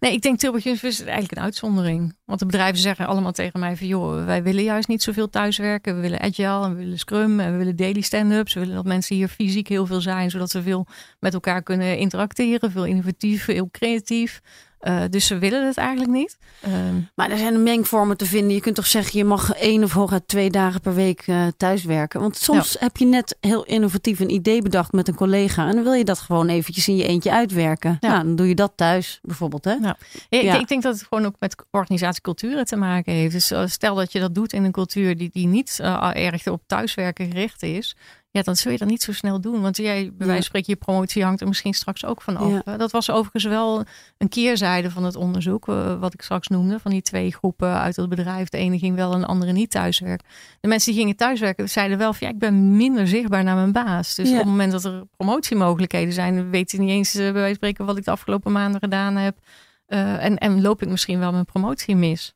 Nee, 0.00 0.12
ik 0.12 0.22
denk 0.22 0.38
Tilburg 0.38 0.64
University 0.64 1.02
is 1.02 1.08
eigenlijk 1.08 1.38
een 1.38 1.44
uitzondering. 1.44 2.16
Want 2.24 2.38
de 2.38 2.46
bedrijven 2.46 2.78
zeggen 2.78 3.06
allemaal 3.06 3.32
tegen 3.32 3.60
mij 3.60 3.76
van... 3.76 3.86
joh, 3.86 4.24
wij 4.24 4.42
willen 4.42 4.62
juist 4.62 4.88
niet 4.88 5.02
zoveel 5.02 5.30
thuiswerken. 5.30 5.94
We 5.94 6.00
willen 6.00 6.20
agile 6.20 6.64
en 6.64 6.70
we 6.70 6.76
willen 6.76 6.98
scrum 6.98 7.40
en 7.40 7.52
we 7.52 7.58
willen 7.58 7.76
daily 7.76 8.00
stand-ups. 8.00 8.54
We 8.54 8.60
willen 8.60 8.74
dat 8.74 8.84
mensen 8.84 9.16
hier 9.16 9.28
fysiek 9.28 9.68
heel 9.68 9.86
veel 9.86 10.00
zijn... 10.00 10.30
zodat 10.30 10.50
ze 10.50 10.62
veel 10.62 10.86
met 11.20 11.34
elkaar 11.34 11.62
kunnen 11.62 11.98
interacteren. 11.98 12.70
Veel 12.70 12.84
innovatief, 12.84 13.44
veel 13.44 13.68
creatief. 13.70 14.40
Eh, 14.86 15.02
dus 15.10 15.26
ze 15.26 15.38
willen 15.38 15.66
het 15.66 15.76
eigenlijk 15.76 16.10
niet. 16.10 16.36
Ehm, 16.60 16.94
Maar 17.14 17.30
er 17.30 17.38
zijn 17.38 17.62
mengvormen 17.62 18.16
te 18.16 18.26
vinden. 18.26 18.54
Je 18.54 18.60
kunt 18.60 18.74
toch 18.74 18.86
zeggen, 18.86 19.18
je 19.18 19.24
mag 19.24 19.52
één 19.52 19.82
of 19.84 19.92
hooguit 19.92 20.28
twee 20.28 20.50
dagen 20.50 20.80
per 20.80 20.94
week 20.94 21.22
eh 21.26 21.46
thuiswerken. 21.56 22.20
Want 22.20 22.36
soms 22.36 22.76
heb 22.78 22.96
je 22.96 23.06
net 23.06 23.36
heel 23.40 23.64
innovatief 23.64 24.20
een 24.20 24.30
idee 24.30 24.62
bedacht 24.62 24.92
met 24.92 25.08
een 25.08 25.14
collega. 25.14 25.68
En 25.68 25.74
dan 25.74 25.82
wil 25.84 25.92
je 25.92 26.04
dat 26.04 26.18
gewoon 26.18 26.48
eventjes 26.48 26.88
in 26.88 26.96
je 26.96 27.06
eentje 27.06 27.32
uitwerken. 27.32 27.96
Ja. 28.00 28.08
Nou, 28.08 28.24
dan 28.24 28.36
doe 28.36 28.48
je 28.48 28.54
dat 28.54 28.72
thuis 28.74 29.18
bijvoorbeeld. 29.22 29.64
Hè? 29.64 29.72
Ja. 29.72 29.96
Ik, 30.28 30.42
Ja. 30.42 30.58
ik 30.58 30.68
denk 30.68 30.82
dat 30.82 30.94
het 30.98 31.06
gewoon 31.08 31.26
ook 31.26 31.34
met 31.38 31.54
organisatieculturen 31.70 32.64
te 32.64 32.76
maken 32.76 33.12
heeft. 33.12 33.32
Dus 33.32 33.50
eh, 33.50 33.66
stel 33.66 33.94
dat 33.94 34.12
je 34.12 34.20
dat 34.20 34.34
doet 34.34 34.52
in 34.52 34.64
een 34.64 34.72
cultuur 34.72 35.16
die, 35.16 35.30
die 35.32 35.46
niet 35.46 35.78
eh, 35.82 36.10
erg 36.14 36.46
op 36.46 36.62
thuiswerken 36.66 37.26
gericht 37.26 37.62
is. 37.62 37.96
Ja, 38.36 38.42
dan 38.42 38.56
zul 38.56 38.72
je 38.72 38.78
dat 38.78 38.88
niet 38.88 39.02
zo 39.02 39.12
snel 39.12 39.40
doen. 39.40 39.60
Want 39.60 39.76
jij, 39.76 40.02
bij 40.02 40.12
wijze 40.26 40.32
van 40.34 40.42
spreken, 40.42 40.72
je 40.72 40.78
promotie 40.84 41.24
hangt 41.24 41.40
er 41.40 41.46
misschien 41.48 41.74
straks 41.74 42.04
ook 42.04 42.22
van 42.22 42.36
af. 42.36 42.60
Ja. 42.64 42.76
Dat 42.76 42.90
was 42.90 43.10
overigens 43.10 43.44
wel 43.44 43.84
een 44.18 44.28
keerzijde 44.28 44.90
van 44.90 45.04
het 45.04 45.16
onderzoek. 45.16 45.68
eh, 45.68 45.98
wat 46.00 46.14
ik 46.14 46.22
straks 46.22 46.48
noemde. 46.48 46.78
Van 46.80 46.90
die 46.90 47.02
twee 47.02 47.32
groepen 47.32 47.68
uit 47.80 47.96
het 47.96 48.08
bedrijf. 48.08 48.48
De 48.48 48.58
ene 48.58 48.78
ging 48.78 48.96
wel 48.96 49.12
en 49.12 49.20
de 49.20 49.26
andere 49.26 49.52
niet 49.52 49.70
thuiswerken. 49.70 50.26
De 50.60 50.68
mensen 50.68 50.92
die 50.92 51.00
gingen 51.00 51.16
thuiswerken 51.16 51.68
zeiden 51.68 51.98
wel 51.98 52.12
van 52.12 52.26
ja, 52.26 52.32
ik 52.32 52.38
ben 52.38 52.76
minder 52.76 53.08
zichtbaar 53.08 53.44
naar 53.44 53.56
mijn 53.56 53.72
baas. 53.72 54.14
Dus 54.14 54.26
Ja. 54.28 54.32
op 54.32 54.38
het 54.40 54.48
moment 54.50 54.72
dat 54.72 54.84
er 54.84 55.04
promotiemogelijkheden 55.16 56.12
zijn, 56.12 56.50
weet 56.50 56.70
hij 56.72 56.80
niet 56.80 56.90
eens 56.90 57.14
eh, 57.14 57.20
bij 57.22 57.32
wijze 57.32 57.46
van 57.46 57.54
spreken 57.54 57.84
wat 57.86 57.96
ik 57.96 58.04
de 58.04 58.10
afgelopen 58.10 58.52
maanden 58.52 58.80
gedaan 58.80 59.16
heb. 59.16 59.38
Eh, 59.86 60.24
en, 60.24 60.38
en 60.38 60.60
loop 60.60 60.82
ik 60.82 60.88
misschien 60.88 61.18
wel 61.18 61.32
mijn 61.32 61.44
promotie 61.44 61.96
mis. 61.96 62.34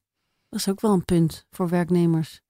Dat 0.49 0.61
is 0.61 0.69
ook 0.69 0.81
wel 0.81 0.93
een 0.93 1.05
punt 1.05 1.47
voor 1.51 1.69
werknemers. 1.69 2.41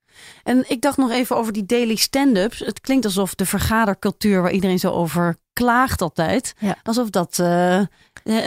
En 0.43 0.65
ik 0.67 0.81
dacht 0.81 0.97
nog 0.97 1.11
even 1.11 1.35
over 1.37 1.53
die 1.53 1.65
daily 1.65 1.95
stand-ups. 1.95 2.59
Het 2.59 2.81
klinkt 2.81 3.05
alsof 3.05 3.35
de 3.35 3.45
vergadercultuur 3.45 4.41
waar 4.41 4.51
iedereen 4.51 4.79
zo 4.79 4.91
over 4.91 5.37
klaagt 5.53 6.01
altijd. 6.01 6.53
Ja. 6.59 6.75
Alsof 6.83 7.09
dat 7.09 7.39
eh, 7.39 7.77
eh, 7.79 7.87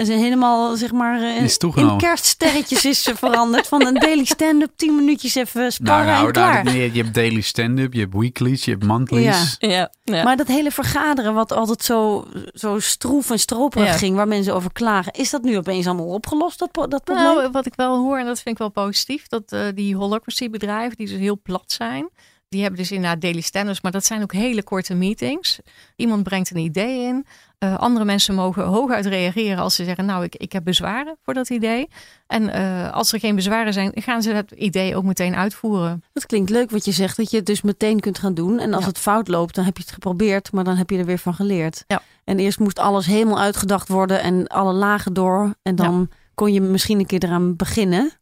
helemaal 0.06 0.76
zeg 0.76 0.92
maar 0.92 1.22
eh, 1.22 1.42
Is 1.42 1.56
in 1.56 1.96
kerststerretjes 1.96 2.84
is 2.84 3.10
veranderd. 3.14 3.66
Van 3.66 3.86
een 3.86 3.94
daily 3.94 4.24
stand-up, 4.24 4.70
tien 4.76 4.94
minuutjes 4.94 5.34
even 5.34 5.60
Nou, 5.60 5.70
sparren 5.72 6.06
nou, 6.06 6.26
en 6.26 6.32
klaar. 6.32 6.64
nou, 6.64 6.76
je 6.76 6.92
je 6.92 7.02
hebt 7.02 7.14
daily 7.14 7.40
stand-up, 7.40 7.92
je 7.92 8.00
hebt 8.00 8.14
weeklies, 8.14 8.64
je 8.64 8.70
hebt 8.70 8.84
monthlies. 8.84 9.56
Ja, 9.58 9.90
ja. 10.04 10.22
Maar 10.22 10.36
dat 10.36 10.46
hele 10.46 10.70
vergaderen 10.70 11.34
wat 11.34 11.52
altijd 11.52 11.82
zo, 11.82 12.26
zo 12.52 12.78
stroef 12.78 13.30
en 13.30 13.38
stroperig 13.38 13.88
Ja. 13.88 13.92
ging, 13.92 14.16
waar 14.16 14.28
mensen 14.28 14.54
over 14.54 14.72
klagen. 14.72 15.12
Is 15.12 15.30
dat 15.30 15.42
nu 15.42 15.56
opeens 15.56 15.86
allemaal 15.86 16.06
opgelost, 16.06 16.58
dat, 16.58 16.74
dat 16.90 17.04
probleem? 17.04 17.24
Nou, 17.24 17.50
wat 17.50 17.66
ik 17.66 17.74
wel 17.74 17.98
hoor, 17.98 18.18
en 18.18 18.26
dat 18.26 18.40
vind 18.40 18.54
ik 18.54 18.58
wel 18.58 18.84
positief, 18.84 19.26
dat 19.26 19.52
eh, 19.52 19.60
die 19.74 19.96
holacracy 19.96 20.50
bedrijven, 20.50 20.96
die 20.96 21.06
dus 21.06 21.18
heel 21.18 21.40
plat 21.42 21.64
zijn, 21.66 22.08
die 22.48 22.60
hebben 22.62 22.80
dus 22.80 22.92
inderdaad 22.92 23.20
daily 23.20 23.40
standards, 23.40 23.80
maar 23.80 23.92
dat 23.92 24.04
zijn 24.04 24.22
ook 24.22 24.32
hele 24.32 24.62
korte 24.62 24.94
meetings. 24.94 25.58
Iemand 25.96 26.22
brengt 26.22 26.50
een 26.50 26.56
idee 26.56 27.00
in. 27.02 27.26
Eh, 27.58 27.78
andere 27.78 28.04
mensen 28.04 28.34
mogen 28.34 28.64
hooguit 28.64 29.06
reageren 29.06 29.58
als 29.58 29.74
ze 29.74 29.84
zeggen, 29.84 30.04
nou, 30.04 30.24
ik, 30.24 30.36
ik 30.36 30.52
heb 30.52 30.64
bezwaren 30.64 31.16
voor 31.22 31.34
dat 31.34 31.50
idee. 31.50 31.88
En 32.26 32.48
eh, 32.52 32.92
als 32.92 33.12
er 33.12 33.18
geen 33.20 33.34
bezwaren 33.34 33.72
zijn, 33.72 33.92
gaan 33.94 34.22
ze 34.22 34.32
dat 34.32 34.50
idee 34.50 34.96
ook 34.96 35.04
meteen 35.04 35.34
uitvoeren. 35.34 36.02
Dat 36.12 36.26
klinkt 36.26 36.50
leuk 36.50 36.70
wat 36.70 36.84
je 36.84 36.92
zegt, 36.92 37.16
dat 37.16 37.30
je 37.30 37.36
het 37.36 37.46
dus 37.46 37.62
meteen 37.62 38.00
kunt 38.00 38.18
gaan 38.18 38.34
doen. 38.34 38.58
En 38.58 38.72
als 38.74 38.82
Ja. 38.82 38.88
het 38.88 38.98
fout 38.98 39.28
loopt, 39.28 39.54
dan 39.54 39.64
heb 39.64 39.76
je 39.76 39.82
het 39.82 39.92
geprobeerd, 39.92 40.52
maar 40.52 40.64
dan 40.64 40.76
heb 40.76 40.90
je 40.90 40.98
er 40.98 41.04
weer 41.04 41.18
van 41.18 41.34
geleerd. 41.34 41.84
Ja. 41.86 42.02
En 42.24 42.38
eerst 42.38 42.58
moest 42.58 42.78
alles 42.78 43.06
helemaal 43.06 43.38
uitgedacht 43.40 43.88
worden 43.88 44.20
en 44.22 44.46
alle 44.46 44.72
lagen 44.72 45.12
door. 45.12 45.54
En 45.62 45.76
dan 45.76 46.08
kon 46.34 46.52
je 46.52 46.60
misschien 46.60 46.98
een 46.98 47.06
keer 47.06 47.24
eraan 47.24 47.56
beginnen. 47.56 48.12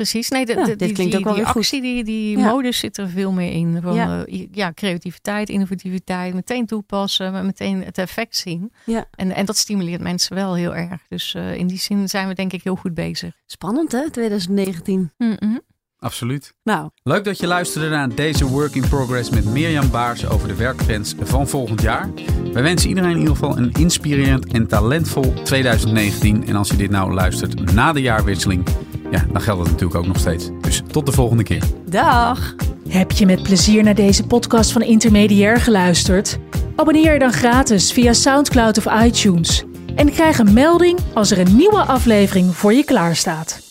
Precies, 0.00 0.28
nee, 0.28 0.46
de, 0.46 0.52
Ja, 0.54 0.64
de- 0.64 0.66
dit 0.68 0.78
die, 0.78 0.92
klinkt 0.92 1.12
die, 1.12 1.20
ook 1.20 1.24
wel 1.24 1.34
die 1.34 1.42
weer 1.42 1.52
goed. 1.52 1.62
actie, 1.62 1.80
die, 1.82 2.04
die 2.04 2.38
Ja. 2.38 2.50
modus 2.50 2.78
zit 2.78 2.98
er 2.98 3.08
veel 3.08 3.32
meer 3.32 3.52
in. 3.52 3.78
Van, 3.82 3.94
Ja. 3.94 4.24
ja, 4.52 4.72
creativiteit, 4.72 5.48
innovativiteit, 5.48 6.34
meteen 6.34 6.66
toepassen, 6.66 7.32
maar 7.32 7.44
meteen 7.44 7.84
het 7.84 7.98
effect 7.98 8.36
zien. 8.36 8.72
Ja. 8.86 9.04
En, 9.14 9.34
en 9.34 9.44
dat 9.44 9.56
stimuleert 9.56 10.00
mensen 10.00 10.34
wel 10.34 10.54
heel 10.54 10.74
erg. 10.74 11.02
Dus 11.08 11.34
eh, 11.34 11.54
in 11.56 11.66
die 11.66 11.78
zin 11.78 12.08
zijn 12.08 12.28
we 12.28 12.34
denk 12.34 12.52
ik 12.52 12.62
heel 12.62 12.76
goed 12.76 12.94
bezig. 12.94 13.32
Spannend 13.46 13.92
hè, 13.92 14.10
2019. 14.10 15.10
Mhm. 15.18 15.56
Absoluut. 15.98 16.54
Nou, 16.62 16.90
Leuk 17.02 17.24
dat 17.24 17.38
je 17.38 17.46
luisterde 17.46 17.88
naar 17.88 18.14
deze 18.14 18.46
Work 18.48 18.74
in 18.74 18.88
Progress 18.88 19.30
met 19.30 19.44
Mirjam 19.44 19.90
Baars 19.90 20.26
over 20.26 20.48
de 20.48 20.54
werktrends 20.54 21.14
van 21.20 21.48
volgend 21.48 21.82
jaar. 21.82 22.08
Wij 22.52 22.62
wensen 22.62 22.88
iedereen 22.88 23.10
in 23.10 23.18
ieder 23.18 23.34
geval 23.34 23.56
een 23.58 23.72
inspirerend 23.72 24.46
en 24.52 24.66
talentvol 24.66 25.32
2019. 25.42 26.46
En 26.46 26.56
als 26.56 26.68
je 26.68 26.76
dit 26.76 26.90
nou 26.90 27.12
luistert 27.14 27.72
na 27.72 27.92
de 27.92 28.00
jaarwisseling, 28.00 28.66
ja, 29.10 29.24
dan 29.32 29.40
geldt 29.40 29.62
dat 29.62 29.70
natuurlijk 29.70 30.00
ook 30.00 30.06
nog 30.06 30.18
steeds. 30.18 30.50
Dus 30.60 30.82
tot 30.90 31.06
de 31.06 31.12
volgende 31.12 31.42
keer. 31.42 31.62
dag! 31.88 32.54
Heb 32.88 33.12
je 33.12 33.26
met 33.26 33.42
plezier 33.42 33.82
naar 33.82 33.94
deze 33.94 34.26
podcast 34.26 34.72
van 34.72 34.82
Intermediair 34.82 35.56
geluisterd? 35.56 36.38
Abonneer 36.76 37.12
je 37.12 37.18
dan 37.18 37.32
gratis 37.32 37.92
via 37.92 38.12
SoundCloud 38.12 38.78
of 38.78 39.02
iTunes. 39.04 39.64
En 39.94 40.10
krijg 40.10 40.38
een 40.38 40.52
melding 40.52 40.98
als 41.14 41.30
er 41.30 41.38
een 41.38 41.56
nieuwe 41.56 41.82
aflevering 41.82 42.56
voor 42.56 42.72
je 42.72 42.84
klaarstaat. 42.84 43.69